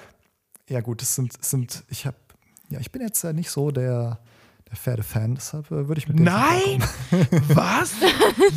ja 0.69 0.81
gut, 0.81 1.03
das 1.03 1.15
sind, 1.15 1.43
sind 1.45 1.85
ich 1.89 2.07
habe, 2.07 2.17
ja, 2.69 2.81
ich 2.81 2.93
bin 2.93 3.03
jetzt 3.03 3.25
äh, 3.25 3.33
nicht 3.33 3.51
so 3.51 3.71
der, 3.71 4.19
der 4.69 4.77
Pferdefan, 4.77 5.37
deshalb 5.37 5.67
äh, 5.71 5.87
würde 5.87 5.99
ich 6.01 6.09
mit 6.09 6.19
dem 6.19 6.25
Nein! 6.25 6.83
Was? 7.55 7.93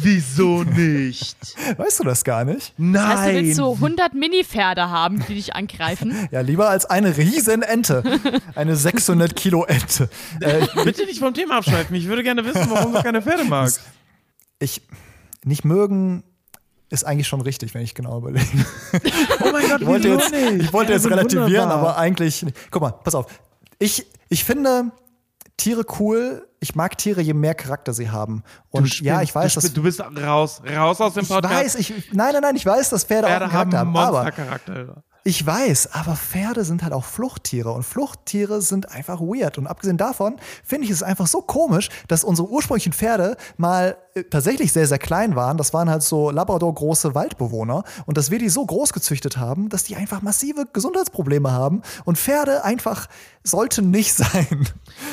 Wieso 0.01 0.63
nicht? 0.63 1.37
Weißt 1.77 1.99
du 1.99 2.03
das 2.03 2.23
gar 2.23 2.45
nicht? 2.45 2.73
Nein! 2.77 3.07
heißt, 3.17 3.29
du 3.29 3.33
willst 3.35 3.55
so 3.57 3.73
100 3.75 4.13
Mini-Pferde 4.15 4.89
haben, 4.89 5.23
die 5.27 5.35
dich 5.35 5.55
angreifen. 5.55 6.15
Ja, 6.31 6.41
lieber 6.41 6.69
als 6.69 6.85
eine 6.85 7.15
riesen 7.17 7.61
Ente. 7.61 8.03
Eine 8.55 8.75
600 8.75 9.35
Kilo 9.35 9.65
Ente. 9.65 10.09
Äh, 10.41 10.65
Bitte 10.83 11.05
nicht 11.05 11.19
vom 11.19 11.33
Thema 11.33 11.57
abschweifen. 11.57 11.95
Ich 11.95 12.07
würde 12.07 12.23
gerne 12.23 12.43
wissen, 12.45 12.67
warum 12.69 12.93
du 12.93 13.01
keine 13.03 13.21
Pferde 13.21 13.43
magst. 13.45 13.81
ich 14.59 14.81
nicht 15.43 15.63
mögen 15.65 16.23
ist 16.89 17.03
eigentlich 17.05 17.27
schon 17.27 17.41
richtig, 17.41 17.73
wenn 17.75 17.83
ich 17.83 17.93
genau 17.93 18.17
überlege. 18.17 18.47
Oh 19.43 19.49
mein 19.51 19.67
Gott, 19.69 19.81
Ich 19.81 19.87
wollte 19.87 20.07
jetzt, 20.07 20.31
nicht? 20.31 20.63
ich 20.63 20.73
wollte 20.73 20.91
Ja, 20.91 20.97
jetzt 20.97 21.05
relativieren, 21.09 21.45
wunderbar. 21.51 21.77
aber 21.77 21.97
eigentlich. 21.97 22.43
Guck 22.71 22.81
mal, 22.81 22.91
pass 22.91 23.13
auf. 23.13 23.27
Ich, 23.77 24.07
ich 24.29 24.43
finde 24.43 24.91
Tiere 25.59 25.85
cool. 25.99 26.47
Ich 26.59 26.75
mag 26.75 26.97
Tiere, 26.97 27.21
je 27.21 27.33
mehr 27.33 27.53
Charakter 27.55 27.93
sie 27.93 28.09
haben. 28.09 28.43
Und 28.69 28.99
ja, 29.01 29.15
spinnst, 29.15 29.23
ich 29.23 29.35
weiß, 29.35 29.51
spinnst, 29.53 29.77
du 29.77 29.83
bist 29.83 30.01
raus, 30.01 30.61
raus 30.75 30.99
aus 31.01 31.13
dem 31.13 31.23
Ich 31.23 31.29
Podcast. 31.29 31.53
weiß, 31.53 31.75
ich, 31.75 31.89
nein, 32.13 32.33
nein, 32.33 32.41
nein, 32.41 32.55
ich 32.55 32.65
weiß, 32.65 32.89
dass 32.89 33.03
Pferde, 33.03 33.27
auch 33.27 33.31
Pferde 33.31 33.45
einen 33.45 33.53
haben 33.53 33.71
Charakter 33.71 33.77
haben. 33.79 33.95
Aber 33.97 34.23
Monstercharakter. 34.23 35.03
ich 35.23 35.45
weiß, 35.45 35.93
aber 35.93 36.15
Pferde 36.15 36.63
sind 36.65 36.81
halt 36.83 36.93
auch 36.93 37.05
Fluchttiere 37.05 37.71
und 37.71 37.83
Fluchttiere 37.83 38.61
sind 38.61 38.91
einfach 38.91 39.21
weird. 39.21 39.57
Und 39.57 39.67
abgesehen 39.67 39.97
davon 39.97 40.37
finde 40.63 40.85
ich 40.85 40.91
es 40.91 41.03
einfach 41.03 41.27
so 41.27 41.41
komisch, 41.41 41.89
dass 42.07 42.23
unsere 42.23 42.49
ursprünglichen 42.49 42.93
Pferde 42.93 43.37
mal 43.57 43.97
tatsächlich 44.29 44.71
sehr, 44.73 44.87
sehr 44.87 44.97
klein 44.99 45.35
waren. 45.35 45.57
Das 45.57 45.73
waren 45.73 45.89
halt 45.89 46.03
so 46.03 46.31
Labrador-große 46.31 47.15
Waldbewohner. 47.15 47.83
Und 48.05 48.17
dass 48.17 48.31
wir 48.31 48.39
die 48.39 48.49
so 48.49 48.65
groß 48.65 48.93
gezüchtet 48.93 49.37
haben, 49.37 49.69
dass 49.69 49.83
die 49.83 49.95
einfach 49.95 50.21
massive 50.21 50.65
Gesundheitsprobleme 50.71 51.51
haben. 51.51 51.81
Und 52.05 52.17
Pferde 52.17 52.63
einfach 52.63 53.07
sollten 53.43 53.91
nicht 53.91 54.13
sein. 54.15 54.67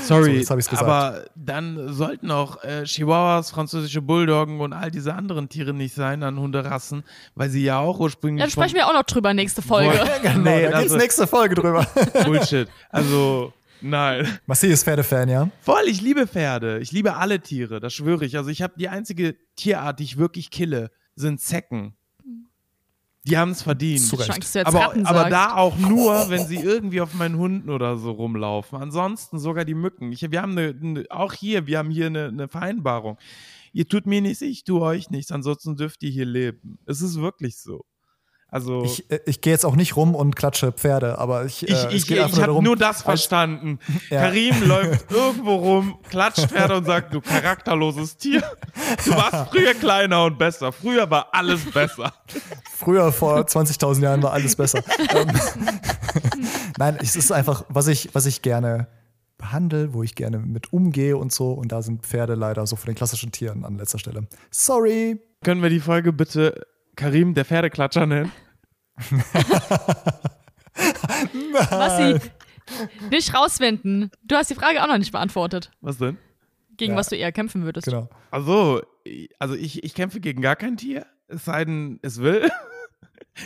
Sorry, 0.05 0.43
So, 0.45 0.55
aber 0.77 1.25
dann 1.35 1.93
sollten 1.93 2.31
auch 2.31 2.63
äh, 2.65 2.85
Chihuahuas, 2.85 3.51
französische 3.51 4.03
Bulldoggen 4.03 4.61
und 4.61 4.73
all 4.73 4.91
diese 4.91 5.15
anderen 5.15 5.49
Tiere 5.49 5.73
nicht 5.73 5.95
sein 5.95 6.23
an 6.23 6.39
Hunderassen, 6.39 7.05
weil 7.35 7.51
sie 7.51 7.63
ja 7.63 7.79
auch 7.79 7.99
ursprünglich 8.01 8.43
Dann 8.43 8.51
sprechen 8.51 8.75
wir 8.77 8.87
auch 8.89 8.93
noch 8.95 9.05
drüber 9.05 9.33
nächste 9.35 9.63
Folge. 9.63 9.93
Genau, 10.23 10.39
Nee, 10.51 10.63
da 10.63 10.69
geht's 10.81 10.93
also- 10.93 10.97
nächste 10.97 11.27
Folge 11.27 11.55
drüber. 11.55 11.87
Bullshit. 12.25 12.69
Also, 12.91 13.53
nein. 13.81 14.39
Massi 14.47 14.69
ist 14.69 14.85
Pferdefan, 14.85 15.29
ja? 15.29 15.51
Voll, 15.61 15.85
ich 15.87 16.01
liebe 16.01 16.27
Pferde. 16.27 16.79
Ich 16.81 16.93
liebe 16.93 17.17
alle 17.17 17.41
Tiere, 17.41 17.81
das 17.81 17.95
schwöre 17.95 18.25
ich. 18.25 18.37
Also 18.37 18.51
ich 18.51 18.63
habe 18.63 18.75
die 18.79 18.89
einzige 18.89 19.37
Tierart, 19.57 19.99
die 19.99 20.05
ich 20.05 20.17
wirklich 20.17 20.51
kille, 20.51 20.91
sind 21.15 21.41
Zecken. 21.41 21.95
Die 23.27 23.37
haben 23.37 23.51
es 23.51 23.63
verdient. 23.63 24.13
Jetzt 24.13 24.57
Aber, 24.57 24.95
aber 25.05 25.29
da 25.29 25.57
auch 25.57 25.77
nur, 25.77 26.31
wenn 26.31 26.47
sie 26.47 26.57
irgendwie 26.57 27.01
auf 27.01 27.13
meinen 27.15 27.37
Hunden 27.37 27.71
oder 27.71 27.97
so 27.97 28.13
rumlaufen. 28.13 28.81
Ansonsten 28.81 29.41
sogar 29.41 29.65
die 29.65 29.75
Mücken. 29.75 30.13
Ich, 30.13 30.31
wir 30.31 30.41
haben 30.41 30.53
eine, 30.53 30.69
eine, 30.81 31.05
auch 31.11 31.33
hier, 31.33 31.67
wir 31.67 31.79
haben 31.79 31.91
hier 31.91 32.07
eine, 32.07 32.29
eine 32.29 32.49
Vereinbarung. 32.49 33.19
Ihr 33.73 33.89
tut 33.89 34.07
mir 34.07 34.21
nichts, 34.21 34.43
ich 34.43 34.63
tue 34.63 34.81
euch 34.81 35.11
nichts, 35.11 35.33
ansonsten 35.33 35.77
dürft 35.77 36.03
ihr 36.05 36.11
hier 36.11 36.25
leben. 36.25 36.79
Es 36.87 37.03
ist 37.03 37.21
wirklich 37.21 37.59
so. 37.59 37.85
Also 38.49 38.85
Ich, 38.85 39.11
äh, 39.11 39.19
ich 39.27 39.41
gehe 39.41 39.53
jetzt 39.53 39.67
auch 39.67 39.75
nicht 39.77 39.97
rum 39.97 40.15
und 40.15 40.37
klatsche 40.37 40.71
Pferde, 40.73 41.19
aber 41.19 41.45
ich, 41.45 41.69
äh, 41.69 41.73
Ich, 41.91 42.05
ich, 42.05 42.11
ich 42.11 42.21
habe 42.23 42.37
darum, 42.37 42.65
nur 42.65 42.77
das 42.77 43.03
verstanden. 43.03 43.79
Ja. 44.11 44.21
Karim 44.21 44.63
läuft 44.67 45.11
irgendwo 45.13 45.57
rum, 45.57 45.99
klatscht 46.09 46.49
Pferde 46.49 46.77
und 46.77 46.85
sagt, 46.85 47.13
du 47.13 47.21
charakterloses 47.21 48.17
Tier. 48.17 48.43
Du 49.05 49.11
warst 49.13 49.51
früher 49.51 49.75
kleiner 49.75 50.25
und 50.25 50.39
besser. 50.39 50.71
Früher 50.73 51.11
war 51.11 51.29
alles 51.33 51.65
besser. 51.73 52.13
Früher, 52.73 53.11
vor 53.13 53.41
20.000 53.41 54.03
Jahren, 54.03 54.23
war 54.23 54.33
alles 54.33 54.55
besser. 54.55 54.81
ähm, 55.15 55.29
Nein, 56.79 56.99
es 57.01 57.17
ist 57.17 57.33
einfach, 57.33 57.65
was 57.69 57.89
ich, 57.89 58.11
was 58.15 58.27
ich 58.27 58.43
gerne 58.43 58.87
behandle, 59.39 59.93
wo 59.93 60.03
ich 60.03 60.15
gerne 60.15 60.39
mit 60.39 60.73
umgehe 60.73 61.17
und 61.17 61.33
so. 61.33 61.53
Und 61.53 61.73
da 61.73 61.83
sind 61.83 62.07
Pferde 62.07 62.35
leider 62.35 62.67
so 62.67 62.77
von 62.77 62.87
den 62.87 62.95
klassischen 62.95 63.33
Tieren 63.33 63.65
an 63.65 63.77
letzter 63.77 63.99
Stelle. 63.99 64.27
Sorry. 64.51 65.21
Können 65.45 65.63
wir 65.63 65.71
die 65.71 65.81
Folge 65.81 66.13
bitte 66.13 66.67
Karim, 66.97 67.35
der 67.35 67.45
Pferdeklatscher 67.45 68.07
nennen? 68.07 68.33
Massi, 71.71 72.19
nicht 73.11 73.35
rauswenden. 73.35 74.11
Du 74.25 74.37
hast 74.37 74.51
die 74.51 74.55
Frage 74.55 74.83
auch 74.83 74.89
noch 74.89 74.99
nicht 74.99 75.13
beantwortet. 75.13 75.71
Was 75.81 75.99
denn? 75.99 76.19
Gegen 76.77 76.93
Ja. 76.93 76.99
was 76.99 77.09
du 77.09 77.17
eher 77.17 77.33
kämpfen 77.33 77.65
würdest. 77.65 77.87
Genau. 77.87 78.09
Also, 78.31 78.83
also 79.39 79.55
ich, 79.55 79.83
ich 79.85 79.95
kämpfe 79.95 80.21
gegen 80.21 80.43
gar 80.43 80.57
kein 80.57 80.77
Tier, 80.77 81.07
es 81.29 81.45
sei 81.45 81.65
denn, 81.65 81.99
es 82.03 82.21
will. 82.21 82.49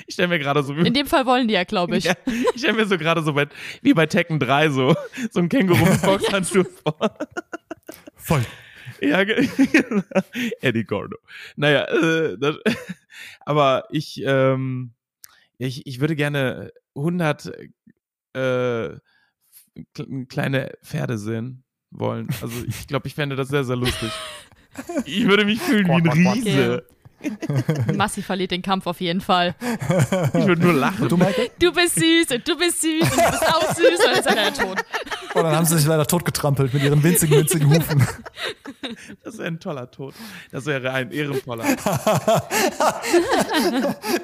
Ich 0.07 0.15
stelle 0.15 0.29
mir 0.29 0.39
gerade 0.39 0.63
so 0.63 0.73
In 0.73 0.95
dem 0.95 1.09
Fall 1.09 1.27
wollen 1.27 1.49
die 1.49 1.55
ja, 1.55 1.65
glaube 1.65 1.97
ich. 1.97 2.05
Ja, 2.05 2.15
ich 2.55 2.61
stelle 2.61 2.75
mir 2.75 2.87
so 2.87 2.97
gerade 2.97 3.25
so 3.25 3.33
bei, 3.33 3.49
wie 3.83 3.93
bei 3.93 4.07
Tekken 4.07 4.39
3 4.39 4.71
so, 4.71 4.95
so 5.33 5.41
ein 5.41 5.49
Känguru 5.49 5.85
mit 5.85 6.01
Boxhandschuh 6.07 6.63
vor. 6.63 7.19
Voll. 8.15 8.45
Ja. 9.01 9.21
Eddie 10.61 10.85
Gordo. 10.85 11.17
Naja, 11.57 11.85
äh, 11.85 12.37
das, 12.39 12.57
aber 13.41 13.85
ich, 13.91 14.23
ähm, 14.25 14.93
ich, 15.59 15.87
ich 15.87 16.01
würde 16.01 16.17
gerne 16.17 16.73
100 16.95 17.47
äh, 18.35 18.97
kle- 19.95 20.27
kleine 20.29 20.73
Pferde 20.83 21.19
sehen 21.19 21.65
wollen. 21.91 22.29
Also 22.43 22.65
ich 22.67 22.87
glaube, 22.87 23.09
ich 23.09 23.15
fände 23.15 23.37
das 23.37 23.49
sehr, 23.49 23.65
sehr 23.65 23.77
lustig. 23.77 24.11
Ich 25.05 25.27
würde 25.27 25.45
mich 25.45 25.61
fühlen 25.61 25.89
wie 25.89 25.93
ein. 26.11 26.33
Riese. 26.33 26.87
Massi 27.95 28.23
verliert 28.23 28.51
den 28.51 28.63
Kampf 28.63 28.87
auf 28.87 29.01
jeden 29.01 29.21
Fall. 29.21 29.55
Ich 30.35 30.47
würde 30.47 30.63
nur 30.63 30.73
lachen. 30.73 31.09
Du? 31.09 31.17
Du 31.17 31.73
bist 31.73 31.95
süß 31.97 32.31
und 32.33 32.49
du 32.49 32.57
bist 32.57 32.81
süß 32.83 33.03
und 33.03 33.11
du 33.11 33.31
bist 33.31 33.47
auch 33.47 33.75
süß 33.75 33.99
und 33.99 34.07
dann 34.07 34.19
ist 34.19 34.27
er 34.27 34.55
tot. 34.55 34.85
Und 35.35 35.43
dann 35.43 35.55
haben 35.55 35.67
sie 35.67 35.77
sich 35.79 35.87
leider 35.87 36.07
totgetrampelt 36.07 36.73
mit 36.75 36.83
ihren 36.83 37.03
winzigen, 37.03 37.39
winzigen 37.39 37.69
Hufen. 37.69 38.07
Das 39.23 39.39
wäre 39.39 39.49
ein 39.49 39.61
toller 39.61 39.91
Tod. 39.91 40.15
Das 40.51 40.67
wäre 40.67 40.93
ein 40.93 41.11
ehrenvoller. 41.13 41.65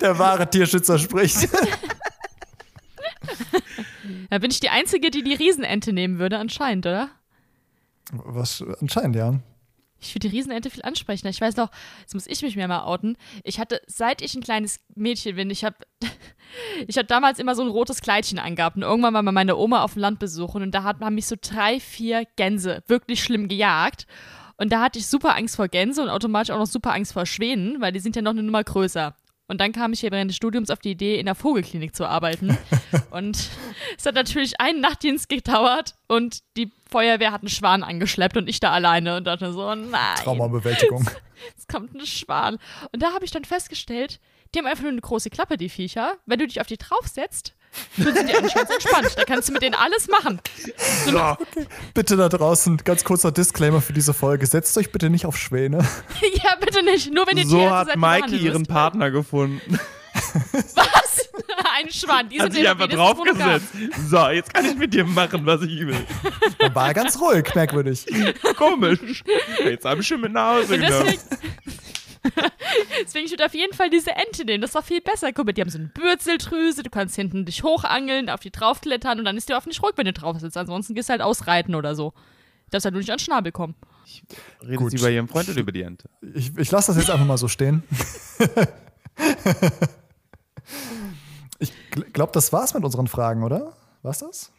Der 0.00 0.18
wahre 0.18 0.48
Tierschützer 0.48 0.98
spricht. 0.98 1.48
Da 4.30 4.38
bin 4.38 4.50
ich 4.50 4.60
die 4.60 4.70
Einzige, 4.70 5.10
die 5.10 5.22
die 5.22 5.34
Riesenente 5.34 5.92
nehmen 5.92 6.18
würde, 6.18 6.38
anscheinend, 6.38 6.86
oder? 6.86 7.10
Was 8.12 8.64
anscheinend, 8.80 9.16
ja. 9.16 9.34
Ich 10.00 10.12
finde 10.12 10.28
die 10.28 10.36
Riesenente 10.36 10.70
viel 10.70 10.82
ansprechender. 10.82 11.30
Ich 11.30 11.40
weiß 11.40 11.56
noch, 11.56 11.70
jetzt 12.00 12.14
muss 12.14 12.26
ich 12.26 12.42
mich 12.42 12.56
mehr 12.56 12.68
mal 12.68 12.84
outen. 12.84 13.16
Ich 13.44 13.58
hatte, 13.58 13.80
seit 13.86 14.22
ich 14.22 14.34
ein 14.34 14.42
kleines 14.42 14.80
Mädchen 14.94 15.36
bin, 15.36 15.50
ich 15.50 15.64
habe 15.64 15.76
ich 16.86 16.98
hab 16.98 17.08
damals 17.08 17.38
immer 17.38 17.54
so 17.54 17.62
ein 17.62 17.68
rotes 17.68 18.02
Kleidchen 18.02 18.38
angehabt. 18.38 18.76
Und 18.76 18.82
irgendwann 18.82 19.14
war 19.14 19.22
mal 19.22 19.32
meine 19.32 19.56
Oma 19.56 19.82
auf 19.82 19.94
dem 19.94 20.02
Land 20.02 20.18
besuchen 20.18 20.62
und 20.62 20.74
da 20.74 20.82
hat, 20.82 21.00
haben 21.00 21.14
mich 21.14 21.26
so 21.26 21.36
drei, 21.40 21.80
vier 21.80 22.24
Gänse 22.36 22.82
wirklich 22.86 23.22
schlimm 23.22 23.48
gejagt. 23.48 24.06
Und 24.58 24.72
da 24.72 24.80
hatte 24.80 24.98
ich 24.98 25.06
super 25.06 25.36
Angst 25.36 25.56
vor 25.56 25.68
Gänse 25.68 26.02
und 26.02 26.08
automatisch 26.08 26.50
auch 26.50 26.58
noch 26.58 26.66
super 26.66 26.92
Angst 26.94 27.12
vor 27.12 27.26
Schwänen, 27.26 27.80
weil 27.80 27.92
die 27.92 28.00
sind 28.00 28.16
ja 28.16 28.22
noch 28.22 28.30
eine 28.30 28.42
Nummer 28.42 28.64
größer. 28.64 29.14
Und 29.48 29.60
dann 29.60 29.72
kam 29.72 29.92
ich 29.92 30.00
hier 30.00 30.10
während 30.10 30.30
des 30.30 30.36
Studiums 30.36 30.70
auf 30.70 30.80
die 30.80 30.90
Idee, 30.90 31.18
in 31.18 31.26
der 31.26 31.34
Vogelklinik 31.34 31.94
zu 31.94 32.06
arbeiten. 32.06 32.56
und 33.10 33.48
es 33.96 34.06
hat 34.06 34.14
natürlich 34.14 34.60
einen 34.60 34.80
Nachtdienst 34.80 35.28
gedauert 35.28 35.94
und 36.08 36.40
die 36.56 36.72
Feuerwehr 36.90 37.32
hat 37.32 37.42
einen 37.42 37.48
Schwan 37.48 37.82
angeschleppt 37.82 38.36
und 38.36 38.48
ich 38.48 38.60
da 38.60 38.72
alleine 38.72 39.16
und 39.16 39.26
dachte 39.26 39.52
so, 39.52 39.74
nein, 39.74 40.16
Traumabewältigung. 40.22 41.08
es 41.56 41.66
kommt 41.66 41.94
ein 41.94 42.06
Schwan. 42.06 42.58
Und 42.92 43.02
da 43.02 43.12
habe 43.12 43.24
ich 43.24 43.30
dann 43.30 43.44
festgestellt, 43.44 44.20
die 44.54 44.58
haben 44.58 44.66
einfach 44.66 44.82
nur 44.82 44.92
eine 44.92 45.00
große 45.00 45.30
Klappe, 45.30 45.56
die 45.56 45.68
Viecher. 45.68 46.16
Wenn 46.26 46.38
du 46.38 46.46
dich 46.46 46.60
auf 46.60 46.66
die 46.66 46.78
draufsetzt, 46.78 47.55
sind 47.96 48.28
die 48.28 48.34
eigentlich 48.34 48.54
ganz 48.54 48.70
entspannt. 48.70 49.08
Da 49.16 49.24
kannst 49.24 49.48
du 49.48 49.52
mit 49.52 49.62
denen 49.62 49.74
alles 49.74 50.08
machen. 50.08 50.40
So. 51.06 51.36
Bitte 51.94 52.16
da 52.16 52.28
draußen, 52.28 52.78
ganz 52.78 53.04
kurzer 53.04 53.32
Disclaimer 53.32 53.80
für 53.80 53.92
diese 53.92 54.14
Folge. 54.14 54.46
Setzt 54.46 54.76
euch 54.78 54.92
bitte 54.92 55.10
nicht 55.10 55.26
auf 55.26 55.36
Schwäne. 55.36 55.78
ja, 56.42 56.54
bitte 56.60 56.82
nicht. 56.82 57.12
Nur 57.12 57.26
wenn 57.26 57.36
ihr 57.38 57.46
So 57.46 57.58
Tierärzte 57.58 57.76
hat 57.76 57.86
seid, 57.86 57.94
die 57.94 57.98
Maike 57.98 58.36
ihren. 58.36 58.66
Partner 58.66 59.10
gefunden. 59.10 59.78
Was? 60.74 61.28
Ein 61.78 61.90
Schwan. 61.90 62.28
Die 62.28 62.38
Hat 62.38 62.44
sind 62.44 62.54
sich 62.54 62.62
ja 62.64 62.72
einfach 62.72 62.88
draufgesetzt. 62.88 63.66
So, 64.08 64.28
jetzt 64.28 64.52
kann 64.52 64.64
ich 64.64 64.76
mit 64.76 64.94
dir 64.94 65.04
machen, 65.04 65.44
was 65.44 65.62
ich 65.62 65.86
will. 65.86 66.06
Dann 66.58 66.74
war 66.74 66.88
er 66.88 66.94
ganz 66.94 67.20
ruhig, 67.20 67.54
merkwürdig. 67.54 68.06
Komisch. 68.56 69.22
Jetzt 69.64 69.84
habe 69.84 70.00
ich 70.00 70.06
schon 70.06 70.20
mit 70.22 70.32
nach 70.32 70.56
Hause 70.56 70.78
genommen. 70.78 71.14
deswegen, 73.02 73.26
ich 73.26 73.32
würde 73.32 73.46
auf 73.46 73.54
jeden 73.54 73.74
Fall 73.74 73.90
diese 73.90 74.10
Ente 74.12 74.44
nehmen. 74.44 74.60
Das 74.60 74.70
ist 74.70 74.74
doch 74.76 74.84
viel 74.84 75.00
besser. 75.00 75.32
Guck 75.32 75.46
mal, 75.46 75.52
die 75.52 75.60
haben 75.60 75.70
so 75.70 75.78
eine 75.78 75.88
Bürzeldrüse, 75.88 76.82
du 76.82 76.90
kannst 76.90 77.16
hinten 77.16 77.44
dich 77.44 77.62
hochangeln, 77.62 78.30
auf 78.30 78.40
die 78.40 78.50
draufklettern 78.50 79.18
und 79.18 79.24
dann 79.24 79.36
ist 79.36 79.48
dir 79.48 79.56
auf 79.56 79.66
nicht 79.66 79.82
ruhig, 79.82 79.94
wenn 79.96 80.06
du 80.06 80.12
drauf 80.12 80.38
sitzt. 80.40 80.56
Ansonsten 80.56 80.94
gehst 80.94 81.08
du 81.08 81.12
halt 81.12 81.22
ausreiten 81.22 81.74
oder 81.74 81.94
so. 81.94 82.12
Darfst 82.70 82.84
halt 82.84 82.94
nur 82.94 83.00
nicht 83.00 83.10
an 83.10 83.16
den 83.18 83.24
Schnabel 83.24 83.52
kommen. 83.52 83.74
Redet 84.62 84.78
Gut. 84.78 84.90
sie 84.90 84.98
bei 84.98 85.10
ihrem 85.10 85.28
Freund 85.28 85.48
oder 85.48 85.60
über 85.60 85.72
die 85.72 85.82
Ente? 85.82 86.08
Ich, 86.34 86.56
ich 86.56 86.70
lasse 86.70 86.92
das 86.92 87.00
jetzt 87.00 87.10
einfach 87.10 87.26
mal 87.26 87.38
so 87.38 87.48
stehen. 87.48 87.82
ich 91.58 91.72
glaube, 92.12 92.32
das 92.32 92.52
war's 92.52 92.74
mit 92.74 92.84
unseren 92.84 93.06
Fragen, 93.06 93.42
oder? 93.44 93.72
War's 94.02 94.18
das? 94.18 94.52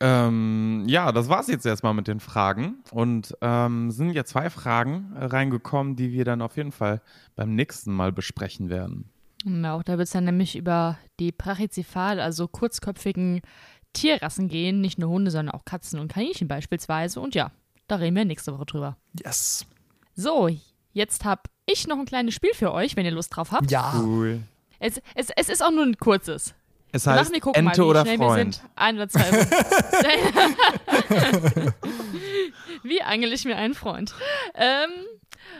Ähm, 0.00 0.84
ja, 0.86 1.12
das 1.12 1.28
war's 1.28 1.48
jetzt 1.48 1.66
erstmal 1.66 1.94
mit 1.94 2.08
den 2.08 2.20
Fragen. 2.20 2.82
Und 2.90 3.36
ähm, 3.42 3.90
sind 3.90 4.12
ja 4.12 4.24
zwei 4.24 4.48
Fragen 4.48 5.12
äh, 5.14 5.26
reingekommen, 5.26 5.94
die 5.96 6.12
wir 6.12 6.24
dann 6.24 6.40
auf 6.42 6.56
jeden 6.56 6.72
Fall 6.72 7.02
beim 7.36 7.54
nächsten 7.54 7.92
Mal 7.92 8.10
besprechen 8.10 8.70
werden. 8.70 9.10
Ja, 9.44 9.78
da 9.82 9.98
wird 9.98 10.06
es 10.06 10.12
dann 10.12 10.24
nämlich 10.24 10.56
über 10.56 10.98
die 11.18 11.32
Brachycephal, 11.32 12.20
also 12.20 12.48
kurzköpfigen 12.48 13.42
Tierrassen 13.92 14.48
gehen. 14.48 14.80
Nicht 14.80 14.98
nur 14.98 15.10
Hunde, 15.10 15.30
sondern 15.30 15.54
auch 15.54 15.64
Katzen 15.64 16.00
und 16.00 16.12
Kaninchen 16.12 16.48
beispielsweise. 16.48 17.20
Und 17.20 17.34
ja, 17.34 17.50
da 17.86 17.96
reden 17.96 18.16
wir 18.16 18.24
nächste 18.24 18.54
Woche 18.54 18.66
drüber. 18.66 18.96
Yes. 19.22 19.66
So, 20.14 20.48
jetzt 20.92 21.24
habe 21.24 21.42
ich 21.66 21.86
noch 21.86 21.98
ein 21.98 22.06
kleines 22.06 22.34
Spiel 22.34 22.54
für 22.54 22.72
euch, 22.72 22.96
wenn 22.96 23.04
ihr 23.04 23.12
Lust 23.12 23.36
drauf 23.36 23.52
habt. 23.52 23.70
Ja. 23.70 24.00
Cool. 24.00 24.42
Es, 24.78 25.00
es, 25.14 25.28
es 25.36 25.48
ist 25.50 25.62
auch 25.62 25.70
nur 25.70 25.84
ein 25.84 25.98
kurzes. 25.98 26.54
Es 26.92 27.06
heißt 27.06 27.24
machen, 27.24 27.34
wir 27.34 27.40
gucken 27.40 27.66
Ente 27.66 27.80
mal, 27.80 27.86
wie 27.86 27.90
oder 27.90 28.00
schnell 28.02 28.16
Freund. 28.18 28.36
wir 28.36 28.52
sind. 28.52 28.62
Ein 28.74 28.96
oder 28.96 29.08
zwei 29.08 29.22
wie 32.82 33.02
angel 33.02 33.32
ich 33.32 33.44
mir 33.44 33.56
einen 33.56 33.74
Freund? 33.74 34.14
Ähm, 34.54 34.90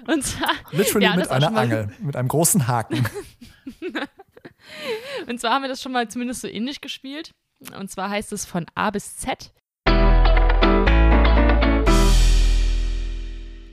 und 0.07 0.25
zwar, 0.25 0.51
Literally 0.73 1.05
Ja, 1.05 1.17
das 1.17 1.29
mit 1.29 1.31
einer 1.31 1.57
Angel, 1.57 1.93
mit 2.01 2.17
einem 2.17 2.29
großen 2.29 2.67
Haken. 2.67 3.07
und 5.29 5.41
zwar 5.41 5.53
haben 5.53 5.63
wir 5.63 5.69
das 5.69 5.83
schon 5.83 5.93
mal 5.93 6.09
zumindest 6.09 6.41
so 6.41 6.49
ähnlich 6.49 6.81
gespielt. 6.81 7.33
Und 7.79 7.91
zwar 7.91 8.11
heißt 8.11 8.33
es 8.33 8.45
von 8.45 8.67
A 8.75 8.91
bis 8.91 9.17
Z. 9.17 9.53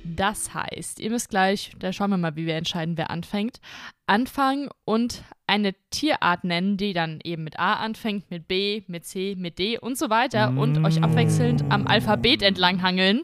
Das 0.04 0.54
heißt, 0.54 1.00
ihr 1.00 1.12
müsst 1.12 1.30
gleich, 1.30 1.72
da 1.78 1.94
schauen 1.94 2.10
wir 2.10 2.18
mal, 2.18 2.36
wie 2.36 2.48
wir 2.48 2.56
entscheiden, 2.56 2.98
wer 2.98 3.12
anfängt, 3.12 3.60
anfangen 4.08 4.70
und 4.84 5.24
eine 5.48 5.74
Tierart 5.90 6.44
nennen, 6.44 6.78
die 6.78 6.94
dann 6.94 7.20
eben 7.24 7.44
mit 7.44 7.58
A 7.58 7.76
anfängt, 7.76 8.30
mit 8.30 8.48
B, 8.48 8.84
mit 8.88 9.06
C, 9.06 9.36
mit 9.38 9.58
D 9.60 9.80
und 9.80 9.98
so 9.98 10.10
weiter 10.10 10.50
und 10.50 10.84
euch 10.86 11.02
abwechselnd 11.02 11.64
am 11.70 11.88
Alphabet 11.88 12.42
entlang 12.42 12.82
hangeln. 12.82 13.22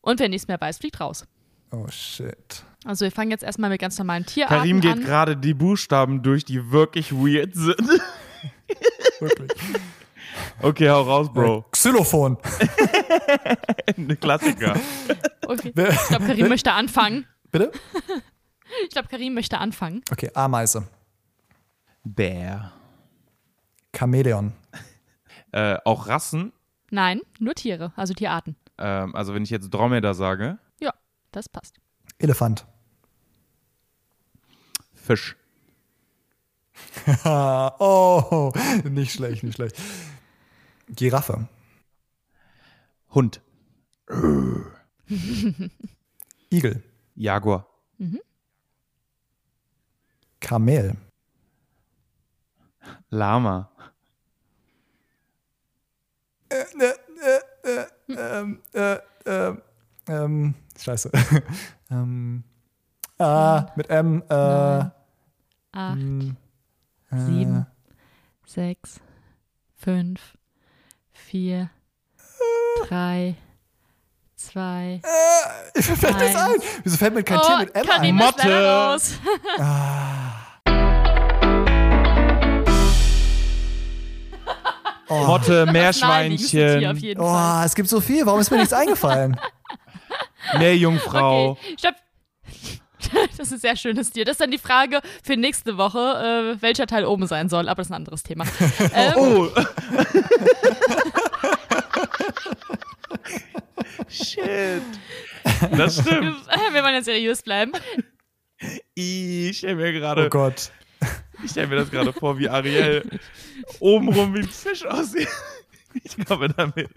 Und 0.00 0.18
wer 0.20 0.28
nichts 0.28 0.48
mehr 0.48 0.60
weiß, 0.60 0.78
fliegt 0.78 1.00
raus. 1.00 1.26
Oh 1.70 1.86
shit. 1.88 2.64
Also 2.84 3.04
wir 3.04 3.12
fangen 3.12 3.30
jetzt 3.30 3.44
erstmal 3.44 3.68
mit 3.70 3.80
ganz 3.80 3.98
normalen 3.98 4.24
Tierarten 4.24 4.56
Karim 4.56 4.80
geht 4.80 4.92
an. 4.92 5.00
gerade 5.00 5.36
die 5.36 5.52
Buchstaben 5.54 6.22
durch, 6.22 6.44
die 6.46 6.70
wirklich 6.72 7.12
weird 7.12 7.54
sind. 7.54 7.78
Wirklich. 9.20 9.50
Okay, 10.62 10.88
hau 10.88 11.02
raus, 11.02 11.30
Bro. 11.32 11.58
Äh, 11.58 11.62
Xylophon. 11.72 12.38
Ein 13.96 14.18
Klassiker. 14.20 14.78
Okay. 15.46 15.72
Ich 15.74 16.08
glaube, 16.08 16.24
Karim 16.26 16.48
möchte 16.48 16.72
anfangen. 16.72 17.26
Bitte? 17.50 17.70
Ich 18.84 18.90
glaube, 18.90 19.08
Karim 19.08 19.34
möchte 19.34 19.58
anfangen. 19.58 20.00
Okay, 20.12 20.30
Ameise. 20.32 20.86
Bär. 22.04 22.72
Chamäleon. 23.94 24.52
Äh, 25.52 25.78
auch 25.84 26.06
Rassen. 26.06 26.52
Nein, 26.92 27.20
nur 27.40 27.54
Tiere, 27.56 27.92
also 27.96 28.14
Tierarten. 28.14 28.54
Ähm, 28.78 29.16
also 29.16 29.34
wenn 29.34 29.42
ich 29.42 29.50
jetzt 29.50 29.68
Dromedar 29.70 30.14
sage, 30.14 30.60
Ja, 30.80 30.94
das 31.32 31.48
passt. 31.48 31.80
Elefant. 32.18 32.66
Fisch. 34.94 35.36
Oh, 37.24 38.52
nicht 38.84 39.12
schlecht, 39.12 39.42
nicht 39.42 39.56
schlecht. 39.56 39.76
Giraffe. 40.88 41.48
Hund. 43.12 43.40
Igel. 46.50 46.84
Jaguar. 47.16 47.66
Kamel. 50.40 50.96
Lama. 53.10 53.70
Ähm, 58.08 58.60
äh, 58.72 58.98
äh, 59.24 59.54
ähm, 60.08 60.54
scheiße. 60.76 61.10
ähm, 61.90 62.42
ah, 63.18 63.66
mit 63.76 63.88
M. 63.88 64.22
Äh, 64.28 64.34
Acht, 64.34 64.92
hm, 65.72 66.36
sieben, 67.12 67.66
sechs, 68.44 69.00
fünf, 69.76 70.36
vier, 71.12 71.70
drei, 72.88 73.36
zwei. 74.34 75.00
Mir 75.76 75.82
fällt 75.82 76.18
nichts 76.18 76.36
ein. 76.36 76.54
Wieso 76.82 76.96
fällt 76.96 77.14
mir 77.14 77.22
kein 77.22 77.40
Tier 77.40 77.58
mit 77.58 77.74
M 77.76 77.88
ein? 77.88 78.18
ist 78.18 78.44
leider 78.44 78.98
Motte. 85.10 85.26
raus. 85.26 85.26
Motte, 85.26 85.66
Meerschweinchen. 85.72 87.16
Oh, 87.18 87.62
es 87.64 87.74
gibt 87.74 87.88
so 87.88 88.00
viel. 88.00 88.24
Warum 88.26 88.40
ist 88.40 88.50
mir 88.50 88.58
nichts 88.58 88.72
eingefallen? 88.72 89.38
Meerjungfrau. 90.58 91.52
Okay, 91.52 91.76
stopp. 91.78 91.94
Das 93.38 93.46
ist 93.46 93.52
ein 93.54 93.58
sehr 93.60 93.76
schönes 93.76 94.10
Tier. 94.10 94.24
Das 94.26 94.32
ist 94.34 94.40
dann 94.42 94.50
die 94.50 94.58
Frage 94.58 95.00
für 95.24 95.34
nächste 95.36 95.78
Woche, 95.78 95.98
äh, 96.58 96.62
welcher 96.62 96.86
Teil 96.86 97.06
oben 97.06 97.26
sein 97.26 97.48
soll, 97.48 97.68
aber 97.68 97.76
das 97.76 97.86
ist 97.86 97.92
ein 97.92 97.96
anderes 97.96 98.22
Thema. 98.22 98.44
ähm, 98.94 99.14
Oh. 99.16 99.48
Shit. 104.08 104.82
Das 105.76 105.94
stimmt. 106.00 106.36
Wir 106.72 106.82
wollen 106.82 106.94
ja 106.94 107.02
seriös 107.02 107.42
bleiben. 107.42 107.72
Ich 108.94 109.58
stelle 109.58 109.76
mir 109.76 109.88
Oh 109.88 109.92
gerade, 110.00 110.28
Gott. 110.28 110.70
Ich 111.44 111.50
stelle 111.50 111.68
mir 111.68 111.76
das 111.76 111.90
gerade 111.90 112.12
vor, 112.12 112.38
wie 112.38 112.48
Ariel 112.48 113.04
obenrum 113.80 114.34
wie 114.34 114.40
ein 114.40 114.48
Fisch 114.48 114.84
aussieht. 114.86 115.28
Ich 116.04 116.16
glaube, 116.16 116.48
damit 116.48 116.88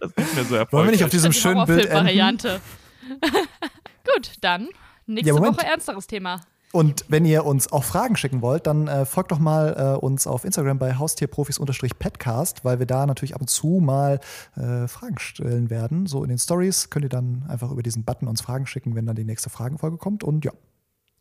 das 0.00 0.10
ist 0.10 0.18
nicht 0.18 0.34
mehr 0.34 0.44
so 0.44 0.50
Wollen 0.50 0.50
wir 0.50 0.58
erfolgreich. 0.60 0.90
nicht 0.92 1.04
auf 1.04 1.10
diesem 1.10 1.32
Die 1.32 1.38
schönen 1.38 1.66
Bild 1.66 1.86
enden? 1.86 1.92
Horrorfilm-Variante. 1.94 2.60
Gut, 4.14 4.32
dann 4.40 4.68
nächste 5.06 5.34
Ja. 5.34 5.40
Woche 5.40 5.64
ernsteres 5.66 6.06
Thema. 6.06 6.40
Und 6.70 7.06
wenn 7.08 7.24
ihr 7.24 7.46
uns 7.46 7.72
auch 7.72 7.82
Fragen 7.84 8.14
schicken 8.16 8.42
wollt, 8.42 8.66
dann 8.66 8.88
äh, 8.88 9.06
folgt 9.06 9.32
doch 9.32 9.38
mal 9.38 9.94
äh, 9.96 10.04
uns 10.04 10.26
auf 10.26 10.44
Instagram 10.44 10.78
bei 10.78 10.96
Haustierprofis-Petcast, 10.96 12.62
weil 12.64 12.78
wir 12.78 12.86
da 12.86 13.06
natürlich 13.06 13.34
ab 13.34 13.40
und 13.40 13.48
zu 13.48 13.80
mal 13.82 14.20
äh, 14.56 14.86
Fragen 14.86 15.18
stellen 15.18 15.70
werden. 15.70 16.06
So 16.06 16.22
in 16.22 16.28
den 16.28 16.38
Stories 16.38 16.90
könnt 16.90 17.04
ihr 17.06 17.08
dann 17.08 17.44
einfach 17.48 17.70
über 17.70 17.82
diesen 17.82 18.04
Button 18.04 18.28
uns 18.28 18.42
Fragen 18.42 18.66
schicken, 18.66 18.94
wenn 18.94 19.06
dann 19.06 19.16
die 19.16 19.24
nächste 19.24 19.48
Fragenfolge 19.48 19.96
kommt. 19.96 20.22
Und 20.24 20.44
ja. 20.44 20.52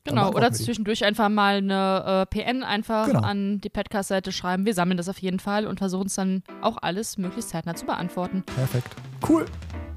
Genau, 0.07 0.29
oder 0.31 0.51
zwischendurch 0.51 1.03
einfach 1.05 1.29
mal 1.29 1.57
eine 1.57 2.25
äh, 2.31 2.43
PN 2.43 2.63
einfach 2.63 3.07
Genau. 3.07 3.21
an 3.21 3.59
die 3.61 3.69
Podcast-Seite 3.69 4.31
schreiben. 4.31 4.65
Wir 4.65 4.73
sammeln 4.73 4.97
das 4.97 5.09
auf 5.09 5.17
jeden 5.19 5.39
Fall 5.39 5.67
und 5.67 5.77
versuchen 5.79 6.07
es 6.07 6.15
dann 6.15 6.43
auch 6.61 6.77
alles 6.81 7.17
möglichst 7.17 7.49
zeitnah 7.51 7.75
zu 7.75 7.85
beantworten. 7.85 8.43
Perfekt. 8.55 8.87
Cool. 9.27 9.45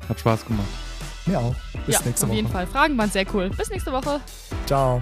Hat 0.08 0.20
Spaß 0.20 0.44
gemacht. 0.46 0.66
Mir 1.26 1.38
auch. 1.38 1.54
Bis 1.86 1.94
ja, 1.96 2.00
nächste 2.04 2.24
auf 2.24 2.30
Woche. 2.30 2.36
jeden 2.36 2.48
Fall. 2.48 2.66
Fragen 2.66 2.96
waren 2.98 3.10
sehr 3.10 3.24
cool. 3.34 3.50
Bis 3.50 3.70
nächste 3.70 3.92
Woche. 3.92 4.20
Ciao. 4.66 4.98